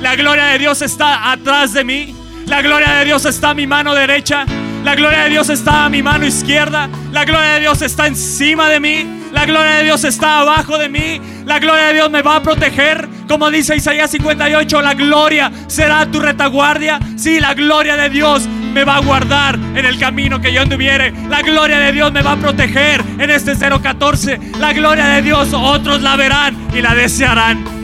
La 0.00 0.14
gloria 0.14 0.44
de 0.44 0.58
Dios 0.60 0.80
está 0.80 1.32
atrás 1.32 1.72
de 1.72 1.82
mí. 1.82 2.14
La 2.46 2.62
gloria 2.62 2.94
de 2.94 3.04
Dios 3.04 3.24
está 3.24 3.50
a 3.50 3.54
mi 3.54 3.66
mano 3.66 3.94
derecha. 3.94 4.46
La 4.84 4.94
gloria 4.94 5.24
de 5.24 5.30
Dios 5.30 5.48
está 5.50 5.86
a 5.86 5.88
mi 5.88 6.04
mano 6.04 6.24
izquierda. 6.24 6.88
La 7.10 7.24
gloria 7.24 7.54
de 7.54 7.60
Dios 7.60 7.82
está 7.82 8.06
encima 8.06 8.68
de 8.68 8.78
mí. 8.78 9.06
La 9.32 9.44
gloria 9.44 9.76
de 9.76 9.84
Dios 9.84 10.04
está 10.04 10.38
abajo 10.38 10.78
de 10.78 10.88
mí. 10.88 11.20
La 11.46 11.58
gloria 11.58 11.88
de 11.88 11.94
Dios 11.94 12.10
me 12.12 12.22
va 12.22 12.36
a 12.36 12.42
proteger. 12.42 13.08
Como 13.26 13.50
dice 13.50 13.74
Isaías 13.74 14.10
58, 14.10 14.82
la 14.82 14.94
gloria 14.94 15.50
será 15.66 16.06
tu 16.06 16.20
retaguardia. 16.20 17.00
Sí, 17.16 17.40
la 17.40 17.54
gloria 17.54 17.96
de 17.96 18.08
Dios 18.08 18.48
me 18.72 18.84
va 18.84 18.96
a 18.96 19.00
guardar 19.00 19.56
en 19.56 19.84
el 19.84 19.98
camino 19.98 20.40
que 20.40 20.52
yo 20.52 20.62
anduviere. 20.62 21.12
La 21.28 21.42
gloria 21.42 21.78
de 21.78 21.92
Dios 21.92 22.12
me 22.12 22.22
va 22.22 22.32
a 22.32 22.36
proteger 22.36 23.02
en 23.18 23.30
este 23.30 23.54
014. 23.56 24.38
La 24.58 24.72
gloria 24.72 25.06
de 25.06 25.22
Dios 25.22 25.52
otros 25.52 26.02
la 26.02 26.16
verán 26.16 26.56
y 26.74 26.80
la 26.80 26.94
desearán. 26.94 27.80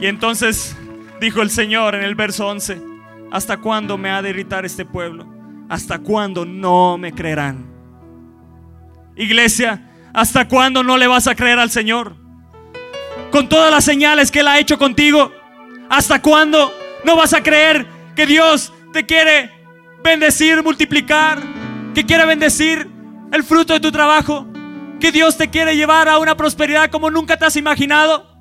Y 0.00 0.06
entonces 0.06 0.76
dijo 1.18 1.40
el 1.40 1.48
Señor 1.48 1.94
en 1.94 2.02
el 2.02 2.14
verso 2.14 2.46
11, 2.46 2.93
¿hasta 3.34 3.56
cuándo 3.56 3.98
me 3.98 4.10
ha 4.10 4.22
de 4.22 4.30
irritar 4.30 4.64
este 4.64 4.84
pueblo? 4.84 5.26
¿Hasta 5.68 5.98
cuándo 5.98 6.44
no 6.44 6.96
me 6.96 7.12
creerán? 7.12 7.66
Iglesia, 9.16 9.90
¿hasta 10.12 10.46
cuándo 10.46 10.84
no 10.84 10.96
le 10.96 11.08
vas 11.08 11.26
a 11.26 11.34
creer 11.34 11.58
al 11.58 11.68
Señor? 11.68 12.14
Con 13.32 13.48
todas 13.48 13.72
las 13.72 13.84
señales 13.84 14.30
que 14.30 14.38
Él 14.38 14.46
ha 14.46 14.60
hecho 14.60 14.78
contigo, 14.78 15.32
¿hasta 15.90 16.22
cuándo 16.22 16.72
no 17.04 17.16
vas 17.16 17.34
a 17.34 17.42
creer 17.42 17.88
que 18.14 18.24
Dios 18.24 18.72
te 18.92 19.04
quiere 19.04 19.50
bendecir, 20.04 20.62
multiplicar, 20.62 21.40
que 21.92 22.06
quiere 22.06 22.26
bendecir 22.26 22.88
el 23.32 23.42
fruto 23.42 23.72
de 23.72 23.80
tu 23.80 23.90
trabajo, 23.90 24.46
que 25.00 25.10
Dios 25.10 25.36
te 25.36 25.50
quiere 25.50 25.76
llevar 25.76 26.08
a 26.08 26.18
una 26.20 26.36
prosperidad 26.36 26.88
como 26.88 27.10
nunca 27.10 27.36
te 27.36 27.46
has 27.46 27.56
imaginado? 27.56 28.32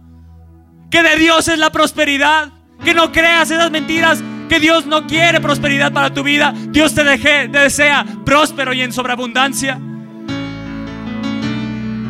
que 0.91 1.01
de 1.01 1.15
Dios 1.15 1.47
es 1.47 1.57
la 1.57 1.71
prosperidad, 1.71 2.51
que 2.85 2.93
no 2.93 3.11
creas 3.11 3.49
esas 3.49 3.71
mentiras, 3.71 4.21
que 4.53 4.59
Dios 4.59 4.85
no 4.85 5.07
quiere 5.07 5.41
prosperidad 5.41 5.91
para 5.91 6.13
tu 6.13 6.21
vida, 6.21 6.53
Dios 6.55 6.93
te, 6.93 7.03
te 7.17 7.47
desea 7.47 8.05
próspero 8.23 8.71
y 8.71 8.83
en 8.83 8.93
sobreabundancia. 8.93 9.79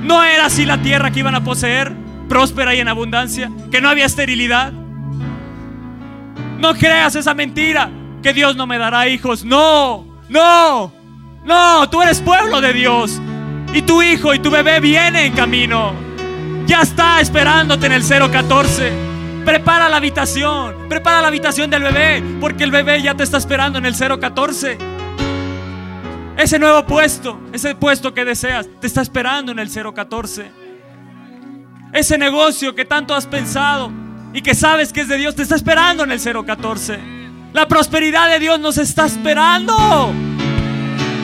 No 0.04 0.22
era 0.26 0.48
así 0.48 0.66
la 0.66 0.82
tierra 0.82 1.10
que 1.10 1.22
iban 1.22 1.36
a 1.36 1.44
poseer, 1.46 1.96
próspera 2.28 2.76
y 2.76 2.82
en 2.82 2.90
abundancia, 2.90 3.50
que 3.72 3.80
no 3.80 3.88
había 3.88 4.08
esterilidad. 4.08 4.74
No 6.60 6.74
creas 6.76 7.16
esa 7.16 7.34
mentira, 7.34 7.90
que 8.22 8.34
Dios 8.34 8.58
no 8.58 8.68
me 8.68 8.78
dará 8.78 9.08
hijos. 9.08 9.46
No, 9.46 10.06
no, 10.28 10.92
no, 11.46 11.90
tú 11.90 12.02
eres 12.02 12.20
pueblo 12.20 12.60
de 12.60 12.74
Dios. 12.74 13.22
Y 13.74 13.84
tu 13.84 14.02
hijo 14.02 14.34
y 14.34 14.40
tu 14.40 14.52
bebé 14.52 14.82
viene 14.82 15.28
en 15.28 15.34
camino. 15.34 15.94
Ya 16.66 16.82
está 16.82 17.22
esperándote 17.22 17.86
en 17.86 17.94
el 17.94 18.04
014. 18.04 19.13
Prepara 19.46 19.90
la 19.90 19.98
habitación, 19.98 20.88
prepara 20.88 21.22
la 21.22 21.28
habitación 21.28 21.70
del 21.70 21.84
bebé, 21.84 22.24
porque 22.40 22.64
el 22.64 22.72
bebé 22.72 23.02
ya 23.02 23.14
te 23.14 23.24
está 23.24 23.38
esperando 23.38 23.78
en 23.78 23.86
el 23.86 23.96
014. 23.96 24.78
Ese 26.38 26.60
nuevo 26.60 26.86
puesto, 26.86 27.40
ese 27.52 27.76
puesto 27.76 28.14
que 28.14 28.26
deseas, 28.26 28.68
te 28.80 28.88
está 28.88 29.02
esperando 29.02 29.52
en 29.52 29.60
el 29.60 29.70
014. 29.70 30.52
Ese 31.92 32.18
negocio 32.18 32.74
que 32.74 32.86
tanto 32.86 33.14
has 33.14 33.28
pensado 33.28 33.92
y 34.34 34.42
que 34.42 34.56
sabes 34.56 34.92
que 34.94 35.02
es 35.02 35.08
de 35.08 35.18
Dios, 35.18 35.36
te 35.36 35.44
está 35.44 35.56
esperando 35.56 36.04
en 36.04 36.12
el 36.12 36.22
014. 36.22 37.00
La 37.54 37.68
prosperidad 37.68 38.30
de 38.30 38.40
Dios 38.40 38.60
nos 38.60 38.78
está 38.78 39.06
esperando. 39.06 40.12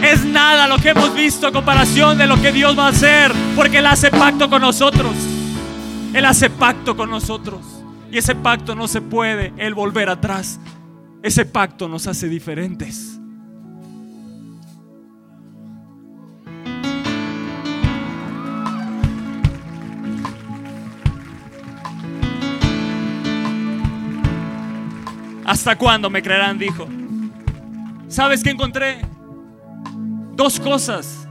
Es 0.04 0.24
nada 0.26 0.68
lo 0.68 0.78
que 0.78 0.90
hemos 0.90 1.14
visto 1.16 1.48
a 1.48 1.52
comparación 1.52 2.18
de 2.18 2.28
lo 2.28 2.40
que 2.42 2.52
Dios 2.52 2.78
va 2.78 2.86
a 2.86 2.90
hacer, 2.90 3.32
porque 3.56 3.80
Él 3.80 3.88
hace 3.88 4.12
pacto 4.12 4.50
con 4.50 4.62
nosotros. 4.62 5.16
Él 6.14 6.26
hace 6.26 6.50
pacto 6.50 6.96
con 6.96 7.10
nosotros. 7.10 7.79
Y 8.12 8.18
ese 8.18 8.36
pacto 8.36 8.76
no 8.76 8.88
se 8.88 9.02
puede 9.02 9.54
Él 9.58 9.74
volver 9.74 10.10
atrás. 10.10 10.60
Ese 11.22 11.46
pacto 11.46 11.88
nos 11.88 12.08
hace 12.08 12.28
diferentes. 12.28 13.20
¿Hasta 25.46 25.76
cuándo 25.76 26.10
me 26.10 26.22
creerán? 26.22 26.58
Dijo. 26.58 26.88
¿Sabes 28.08 28.44
qué 28.44 28.52
encontré? 28.52 29.02
Dos 30.36 30.60
cosas 30.60 31.28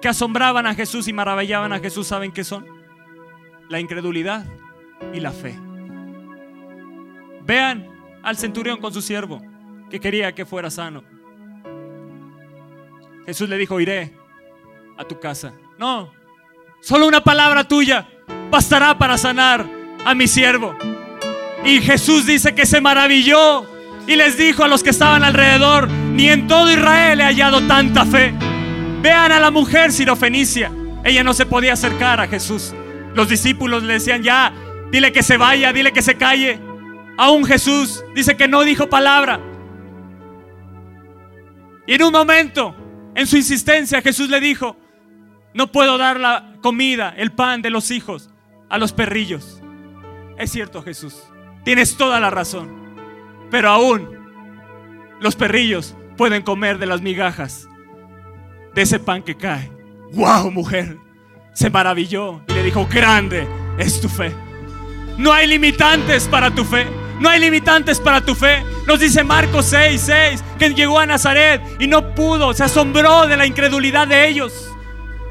que 0.00 0.08
asombraban 0.08 0.66
a 0.66 0.74
Jesús 0.74 1.08
y 1.08 1.12
maravillaban 1.12 1.72
a 1.72 1.78
Jesús. 1.78 2.08
¿Saben 2.08 2.30
qué 2.30 2.44
son? 2.44 2.66
La 3.68 3.80
incredulidad 3.80 4.44
y 5.14 5.20
la 5.20 5.30
fe. 5.32 5.56
Vean 7.44 7.88
al 8.22 8.36
centurión 8.36 8.80
con 8.80 8.92
su 8.92 9.02
siervo 9.02 9.42
que 9.90 10.00
quería 10.00 10.34
que 10.34 10.46
fuera 10.46 10.70
sano. 10.70 11.02
Jesús 13.26 13.48
le 13.48 13.58
dijo, 13.58 13.78
iré 13.80 14.12
a 14.96 15.04
tu 15.04 15.20
casa. 15.20 15.52
No, 15.78 16.12
solo 16.80 17.06
una 17.06 17.22
palabra 17.22 17.64
tuya 17.64 18.08
bastará 18.50 18.96
para 18.98 19.18
sanar 19.18 19.66
a 20.04 20.14
mi 20.14 20.26
siervo. 20.26 20.76
Y 21.64 21.80
Jesús 21.80 22.26
dice 22.26 22.54
que 22.54 22.66
se 22.66 22.80
maravilló 22.80 23.66
y 24.06 24.16
les 24.16 24.36
dijo 24.36 24.64
a 24.64 24.68
los 24.68 24.82
que 24.82 24.90
estaban 24.90 25.22
alrededor, 25.22 25.88
ni 25.88 26.28
en 26.28 26.48
todo 26.48 26.70
Israel 26.70 27.20
he 27.20 27.24
hallado 27.24 27.66
tanta 27.66 28.04
fe. 28.04 28.34
Vean 29.00 29.32
a 29.32 29.40
la 29.40 29.50
mujer 29.50 29.92
sirofenicia. 29.92 30.72
Ella 31.04 31.22
no 31.22 31.34
se 31.34 31.46
podía 31.46 31.72
acercar 31.74 32.20
a 32.20 32.28
Jesús. 32.28 32.74
Los 33.14 33.28
discípulos 33.28 33.82
le 33.82 33.94
decían, 33.94 34.22
ya, 34.22 34.52
dile 34.90 35.12
que 35.12 35.22
se 35.22 35.36
vaya, 35.36 35.72
dile 35.72 35.92
que 35.92 36.02
se 36.02 36.16
calle. 36.16 36.58
Aún 37.18 37.44
Jesús 37.44 38.04
dice 38.14 38.36
que 38.36 38.48
no 38.48 38.62
dijo 38.62 38.88
palabra. 38.88 39.40
Y 41.86 41.94
en 41.94 42.02
un 42.04 42.12
momento, 42.12 42.74
en 43.14 43.26
su 43.26 43.36
insistencia, 43.36 44.00
Jesús 44.00 44.28
le 44.28 44.40
dijo, 44.40 44.76
no 45.54 45.70
puedo 45.70 45.98
dar 45.98 46.18
la 46.18 46.54
comida, 46.62 47.14
el 47.16 47.32
pan 47.32 47.60
de 47.60 47.70
los 47.70 47.90
hijos 47.90 48.30
a 48.68 48.78
los 48.78 48.92
perrillos. 48.92 49.60
Es 50.38 50.50
cierto, 50.50 50.82
Jesús. 50.82 51.22
Tienes 51.64 51.96
toda 51.96 52.18
la 52.20 52.30
razón. 52.30 52.96
Pero 53.50 53.68
aún 53.68 54.08
los 55.20 55.36
perrillos 55.36 55.94
pueden 56.16 56.42
comer 56.42 56.78
de 56.78 56.86
las 56.86 57.02
migajas 57.02 57.68
de 58.74 58.82
ese 58.82 58.98
pan 58.98 59.22
que 59.22 59.36
cae. 59.36 59.70
¡Wow, 60.12 60.50
mujer! 60.50 60.98
Se 61.52 61.68
maravilló 61.68 62.42
y 62.48 62.54
le 62.54 62.62
dijo, 62.62 62.86
grande 62.90 63.46
es 63.78 64.00
tu 64.00 64.08
fe. 64.08 64.32
No 65.18 65.32
hay 65.32 65.46
limitantes 65.46 66.26
para 66.26 66.50
tu 66.50 66.64
fe. 66.64 66.86
No 67.22 67.28
hay 67.28 67.38
limitantes 67.38 68.00
para 68.00 68.20
tu 68.20 68.34
fe. 68.34 68.64
Nos 68.84 68.98
dice 68.98 69.22
Marcos 69.22 69.66
6, 69.66 70.02
6, 70.04 70.44
que 70.58 70.74
llegó 70.74 70.98
a 70.98 71.06
Nazaret 71.06 71.62
y 71.78 71.86
no 71.86 72.16
pudo, 72.16 72.52
se 72.52 72.64
asombró 72.64 73.28
de 73.28 73.36
la 73.36 73.46
incredulidad 73.46 74.08
de 74.08 74.26
ellos. 74.26 74.52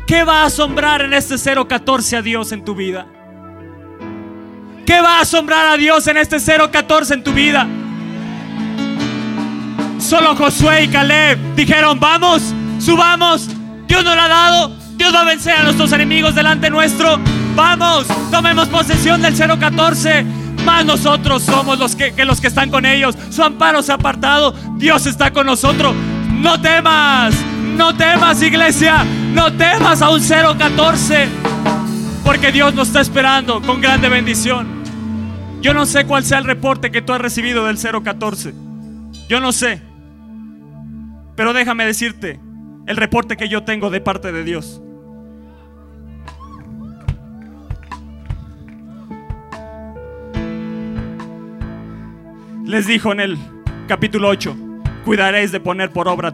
¿Qué 0.07 0.23
va 0.23 0.43
a 0.43 0.45
asombrar 0.45 1.01
en 1.01 1.13
este 1.13 1.35
014 1.37 2.15
a 2.15 2.21
Dios 2.21 2.53
en 2.53 2.63
tu 2.63 2.75
vida? 2.75 3.07
¿Qué 4.85 5.01
va 5.01 5.17
a 5.17 5.21
asombrar 5.23 5.67
a 5.67 5.75
Dios 5.75 6.07
en 6.07 6.15
este 6.15 6.37
014 6.39 7.13
en 7.13 7.23
tu 7.25 7.33
vida? 7.33 7.67
Solo 9.99 10.33
Josué 10.37 10.85
y 10.85 10.87
Caleb 10.87 11.39
dijeron, 11.57 11.99
vamos, 11.99 12.53
subamos. 12.79 13.49
Dios 13.87 14.05
nos 14.05 14.15
lo 14.15 14.21
ha 14.21 14.27
dado. 14.29 14.77
Dios 14.95 15.13
va 15.13 15.21
a 15.21 15.25
vencer 15.25 15.57
a 15.57 15.63
nuestros 15.63 15.91
enemigos 15.91 16.35
delante 16.35 16.69
nuestro. 16.69 17.19
Vamos, 17.53 18.07
tomemos 18.31 18.69
posesión 18.69 19.21
del 19.21 19.35
014. 19.35 20.40
Más 20.65 20.85
nosotros 20.85 21.43
somos 21.43 21.79
los 21.79 21.95
que, 21.95 22.13
que, 22.13 22.25
los 22.25 22.39
que 22.39 22.47
están 22.47 22.69
con 22.69 22.85
ellos. 22.85 23.17
Su 23.29 23.43
amparo 23.43 23.81
se 23.81 23.91
ha 23.91 23.95
apartado. 23.95 24.53
Dios 24.77 25.05
está 25.05 25.31
con 25.31 25.45
nosotros. 25.45 25.93
No 26.39 26.59
temas, 26.61 27.35
no 27.77 27.95
temas 27.95 28.41
iglesia. 28.41 29.03
No 29.33 29.51
temas 29.53 30.01
a 30.01 30.09
un 30.09 30.21
014. 30.21 31.27
Porque 32.23 32.51
Dios 32.51 32.73
nos 32.73 32.87
está 32.87 33.01
esperando 33.01 33.61
con 33.61 33.81
grande 33.81 34.09
bendición. 34.09 34.81
Yo 35.61 35.73
no 35.73 35.85
sé 35.85 36.05
cuál 36.05 36.23
sea 36.23 36.39
el 36.39 36.45
reporte 36.45 36.91
que 36.91 37.01
tú 37.01 37.13
has 37.13 37.21
recibido 37.21 37.65
del 37.65 37.77
014. 37.77 38.53
Yo 39.29 39.39
no 39.39 39.51
sé. 39.51 39.81
Pero 41.35 41.53
déjame 41.53 41.85
decirte 41.85 42.39
el 42.87 42.97
reporte 42.97 43.37
que 43.37 43.47
yo 43.47 43.63
tengo 43.63 43.89
de 43.89 44.01
parte 44.01 44.31
de 44.31 44.43
Dios. 44.43 44.81
Les 52.71 52.87
dijo 52.87 53.11
en 53.11 53.19
el 53.19 53.37
capítulo 53.85 54.29
8, 54.29 54.55
cuidaréis 55.03 55.51
de 55.51 55.59
poner 55.59 55.91
por 55.91 56.07
obra 56.07 56.33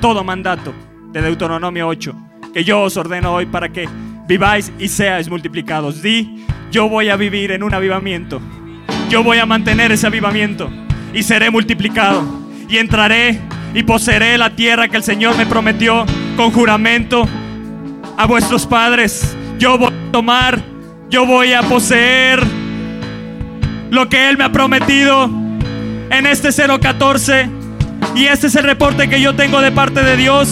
todo 0.00 0.24
mandato 0.24 0.74
de 1.12 1.22
Deuteronomio 1.22 1.86
8, 1.86 2.16
que 2.52 2.64
yo 2.64 2.80
os 2.80 2.96
ordeno 2.96 3.32
hoy 3.32 3.46
para 3.46 3.68
que 3.68 3.88
viváis 4.26 4.72
y 4.80 4.88
seáis 4.88 5.30
multiplicados. 5.30 6.02
Di, 6.02 6.44
yo 6.72 6.88
voy 6.88 7.10
a 7.10 7.16
vivir 7.16 7.52
en 7.52 7.62
un 7.62 7.72
avivamiento. 7.74 8.40
Yo 9.08 9.22
voy 9.22 9.38
a 9.38 9.46
mantener 9.46 9.92
ese 9.92 10.08
avivamiento 10.08 10.68
y 11.14 11.22
seré 11.22 11.48
multiplicado. 11.48 12.24
Y 12.68 12.78
entraré 12.78 13.38
y 13.72 13.84
poseeré 13.84 14.36
la 14.36 14.56
tierra 14.56 14.88
que 14.88 14.96
el 14.96 15.04
Señor 15.04 15.38
me 15.38 15.46
prometió 15.46 16.04
con 16.36 16.50
juramento 16.50 17.24
a 18.16 18.26
vuestros 18.26 18.66
padres. 18.66 19.36
Yo 19.60 19.78
voy 19.78 19.92
a 19.92 20.10
tomar, 20.10 20.60
yo 21.08 21.24
voy 21.24 21.52
a 21.52 21.62
poseer 21.62 22.42
lo 23.92 24.08
que 24.08 24.28
Él 24.28 24.36
me 24.36 24.42
ha 24.42 24.50
prometido 24.50 25.37
en 26.10 26.26
este 26.26 26.50
014. 26.50 27.50
Y 28.14 28.26
este 28.26 28.48
es 28.48 28.56
el 28.56 28.64
reporte 28.64 29.08
que 29.08 29.20
yo 29.20 29.34
tengo 29.34 29.60
de 29.60 29.72
parte 29.72 30.02
de 30.02 30.16
Dios. 30.16 30.48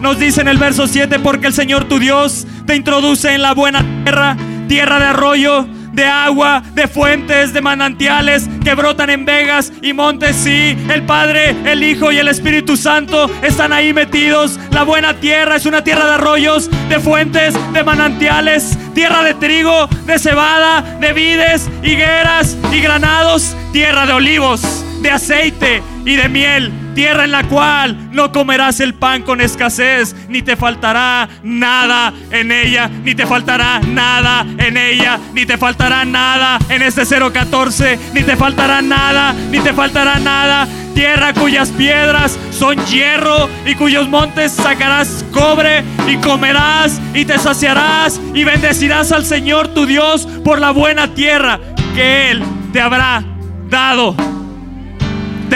Nos 0.00 0.18
dice 0.18 0.40
en 0.40 0.48
el 0.48 0.58
verso 0.58 0.86
7, 0.86 1.18
porque 1.20 1.48
el 1.48 1.52
Señor 1.52 1.84
tu 1.84 1.98
Dios 1.98 2.46
te 2.66 2.76
introduce 2.76 3.32
en 3.32 3.42
la 3.42 3.54
buena 3.54 3.84
tierra, 4.04 4.36
tierra 4.68 4.98
de 4.98 5.04
arroyo, 5.06 5.66
de 5.96 6.04
agua, 6.04 6.62
de 6.74 6.86
fuentes, 6.86 7.54
de 7.54 7.62
manantiales 7.62 8.48
que 8.62 8.74
brotan 8.74 9.08
en 9.08 9.24
vegas 9.24 9.72
y 9.82 9.94
montes. 9.94 10.36
Sí, 10.36 10.76
el 10.92 11.02
Padre, 11.04 11.56
el 11.64 11.82
Hijo 11.82 12.12
y 12.12 12.18
el 12.18 12.28
Espíritu 12.28 12.76
Santo 12.76 13.30
están 13.42 13.72
ahí 13.72 13.94
metidos. 13.94 14.60
La 14.70 14.82
buena 14.82 15.14
tierra 15.14 15.56
es 15.56 15.64
una 15.64 15.82
tierra 15.82 16.04
de 16.04 16.12
arroyos, 16.12 16.70
de 16.90 17.00
fuentes, 17.00 17.54
de 17.72 17.82
manantiales, 17.82 18.78
tierra 18.94 19.22
de 19.24 19.34
trigo, 19.34 19.88
de 20.04 20.18
cebada, 20.18 20.82
de 21.00 21.12
vides, 21.14 21.68
higueras 21.82 22.56
y 22.70 22.80
granados, 22.80 23.56
tierra 23.72 24.06
de 24.06 24.12
olivos, 24.12 24.84
de 25.00 25.10
aceite 25.10 25.82
y 26.04 26.16
de 26.16 26.28
miel 26.28 26.85
tierra 26.96 27.24
en 27.24 27.30
la 27.30 27.44
cual 27.44 28.08
no 28.10 28.32
comerás 28.32 28.80
el 28.80 28.94
pan 28.94 29.22
con 29.22 29.42
escasez, 29.42 30.16
ni 30.30 30.40
te 30.40 30.56
faltará 30.56 31.28
nada 31.42 32.10
en 32.30 32.50
ella, 32.50 32.88
ni 32.88 33.14
te 33.14 33.26
faltará 33.26 33.80
nada 33.80 34.46
en 34.56 34.78
ella, 34.78 35.20
ni 35.34 35.44
te 35.44 35.58
faltará 35.58 36.06
nada 36.06 36.58
en 36.70 36.80
este 36.80 37.02
014, 37.04 37.98
ni 38.14 38.22
te 38.22 38.34
faltará 38.34 38.80
nada, 38.80 39.34
ni 39.50 39.60
te 39.60 39.74
faltará 39.74 40.18
nada. 40.18 40.66
Tierra 40.94 41.34
cuyas 41.34 41.68
piedras 41.68 42.38
son 42.50 42.82
hierro 42.86 43.50
y 43.66 43.74
cuyos 43.74 44.08
montes 44.08 44.52
sacarás 44.52 45.22
cobre 45.34 45.84
y 46.08 46.16
comerás 46.16 46.98
y 47.12 47.26
te 47.26 47.38
saciarás 47.38 48.18
y 48.32 48.44
bendecirás 48.44 49.12
al 49.12 49.26
Señor 49.26 49.68
tu 49.68 49.84
Dios 49.84 50.26
por 50.42 50.58
la 50.58 50.70
buena 50.70 51.12
tierra 51.12 51.60
que 51.94 52.30
Él 52.30 52.42
te 52.72 52.80
habrá 52.80 53.22
dado. 53.68 54.16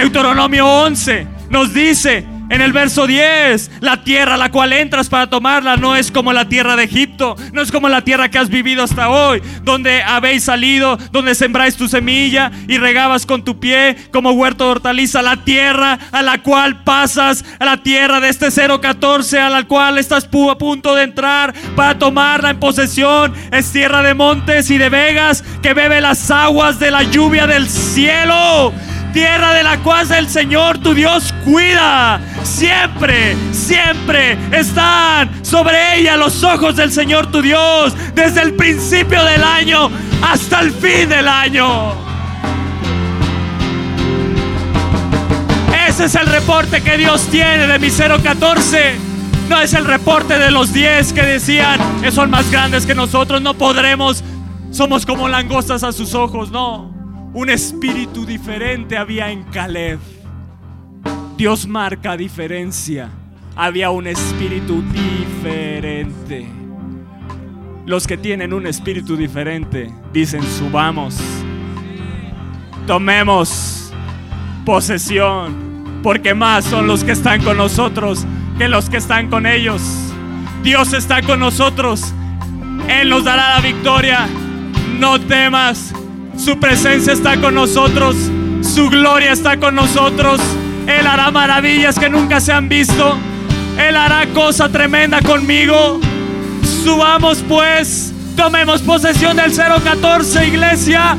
Deuteronomio 0.00 0.66
11 0.66 1.26
nos 1.50 1.74
dice 1.74 2.24
En 2.48 2.62
el 2.62 2.72
verso 2.72 3.06
10, 3.06 3.70
la 3.80 4.02
tierra 4.02 4.34
a 4.34 4.38
la 4.38 4.50
cual 4.50 4.72
entras 4.72 5.10
para 5.10 5.28
tomarla 5.28 5.76
no 5.76 5.94
es 5.94 6.10
como 6.10 6.32
la 6.32 6.48
tierra 6.48 6.74
de 6.74 6.84
Egipto, 6.84 7.36
no 7.52 7.60
es 7.60 7.70
como 7.70 7.88
la 7.88 8.02
tierra 8.02 8.30
que 8.30 8.38
has 8.38 8.48
vivido 8.48 8.82
hasta 8.82 9.10
hoy, 9.10 9.40
donde 9.62 10.02
habéis 10.02 10.44
salido, 10.44 10.96
donde 11.12 11.34
sembráis 11.34 11.76
tu 11.76 11.86
semilla 11.86 12.50
y 12.66 12.78
regabas 12.78 13.26
con 13.26 13.44
tu 13.44 13.60
pie 13.60 13.94
como 14.10 14.32
huerto 14.32 14.64
de 14.64 14.70
hortaliza. 14.70 15.22
La 15.22 15.44
tierra 15.44 15.98
a 16.10 16.22
la 16.22 16.42
cual 16.42 16.82
pasas, 16.82 17.44
a 17.58 17.64
la 17.66 17.76
tierra 17.82 18.20
de 18.20 18.30
este 18.30 18.48
014 18.50 19.38
a 19.38 19.50
la 19.50 19.64
cual 19.64 19.98
estás 19.98 20.24
a 20.24 20.58
punto 20.58 20.94
de 20.94 21.04
entrar 21.04 21.54
para 21.76 21.98
tomarla 21.98 22.50
en 22.50 22.58
posesión, 22.58 23.34
es 23.52 23.70
tierra 23.70 24.02
de 24.02 24.14
montes 24.14 24.70
y 24.70 24.78
de 24.78 24.88
vegas 24.88 25.44
que 25.62 25.74
bebe 25.74 26.00
las 26.00 26.30
aguas 26.30 26.80
de 26.80 26.90
la 26.90 27.02
lluvia 27.02 27.46
del 27.46 27.68
cielo 27.68 28.72
tierra 29.12 29.52
de 29.52 29.62
la 29.62 29.78
cual 29.78 30.10
el 30.12 30.28
Señor 30.28 30.78
tu 30.78 30.94
Dios 30.94 31.34
cuida. 31.44 32.20
Siempre, 32.42 33.36
siempre 33.52 34.38
están 34.52 35.44
sobre 35.44 35.98
ella 35.98 36.16
los 36.16 36.42
ojos 36.42 36.76
del 36.76 36.92
Señor 36.92 37.30
tu 37.30 37.42
Dios, 37.42 37.94
desde 38.14 38.42
el 38.42 38.54
principio 38.54 39.22
del 39.24 39.42
año 39.42 39.90
hasta 40.22 40.60
el 40.60 40.72
fin 40.72 41.08
del 41.08 41.28
año. 41.28 41.94
Ese 45.88 46.04
es 46.04 46.14
el 46.14 46.26
reporte 46.26 46.82
que 46.82 46.96
Dios 46.96 47.26
tiene 47.28 47.66
de 47.66 47.78
mi 47.78 47.90
014. 47.90 48.96
No 49.48 49.60
es 49.60 49.74
el 49.74 49.84
reporte 49.84 50.38
de 50.38 50.50
los 50.50 50.72
10 50.72 51.12
que 51.12 51.22
decían, 51.22 51.78
que 52.00 52.12
son 52.12 52.30
más 52.30 52.50
grandes 52.50 52.86
que 52.86 52.94
nosotros, 52.94 53.42
no 53.42 53.54
podremos, 53.54 54.22
somos 54.70 55.04
como 55.04 55.28
langostas 55.28 55.82
a 55.82 55.92
sus 55.92 56.14
ojos, 56.14 56.50
no. 56.50 56.89
Un 57.32 57.48
espíritu 57.48 58.26
diferente 58.26 58.96
había 58.96 59.30
en 59.30 59.44
Caleb. 59.44 60.00
Dios 61.36 61.66
marca 61.66 62.16
diferencia. 62.16 63.08
Había 63.54 63.90
un 63.90 64.08
espíritu 64.08 64.82
diferente. 64.92 66.46
Los 67.86 68.06
que 68.06 68.16
tienen 68.16 68.52
un 68.52 68.66
espíritu 68.66 69.16
diferente 69.16 69.92
dicen, 70.12 70.42
subamos, 70.42 71.18
tomemos 72.86 73.92
posesión, 74.64 76.00
porque 76.02 76.34
más 76.34 76.64
son 76.64 76.86
los 76.86 77.04
que 77.04 77.12
están 77.12 77.42
con 77.42 77.56
nosotros 77.56 78.26
que 78.60 78.68
los 78.68 78.90
que 78.90 78.98
están 78.98 79.30
con 79.30 79.46
ellos. 79.46 79.80
Dios 80.62 80.92
está 80.92 81.22
con 81.22 81.40
nosotros. 81.40 82.12
Él 82.88 83.08
nos 83.08 83.24
dará 83.24 83.54
la 83.54 83.60
victoria. 83.62 84.28
No 84.98 85.18
temas, 85.18 85.94
su 86.36 86.58
presencia 86.58 87.12
está 87.12 87.40
con 87.40 87.54
nosotros. 87.54 88.16
Su 88.62 88.88
gloria 88.88 89.32
está 89.32 89.58
con 89.58 89.74
nosotros. 89.74 90.40
Él 90.86 91.06
hará 91.06 91.30
maravillas 91.30 91.98
que 91.98 92.08
nunca 92.08 92.40
se 92.40 92.52
han 92.52 92.68
visto. 92.68 93.16
Él 93.78 93.96
hará 93.96 94.26
cosa 94.34 94.68
tremenda 94.68 95.20
conmigo. 95.22 96.00
Subamos 96.84 97.44
pues, 97.48 98.12
tomemos 98.36 98.82
posesión 98.82 99.36
del 99.36 99.52
014, 99.52 100.46
iglesia. 100.46 101.16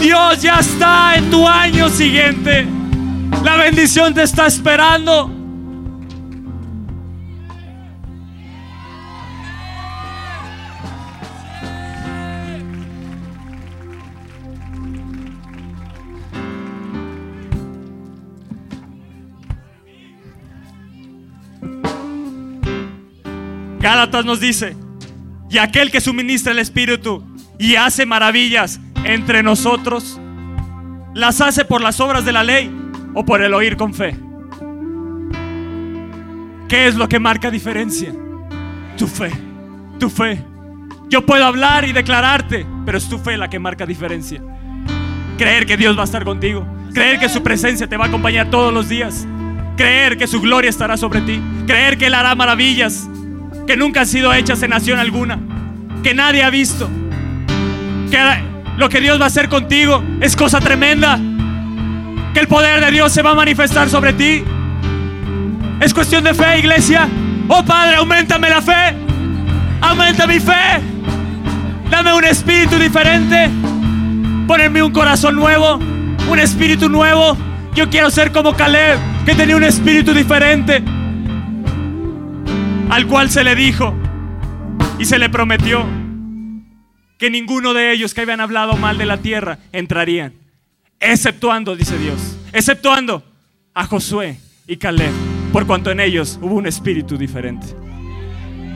Dios 0.00 0.42
ya 0.42 0.58
está 0.60 1.16
en 1.16 1.30
tu 1.30 1.46
año 1.46 1.88
siguiente. 1.88 2.66
La 3.42 3.56
bendición 3.56 4.14
te 4.14 4.22
está 4.22 4.46
esperando. 4.46 5.33
Gálatas 23.84 24.24
nos 24.24 24.40
dice, 24.40 24.74
y 25.50 25.58
aquel 25.58 25.90
que 25.90 26.00
suministra 26.00 26.52
el 26.52 26.58
Espíritu 26.58 27.22
y 27.58 27.76
hace 27.76 28.06
maravillas 28.06 28.80
entre 29.04 29.42
nosotros, 29.42 30.18
las 31.12 31.42
hace 31.42 31.66
por 31.66 31.82
las 31.82 32.00
obras 32.00 32.24
de 32.24 32.32
la 32.32 32.42
ley 32.44 32.74
o 33.12 33.26
por 33.26 33.42
el 33.42 33.52
oír 33.52 33.76
con 33.76 33.92
fe. 33.92 34.16
¿Qué 36.66 36.86
es 36.86 36.94
lo 36.94 37.10
que 37.10 37.18
marca 37.18 37.50
diferencia? 37.50 38.10
Tu 38.96 39.06
fe, 39.06 39.30
tu 40.00 40.08
fe. 40.08 40.42
Yo 41.10 41.26
puedo 41.26 41.44
hablar 41.44 41.86
y 41.86 41.92
declararte, 41.92 42.64
pero 42.86 42.96
es 42.96 43.06
tu 43.06 43.18
fe 43.18 43.36
la 43.36 43.50
que 43.50 43.58
marca 43.58 43.84
diferencia. 43.84 44.40
Creer 45.36 45.66
que 45.66 45.76
Dios 45.76 45.94
va 45.94 46.00
a 46.00 46.04
estar 46.04 46.24
contigo, 46.24 46.66
creer 46.94 47.20
que 47.20 47.28
su 47.28 47.42
presencia 47.42 47.86
te 47.86 47.98
va 47.98 48.06
a 48.06 48.08
acompañar 48.08 48.48
todos 48.48 48.72
los 48.72 48.88
días, 48.88 49.26
creer 49.76 50.16
que 50.16 50.26
su 50.26 50.40
gloria 50.40 50.70
estará 50.70 50.96
sobre 50.96 51.20
ti, 51.20 51.38
creer 51.66 51.98
que 51.98 52.06
Él 52.06 52.14
hará 52.14 52.34
maravillas 52.34 53.10
que 53.66 53.76
nunca 53.76 54.00
han 54.00 54.06
sido 54.06 54.32
hechas 54.32 54.62
en 54.62 54.70
nación 54.70 54.98
alguna, 54.98 55.38
que 56.02 56.14
nadie 56.14 56.42
ha 56.42 56.50
visto. 56.50 56.88
Que 58.10 58.18
lo 58.76 58.88
que 58.88 59.00
Dios 59.00 59.18
va 59.18 59.24
a 59.24 59.28
hacer 59.28 59.48
contigo 59.48 60.02
es 60.20 60.36
cosa 60.36 60.60
tremenda. 60.60 61.18
Que 62.32 62.40
el 62.40 62.48
poder 62.48 62.84
de 62.84 62.90
Dios 62.90 63.12
se 63.12 63.22
va 63.22 63.30
a 63.30 63.34
manifestar 63.34 63.88
sobre 63.88 64.12
ti. 64.12 64.44
Es 65.80 65.94
cuestión 65.94 66.24
de 66.24 66.34
fe, 66.34 66.58
iglesia. 66.58 67.08
Oh 67.48 67.64
Padre, 67.64 67.96
aumentame 67.96 68.50
la 68.50 68.60
fe. 68.60 68.94
Aumenta 69.80 70.26
mi 70.26 70.40
fe. 70.40 70.80
Dame 71.90 72.12
un 72.12 72.24
espíritu 72.24 72.76
diferente. 72.76 73.48
Ponerme 74.46 74.82
un 74.82 74.92
corazón 74.92 75.36
nuevo. 75.36 75.78
Un 76.28 76.38
espíritu 76.38 76.88
nuevo. 76.88 77.36
Yo 77.74 77.88
quiero 77.88 78.10
ser 78.10 78.30
como 78.32 78.54
Caleb, 78.54 78.98
que 79.24 79.34
tenía 79.34 79.56
un 79.56 79.64
espíritu 79.64 80.12
diferente 80.12 80.82
al 82.94 83.08
cual 83.08 83.28
se 83.28 83.42
le 83.42 83.56
dijo 83.56 83.92
y 85.00 85.04
se 85.04 85.18
le 85.18 85.28
prometió 85.28 85.84
que 87.18 87.28
ninguno 87.28 87.74
de 87.74 87.92
ellos 87.92 88.14
que 88.14 88.20
habían 88.20 88.40
hablado 88.40 88.76
mal 88.76 88.98
de 88.98 89.04
la 89.04 89.16
tierra 89.16 89.58
entrarían, 89.72 90.32
exceptuando, 91.00 91.74
dice 91.74 91.98
Dios, 91.98 92.38
exceptuando 92.52 93.24
a 93.74 93.84
Josué 93.86 94.38
y 94.68 94.76
Caleb, 94.76 95.10
por 95.52 95.66
cuanto 95.66 95.90
en 95.90 95.98
ellos 95.98 96.38
hubo 96.40 96.54
un 96.54 96.68
espíritu 96.68 97.18
diferente. 97.18 97.66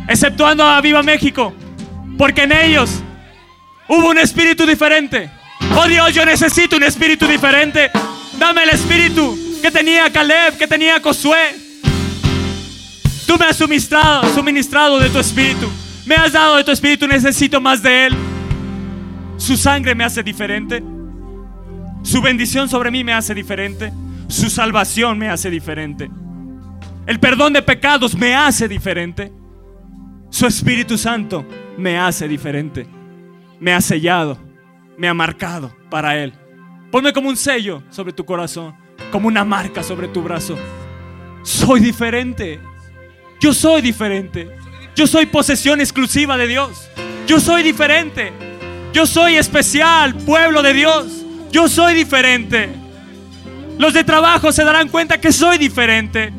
Exceptuando 0.09 0.64
a 0.64 0.81
Viva 0.81 1.05
México, 1.05 1.55
porque 2.19 2.43
en 2.43 2.51
ellos 2.51 3.01
hubo 3.87 4.11
un 4.11 4.19
espíritu 4.19 4.66
diferente. 4.66 5.31
Oh 5.77 5.87
Dios, 5.87 6.12
yo 6.12 6.27
necesito 6.27 6.77
un 6.77 6.83
espíritu 6.83 7.29
diferente. 7.29 7.89
Dame 8.37 8.64
el 8.64 8.71
espíritu 8.71 9.39
que 9.62 9.71
tenía 9.71 10.11
Caleb, 10.11 10.59
que 10.59 10.66
tenía 10.66 11.01
Josué, 11.01 11.68
Tú 13.29 13.37
me 13.37 13.45
has 13.45 13.59
suministrado, 13.59 14.26
suministrado 14.35 14.99
de 14.99 15.11
tu 15.11 15.18
espíritu. 15.18 15.68
Me 16.07 16.14
has 16.14 16.33
dado 16.33 16.57
de 16.57 16.64
tu 16.64 16.70
espíritu, 16.70 17.07
necesito 17.07 17.61
más 17.61 17.83
de 17.83 18.07
Él. 18.07 18.16
Su 19.37 19.55
sangre 19.59 19.95
me 19.95 20.03
hace 20.03 20.22
diferente. 20.22 20.83
Su 22.03 22.22
bendición 22.22 22.70
sobre 22.70 22.91
mí 22.91 23.05
me 23.05 23.12
hace 23.12 23.35
diferente. 23.35 23.93
Su 24.29 24.49
salvación 24.49 25.18
me 25.18 25.29
hace 25.29 25.51
diferente. 25.51 26.11
El 27.07 27.20
perdón 27.20 27.53
de 27.53 27.61
pecados 27.61 28.16
me 28.16 28.35
hace 28.35 28.66
diferente. 28.66 29.31
Su 30.31 30.47
Espíritu 30.47 30.97
Santo 30.97 31.45
me 31.76 31.99
hace 31.99 32.29
diferente. 32.29 32.87
Me 33.61 33.74
ha 33.74 33.83
sellado, 33.83 34.39
me 34.97 35.07
ha 35.07 35.12
marcado 35.12 35.76
para 35.91 36.16
Él. 36.16 36.33
Ponme 36.91 37.12
como 37.12 37.29
un 37.29 37.37
sello 37.37 37.83
sobre 37.91 38.14
tu 38.14 38.24
corazón, 38.24 38.74
como 39.12 39.29
una 39.29 39.45
marca 39.45 39.83
sobre 39.83 40.09
tu 40.09 40.22
brazo. 40.22 40.57
Soy 41.43 41.81
diferente. 41.81 42.59
Yo 43.41 43.55
soy 43.55 43.82
diferente. 43.82 44.49
Yo 44.97 45.07
soy 45.07 45.26
posesión 45.26 45.80
exclusiva 45.80 46.36
de 46.36 46.49
Dios. 46.49 46.89
Yo 47.26 47.39
soy 47.41 47.62
diferente. 47.62 48.32
Yo 48.93 49.07
soy 49.07 49.36
especial, 49.36 50.14
pueblo 50.14 50.62
de 50.62 50.72
Dios. 50.72 51.24
Yo 51.53 51.68
soy 51.68 51.95
diferente. 51.95 52.68
Los 53.78 53.95
de 53.95 54.03
trabajo 54.03 54.51
se 54.51 54.64
darán 54.64 54.89
cuenta 54.89 55.20
que 55.20 55.32
soy 55.32 55.57
diferente. 55.59 56.32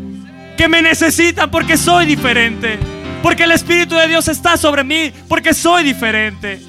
Que 0.58 0.68
me 0.68 0.82
necesitan 0.82 1.50
porque 1.50 1.78
soy 1.78 2.06
diferente. 2.06 2.78
Porque 3.24 3.44
el 3.44 3.52
Espíritu 3.52 3.96
de 3.96 4.08
Dios 4.08 4.28
está 4.28 4.58
sobre 4.58 4.84
mí. 4.84 5.14
Porque 5.28 5.54
soy 5.54 5.84
diferente. 5.84 6.60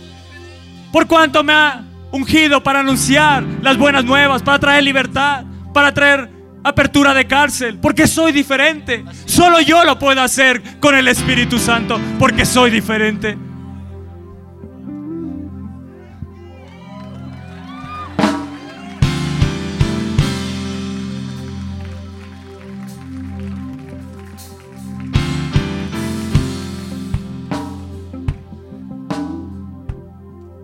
Por 0.92 1.06
cuanto 1.06 1.42
me 1.42 1.52
ha 1.52 1.82
ungido 2.12 2.62
para 2.62 2.80
anunciar 2.80 3.42
las 3.62 3.76
buenas 3.76 4.04
nuevas, 4.04 4.42
para 4.42 4.58
traer 4.58 4.84
libertad, 4.84 5.44
para 5.72 5.92
traer 5.94 6.39
apertura 6.62 7.14
de 7.14 7.26
cárcel, 7.26 7.78
porque 7.78 8.06
soy 8.06 8.32
diferente. 8.32 9.04
Solo 9.24 9.60
yo 9.60 9.84
lo 9.84 9.98
puedo 9.98 10.20
hacer 10.20 10.62
con 10.80 10.94
el 10.94 11.08
Espíritu 11.08 11.58
Santo, 11.58 11.98
porque 12.18 12.44
soy 12.44 12.70
diferente. 12.70 13.36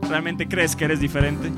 ¿Realmente 0.09 0.49
crees 0.49 0.75
que 0.75 0.85
eres 0.87 1.01
diferente? 1.01 1.53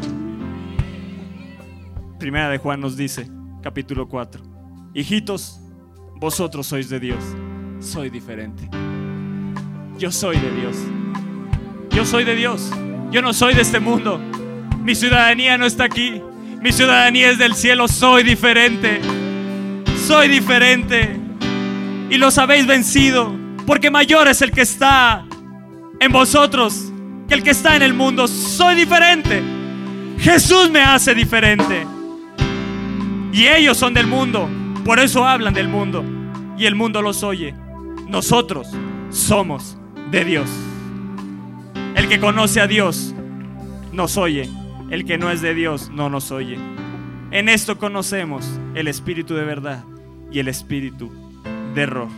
Primera 2.19 2.49
de 2.49 2.59
Juan 2.59 2.81
nos 2.81 2.97
dice, 2.97 3.29
capítulo 3.63 4.09
4. 4.09 4.43
Hijitos, 4.95 5.61
vosotros 6.17 6.67
sois 6.67 6.89
de 6.89 7.01
Dios. 7.01 7.25
Soy 7.81 8.11
diferente. 8.11 8.69
Yo 9.99 10.11
soy 10.11 10.39
de 10.39 10.51
Dios. 10.53 10.77
Yo 11.91 12.05
soy 12.05 12.25
de 12.25 12.35
Dios. 12.35 12.71
Yo 13.11 13.23
no 13.23 13.33
soy 13.33 13.55
de 13.55 13.63
este 13.63 13.81
mundo. 13.81 14.21
Mi 14.83 14.95
ciudadanía 14.95 15.59
no 15.59 15.67
está 15.67 15.85
aquí. 15.85 16.23
Mi 16.63 16.73
ciudadanía 16.73 17.31
es 17.31 17.39
del 17.39 17.55
cielo. 17.55 17.89
Soy 17.89 18.23
diferente. 18.23 19.01
Soy 20.07 20.29
diferente. 20.29 21.17
Y 22.11 22.17
los 22.17 22.39
habéis 22.39 22.67
vencido. 22.67 23.35
Porque 23.67 23.91
mayor 23.91 24.29
es 24.29 24.41
el 24.43 24.51
que 24.51 24.63
está 24.63 25.27
en 26.01 26.13
vosotros 26.13 26.93
que 27.29 27.35
el 27.35 27.43
que 27.43 27.51
está 27.51 27.77
en 27.77 27.83
el 27.83 27.95
mundo. 27.95 28.27
Soy 28.27 28.75
diferente. 28.75 29.43
Jesús 30.19 30.71
me 30.71 30.81
hace 30.81 31.15
diferente. 31.15 31.98
Y 33.33 33.47
ellos 33.47 33.77
son 33.77 33.95
del 33.95 34.07
mundo. 34.07 34.49
Por 34.85 34.99
eso 34.99 35.27
hablan 35.27 35.55
del 35.55 35.69
mundo. 35.69 36.05
Y 36.57 36.67
el 36.67 36.75
mundo 36.75 37.03
los 37.03 37.23
oye. 37.23 37.55
Nosotros 38.09 38.69
somos 39.11 39.79
de 40.11 40.25
Dios. 40.25 40.49
El 41.95 42.09
que 42.09 42.21
conoce 42.21 42.61
a 42.61 42.67
Dios 42.67 43.15
nos 43.93 44.17
oye. 44.17 44.49
El 44.91 45.05
que 45.05 45.19
no 45.19 45.31
es 45.31 45.43
de 45.43 45.55
Dios 45.55 45.91
no 45.91 46.09
nos 46.09 46.31
oye. 46.31 46.59
En 47.31 47.49
esto 47.49 47.77
conocemos 47.77 48.59
el 48.75 48.89
espíritu 48.89 49.35
de 49.35 49.45
verdad 49.45 49.85
y 50.33 50.39
el 50.39 50.49
espíritu 50.49 51.13
de 51.75 51.83
error. 51.83 52.09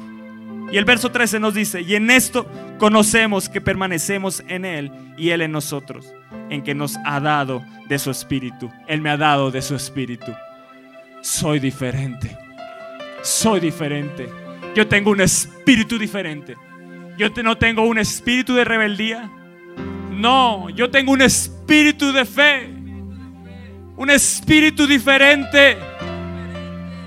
Y 0.70 0.76
el 0.76 0.84
verso 0.84 1.10
13 1.10 1.40
nos 1.40 1.54
dice, 1.54 1.80
y 1.80 1.96
en 1.96 2.10
esto 2.10 2.46
conocemos 2.78 3.48
que 3.48 3.60
permanecemos 3.60 4.44
en 4.46 4.64
Él 4.64 4.92
y 5.18 5.30
Él 5.30 5.42
en 5.42 5.50
nosotros, 5.50 6.12
en 6.48 6.62
que 6.62 6.76
nos 6.76 6.96
ha 7.04 7.18
dado 7.18 7.64
de 7.88 7.98
su 7.98 8.12
espíritu. 8.12 8.70
Él 8.86 9.00
me 9.00 9.10
ha 9.10 9.16
dado 9.16 9.50
de 9.50 9.62
su 9.62 9.74
espíritu. 9.74 10.32
Soy 11.22 11.58
diferente. 11.58 12.36
Soy 13.22 13.60
diferente. 13.60 14.28
Yo 14.74 14.86
tengo 14.86 15.10
un 15.10 15.20
espíritu 15.20 15.98
diferente. 15.98 16.56
Yo 17.18 17.28
no 17.42 17.58
tengo 17.58 17.82
un 17.82 17.98
espíritu 17.98 18.54
de 18.54 18.64
rebeldía. 18.64 19.30
No, 20.10 20.70
yo 20.70 20.90
tengo 20.90 21.12
un 21.12 21.22
espíritu 21.22 22.12
de 22.12 22.24
fe. 22.24 22.70
Un 23.96 24.10
espíritu 24.10 24.86
diferente. 24.86 25.76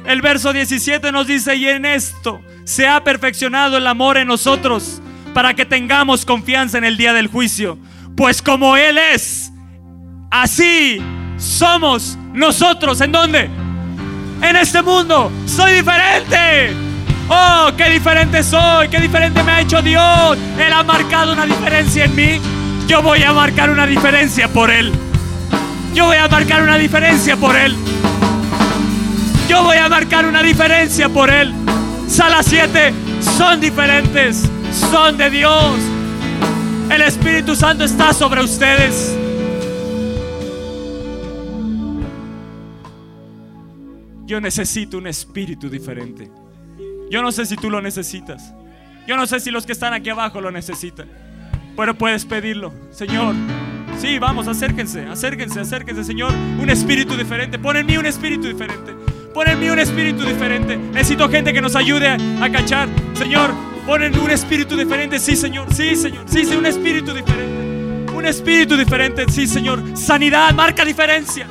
El 0.05 0.21
verso 0.21 0.53
17 0.53 1.11
nos 1.11 1.25
dice, 1.25 1.55
y 1.55 1.67
en 1.67 1.85
esto 1.85 2.41
se 2.65 2.87
ha 2.87 3.03
perfeccionado 3.03 3.77
el 3.77 3.87
amor 3.87 4.17
en 4.17 4.27
nosotros 4.27 5.01
para 5.33 5.55
que 5.55 5.65
tengamos 5.65 6.25
confianza 6.25 6.77
en 6.77 6.83
el 6.83 6.97
día 6.97 7.13
del 7.13 7.27
juicio. 7.27 7.79
Pues 8.15 8.41
como 8.41 8.77
Él 8.77 8.99
es, 8.99 9.51
así 10.29 11.01
somos 11.37 12.17
nosotros. 12.33 13.01
¿En 13.01 13.11
dónde? 13.11 13.62
En 14.43 14.55
este 14.57 14.81
mundo. 14.81 15.31
Soy 15.45 15.73
diferente. 15.73 16.75
Oh, 17.29 17.71
qué 17.77 17.89
diferente 17.89 18.43
soy, 18.43 18.89
qué 18.89 18.99
diferente 18.99 19.41
me 19.41 19.51
ha 19.53 19.61
hecho 19.61 19.81
Dios. 19.81 20.37
Él 20.59 20.73
ha 20.73 20.83
marcado 20.83 21.31
una 21.31 21.45
diferencia 21.45 22.05
en 22.05 22.15
mí. 22.15 22.41
Yo 22.87 23.01
voy 23.01 23.23
a 23.23 23.31
marcar 23.31 23.69
una 23.69 23.87
diferencia 23.87 24.49
por 24.49 24.69
Él. 24.69 24.91
Yo 25.93 26.05
voy 26.05 26.17
a 26.17 26.27
marcar 26.27 26.61
una 26.61 26.77
diferencia 26.77 27.37
por 27.37 27.55
Él. 27.55 27.75
Yo 29.47 29.63
voy 29.63 29.77
a 29.77 29.87
marcar 29.87 30.25
una 30.25 30.43
diferencia 30.43 31.07
por 31.07 31.29
Él. 31.29 31.53
Sala 32.07 32.43
7 32.43 32.93
son 33.37 33.61
diferentes, 33.61 34.43
son 34.91 35.17
de 35.17 35.29
Dios. 35.29 35.79
El 36.89 37.01
Espíritu 37.01 37.55
Santo 37.55 37.85
está 37.85 38.13
sobre 38.13 38.43
ustedes. 38.43 39.22
Yo 44.25 44.39
necesito 44.39 44.97
un 44.97 45.07
espíritu 45.07 45.69
diferente. 45.69 46.31
Yo 47.09 47.21
no 47.21 47.31
sé 47.31 47.45
si 47.45 47.55
tú 47.55 47.69
lo 47.69 47.81
necesitas. 47.81 48.53
Yo 49.05 49.17
no 49.17 49.27
sé 49.27 49.39
si 49.39 49.51
los 49.51 49.65
que 49.65 49.73
están 49.73 49.93
aquí 49.93 50.09
abajo 50.09 50.39
lo 50.39 50.49
necesitan. 50.49 51.07
Pero 51.75 51.93
puedes 51.95 52.25
pedirlo. 52.25 52.73
Señor, 52.91 53.35
sí, 53.99 54.19
vamos, 54.19 54.47
acérquense, 54.47 55.05
acérquense, 55.05 55.59
acérquense, 55.59 56.03
Señor. 56.03 56.31
Un 56.59 56.69
espíritu 56.69 57.17
diferente. 57.17 57.59
Pon 57.59 57.75
en 57.75 57.85
mí 57.85 57.97
un 57.97 58.05
espíritu 58.05 58.47
diferente. 58.47 58.93
Pon 59.33 59.47
en 59.47 59.59
mí 59.59 59.69
un 59.69 59.79
espíritu 59.79 60.23
diferente. 60.23 60.77
Necesito 60.77 61.27
gente 61.27 61.51
que 61.51 61.61
nos 61.61 61.75
ayude 61.75 62.07
a, 62.07 62.49
cachar. 62.51 62.87
Señor, 63.13 63.51
pon 63.85 64.03
en 64.03 64.17
un 64.17 64.31
espíritu 64.31 64.77
diferente. 64.77 65.19
Sí, 65.19 65.35
Señor. 65.35 65.73
Sí, 65.73 65.95
Señor. 65.95 66.23
Sí, 66.27 66.45
sí, 66.45 66.55
un 66.55 66.65
espíritu 66.65 67.13
diferente. 67.13 68.13
Un 68.13 68.25
espíritu 68.25 68.77
diferente. 68.77 69.25
Sí, 69.29 69.47
Señor. 69.47 69.97
Sanidad 69.97 70.53
marca 70.53 70.85
diferencia. 70.85 71.47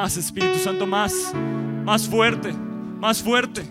Más 0.00 0.16
Espíritu 0.16 0.58
Santo, 0.58 0.86
más, 0.86 1.12
más 1.84 2.08
fuerte, 2.08 2.54
más 2.98 3.22
fuerte. 3.22 3.62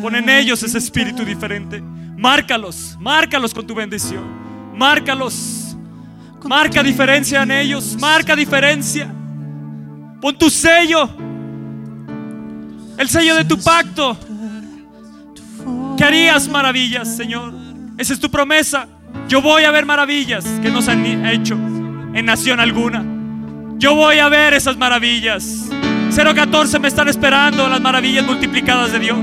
Pon 0.00 0.16
en 0.16 0.30
ellos 0.30 0.62
ese 0.62 0.78
espíritu 0.78 1.22
diferente. 1.22 1.82
Márcalos, 2.16 2.96
márcalos 2.98 3.52
con 3.52 3.66
tu 3.66 3.74
bendición. 3.74 4.24
Márcalos. 4.74 5.76
Marca 6.44 6.82
diferencia 6.82 7.42
en 7.42 7.50
ellos. 7.50 7.94
Marca 8.00 8.34
diferencia. 8.34 9.14
Pon 10.18 10.34
tu 10.38 10.48
sello. 10.48 11.10
El 12.96 13.06
sello 13.10 13.34
de 13.34 13.44
tu 13.44 13.60
pacto. 13.60 14.16
Que 15.98 16.04
harías 16.04 16.48
maravillas, 16.48 17.14
Señor. 17.14 17.52
Esa 17.98 18.14
es 18.14 18.18
tu 18.18 18.30
promesa. 18.30 18.88
Yo 19.28 19.42
voy 19.42 19.64
a 19.64 19.70
ver 19.70 19.84
maravillas 19.84 20.46
que 20.62 20.70
no 20.70 20.80
se 20.80 20.92
han 20.92 21.26
hecho 21.26 21.52
en 21.52 22.24
nación 22.24 22.60
alguna. 22.60 23.13
Yo 23.84 23.94
voy 23.94 24.18
a 24.18 24.30
ver 24.30 24.54
esas 24.54 24.78
maravillas. 24.78 25.68
014 26.16 26.78
me 26.78 26.88
están 26.88 27.06
esperando 27.06 27.68
las 27.68 27.82
maravillas 27.82 28.24
multiplicadas 28.24 28.92
de 28.92 28.98
Dios. 28.98 29.18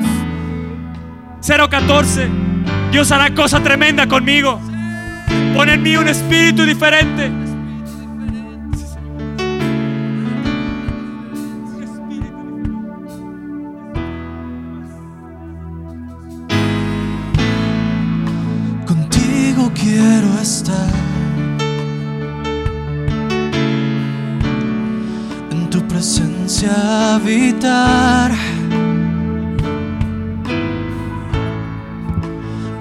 014. 1.41 2.29
Dios 2.91 3.11
hará 3.11 3.33
cosa 3.33 3.63
tremenda 3.63 4.05
conmigo. 4.05 4.61
Pon 5.55 5.67
en 5.67 5.81
mí 5.81 5.97
un 5.97 6.07
espíritu 6.07 6.63
diferente. 6.63 7.31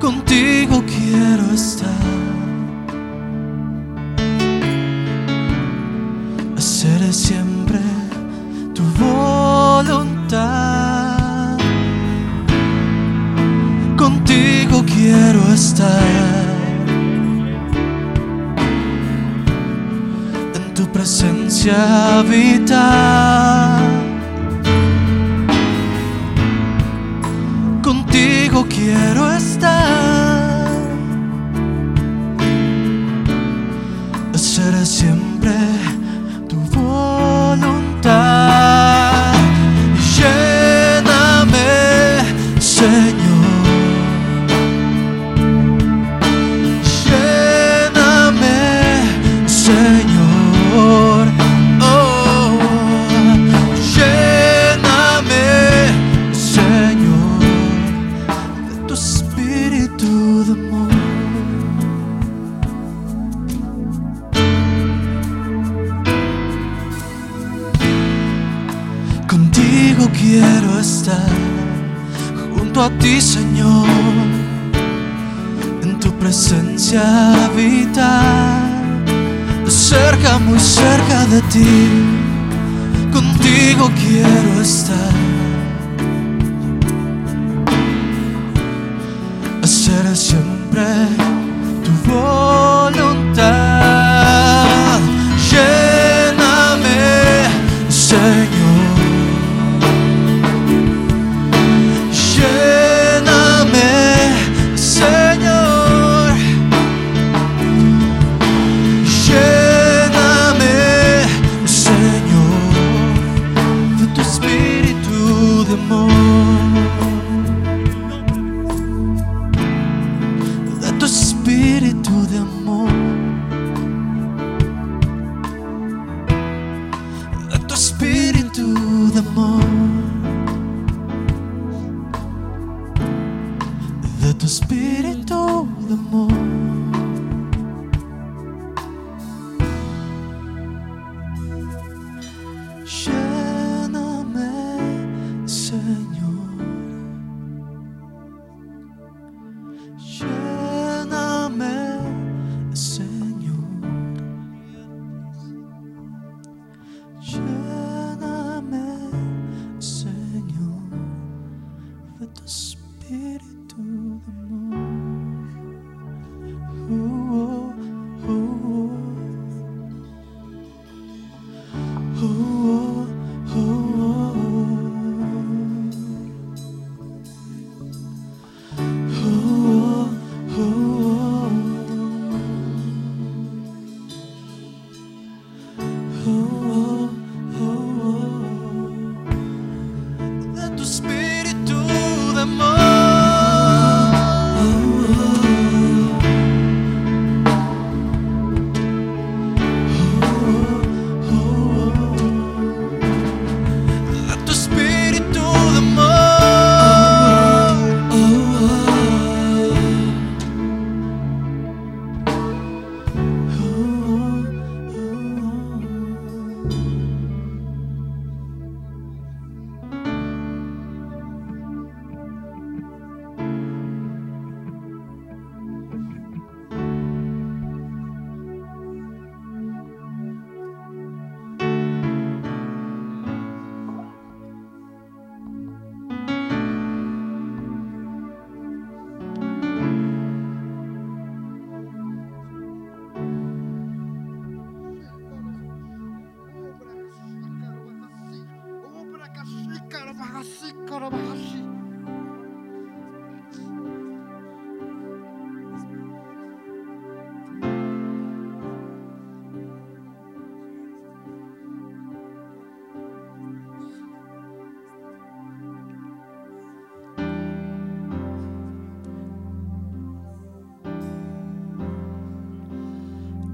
Contigo 0.01 0.83
quiero 0.87 1.53
estar. 1.55 1.89
Hacer 6.57 7.13
siempre 7.13 7.79
tu 8.75 8.83
voluntad. 8.99 10.39
Contigo 13.97 14.85
quiero 14.85 15.53
estar. 15.53 16.03
En 20.55 20.75
tu 20.75 20.87
presencia 20.91 22.19
habitar. 22.19 23.80
Quiero 28.93 29.31
estar. 29.31 29.50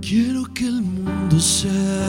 Quiero 0.09 0.45
que 0.55 0.67
el 0.67 0.83
mundo 0.83 1.41
sea 1.41 2.06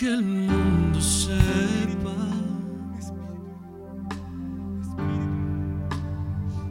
que 0.00 0.06
el 0.06 0.22
mundo 0.22 0.98
sepa. 0.98 2.16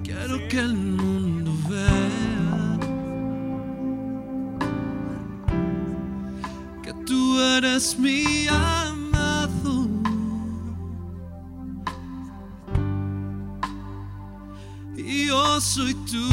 Quiero 0.04 0.48
que 0.48 0.58
el 0.58 0.76
mundo 0.76 1.52
vea 1.70 2.80
que 6.82 6.92
tú 7.06 7.40
eres 7.40 8.00
mi 8.00 8.48
amado. 8.48 9.88
Y 14.98 15.28
yo 15.28 15.62
soy 15.62 15.94
tú. 15.94 16.29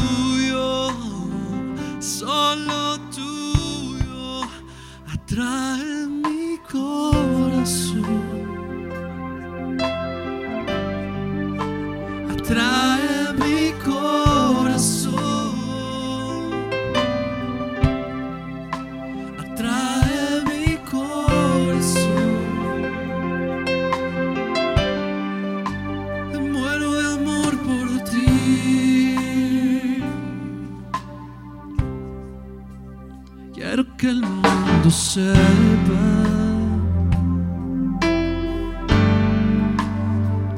Quiero 33.59 33.83
que 33.97 34.07
el 34.07 34.21
mundo 34.21 34.91
sepa. 34.91 35.33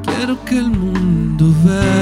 Quiero 0.04 0.44
que 0.44 0.58
el 0.58 0.70
mundo 0.70 1.46
vea. 1.64 1.99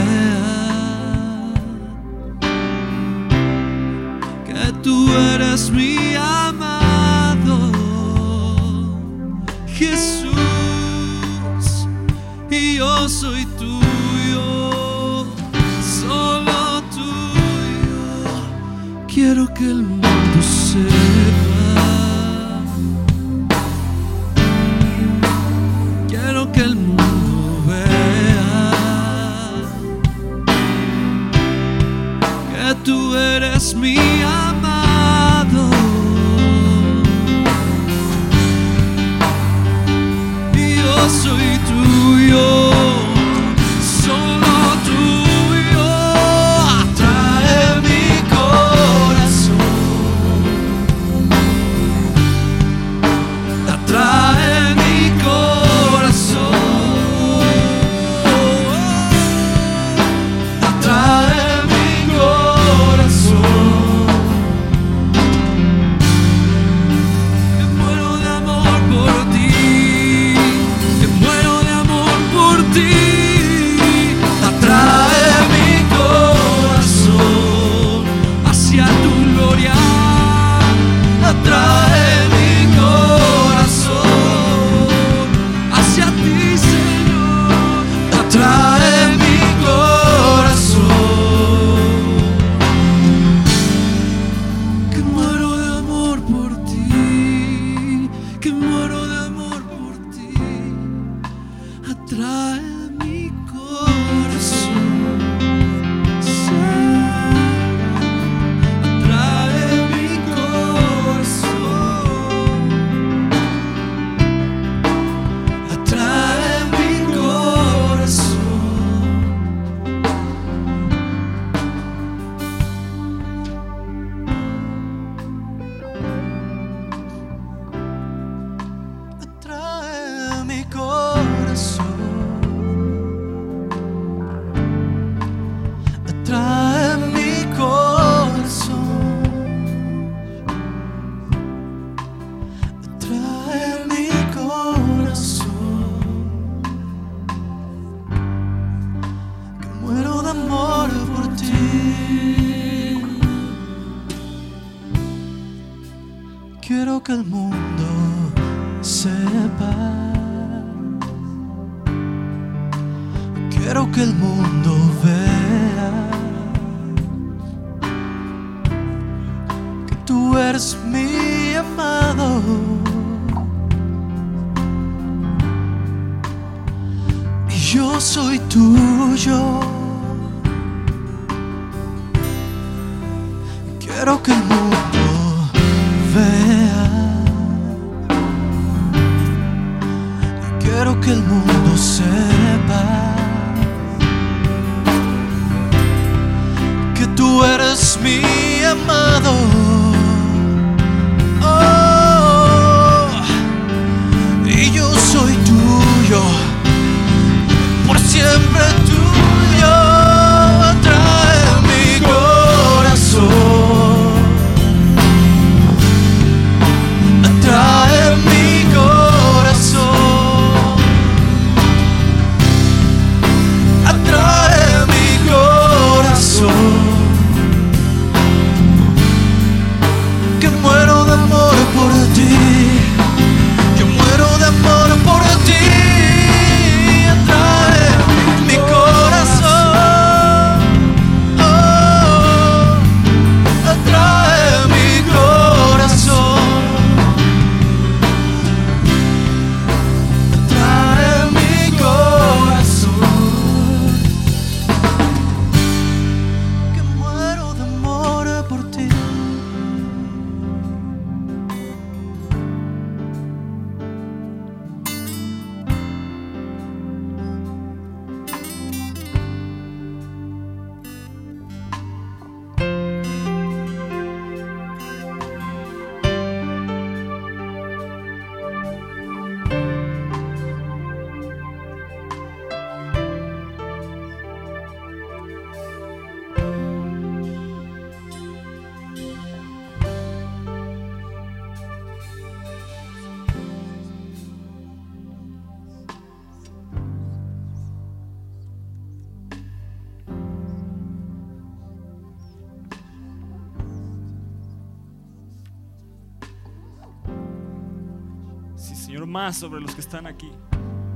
Más 309.17 309.35
sobre 309.35 309.59
los 309.59 309.73
que 309.73 309.81
están 309.81 310.05
aquí. 310.05 310.31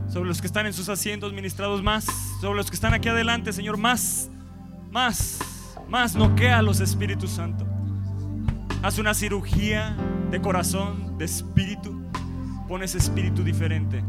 Sobre 0.07 0.27
los 0.27 0.41
que 0.41 0.45
están 0.45 0.67
en 0.67 0.73
sus 0.73 0.89
asientos 0.89 1.33
ministrados, 1.33 1.81
más. 1.81 2.05
Sobre 2.39 2.57
los 2.57 2.69
que 2.69 2.75
están 2.75 2.93
aquí 2.93 3.09
adelante, 3.09 3.51
Señor, 3.51 3.77
más. 3.77 4.29
Más. 4.91 5.39
Más. 5.89 6.15
Noquea 6.15 6.59
a 6.59 6.61
los 6.61 6.81
Espíritus 6.81 7.31
Santo. 7.31 7.65
Haz 8.83 8.99
una 8.99 9.15
cirugía 9.15 9.97
de 10.29 10.39
corazón, 10.39 11.17
de 11.17 11.25
espíritu. 11.25 11.99
Pon 12.67 12.83
ese 12.83 12.99
espíritu 12.99 13.43
diferente. 13.43 14.03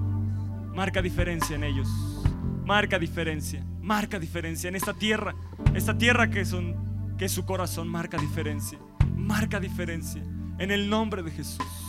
Marca 0.74 1.00
diferencia 1.00 1.56
en 1.56 1.64
ellos. 1.64 1.88
Marca 2.66 2.98
diferencia. 2.98 3.64
Marca 3.80 4.18
diferencia 4.18 4.68
en 4.68 4.76
esta 4.76 4.92
tierra. 4.92 5.34
Esta 5.74 5.96
tierra 5.96 6.28
que, 6.28 6.44
son, 6.44 7.16
que 7.16 7.30
su 7.30 7.46
corazón 7.46 7.88
marca 7.88 8.18
diferencia. 8.18 8.78
Marca 9.16 9.58
diferencia. 9.58 10.22
En 10.58 10.70
el 10.70 10.90
nombre 10.90 11.22
de 11.22 11.30
Jesús. 11.30 11.81